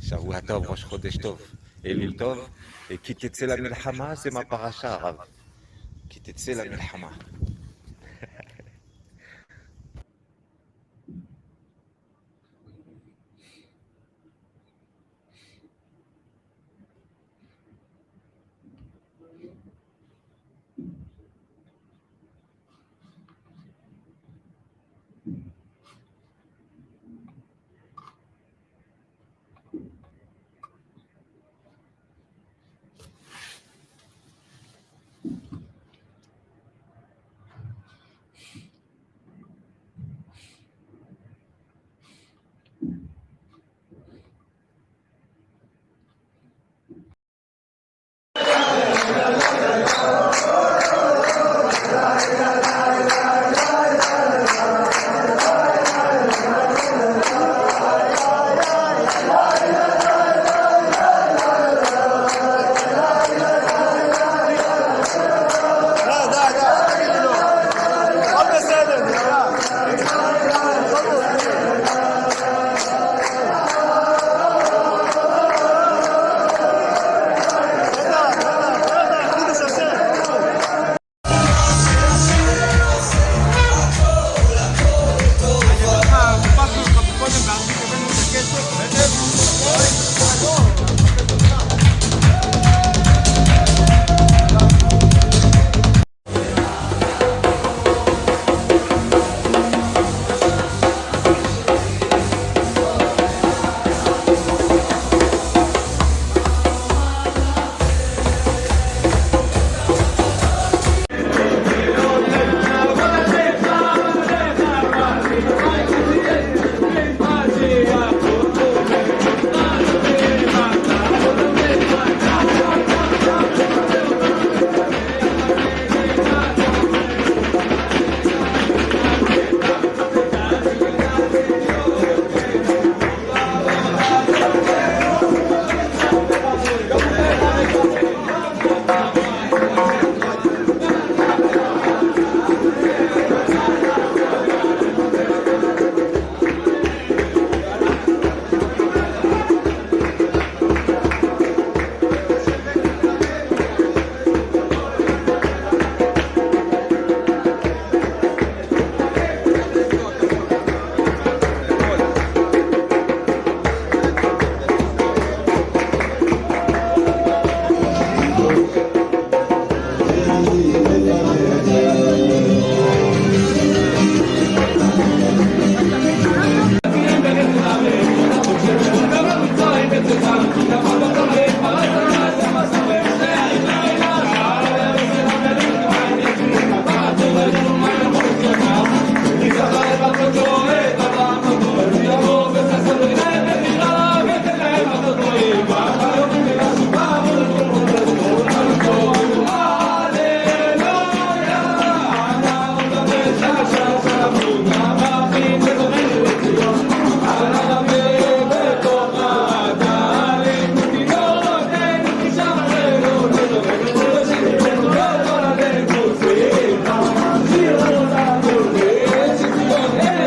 Shavuatov, 0.00 0.66
Rosh 0.66 0.86
Chodesh 0.88 1.18
Elul 1.82 2.16
Tov, 2.16 2.48
et 2.90 2.98
Kitetse 2.98 3.42
la 3.42 3.56
Milhama, 3.56 4.16
c'est 4.16 4.30
ma 4.30 4.44
paracha 4.44 4.94
arabe. 4.94 5.24
Milhama. 6.46 7.10